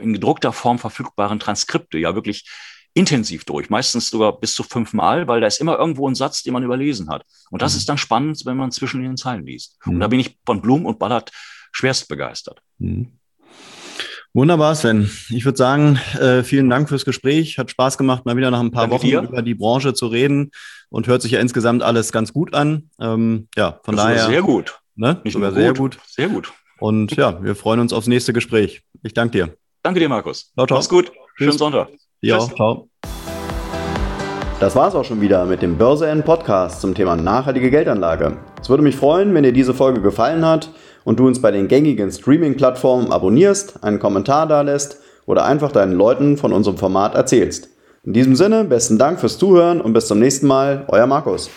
in 0.01 0.12
gedruckter 0.12 0.53
Form 0.53 0.79
verfügbaren 0.79 1.39
Transkripte, 1.39 1.99
ja 1.99 2.14
wirklich 2.14 2.49
intensiv 2.97 3.45
durch, 3.45 3.69
meistens 3.69 4.09
sogar 4.09 4.41
bis 4.41 4.55
zu 4.55 4.63
fünfmal, 4.63 5.29
weil 5.29 5.43
da 5.43 5.47
ist 5.47 5.61
immer 5.61 5.79
irgendwo 5.79 6.09
ein 6.09 6.15
Satz, 6.15 6.43
den 6.43 6.55
man 6.55 6.63
überlesen 6.63 7.11
hat. 7.11 7.25
Und 7.51 7.61
das 7.61 7.75
mhm. 7.75 7.79
ist 7.79 7.89
dann 7.91 7.99
spannend, 7.99 8.43
wenn 8.47 8.57
man 8.57 8.73
zwischen 8.73 9.03
den 9.03 9.19
Zeilen 9.19 9.45
liest. 9.45 9.77
Mhm. 9.85 9.95
Und 9.95 10.01
da 10.01 10.09
bin 10.09 10.19
ich 10.19 10.39
von 10.47 10.63
Blum 10.63 10.87
und 10.87 10.99
Ballard 10.99 11.31
schwerst 11.73 12.09
begeistert. 12.09 12.63
Mhm. 12.79 13.13
Wunderbar, 14.33 14.75
Sven. 14.75 15.11
Ich 15.29 15.45
würde 15.45 15.57
sagen, 15.57 15.99
äh, 16.19 16.43
vielen 16.43 16.69
Dank 16.69 16.89
fürs 16.89 17.05
Gespräch. 17.05 17.59
Hat 17.59 17.71
Spaß 17.71 17.99
gemacht, 17.99 18.25
mal 18.25 18.37
wieder 18.37 18.51
nach 18.51 18.61
ein 18.61 18.71
paar 18.71 18.83
Danke 18.83 18.97
Wochen 18.97 19.07
dir. 19.07 19.23
über 19.23 19.43
die 19.43 19.55
Branche 19.55 19.95
zu 19.95 20.07
reden 20.07 20.51
und 20.89 21.07
hört 21.07 21.23
sich 21.23 21.33
ja 21.33 21.41
insgesamt 21.41 21.83
alles 21.83 22.13
ganz 22.13 22.33
gut 22.33 22.55
an. 22.55 22.91
Ähm, 22.99 23.49
ja, 23.57 23.79
von 23.85 23.97
das 23.97 24.05
daher. 24.05 24.27
Sehr 24.27 24.43
gut. 24.43 24.79
Ne? 24.95 25.21
Nicht 25.25 25.35
sogar 25.35 25.53
sehr 25.53 25.75
gut. 25.75 25.99
Sehr 26.07 26.29
gut. 26.29 26.53
Und 26.79 27.15
ja, 27.17 27.43
wir 27.43 27.55
freuen 27.57 27.81
uns 27.81 27.93
aufs 27.93 28.07
nächste 28.07 28.33
Gespräch. 28.33 28.83
Ich 29.03 29.15
danke 29.15 29.33
dir. 29.33 29.57
Danke 29.83 30.01
dir, 30.01 30.09
Markus. 30.09 30.53
Ciao, 30.55 30.67
ciao. 30.67 30.79
Mach's 30.79 30.89
gut. 30.89 31.13
Schönen 31.37 31.51
Tschüss. 31.51 31.59
Sonntag. 31.59 31.89
Ja, 32.23 32.39
ciao. 32.39 32.89
Das 34.59 34.75
war 34.75 34.89
es 34.89 34.95
auch 34.95 35.05
schon 35.05 35.21
wieder 35.21 35.45
mit 35.45 35.61
dem 35.61 35.77
Börse 35.77 36.07
N 36.09 36.23
Podcast 36.23 36.81
zum 36.81 36.95
Thema 36.95 37.14
nachhaltige 37.14 37.71
Geldanlage. 37.71 38.39
Es 38.59 38.71
würde 38.71 38.83
mich 38.83 38.97
freuen, 38.97 39.35
wenn 39.35 39.43
dir 39.43 39.53
diese 39.53 39.75
Folge 39.75 40.01
gefallen 40.01 40.47
hat 40.47 40.71
und 41.05 41.21
du 41.21 41.27
uns 41.27 41.43
bei 41.43 41.51
den 41.51 41.69
gängigen 41.69 42.11
Streaming-Plattformen 42.11 43.12
abonnierst, 43.12 43.85
einen 43.85 43.99
Kommentar 43.99 44.47
da 44.47 44.62
lässt 44.62 45.03
oder 45.27 45.45
einfach 45.45 45.73
deinen 45.73 45.93
Leuten 45.93 46.39
von 46.39 46.55
unserem 46.55 46.79
Format 46.79 47.14
erzählst. 47.14 47.69
In 48.03 48.14
diesem 48.14 48.35
Sinne, 48.35 48.64
besten 48.64 48.99
Dank 48.99 49.21
fürs 49.21 49.37
Zuhören 49.37 49.83
und 49.83 49.93
bis 49.93 50.07
zum 50.07 50.19
nächsten 50.19 50.47
Mal, 50.47 50.87
euer 50.89 51.07
Markus. 51.07 51.51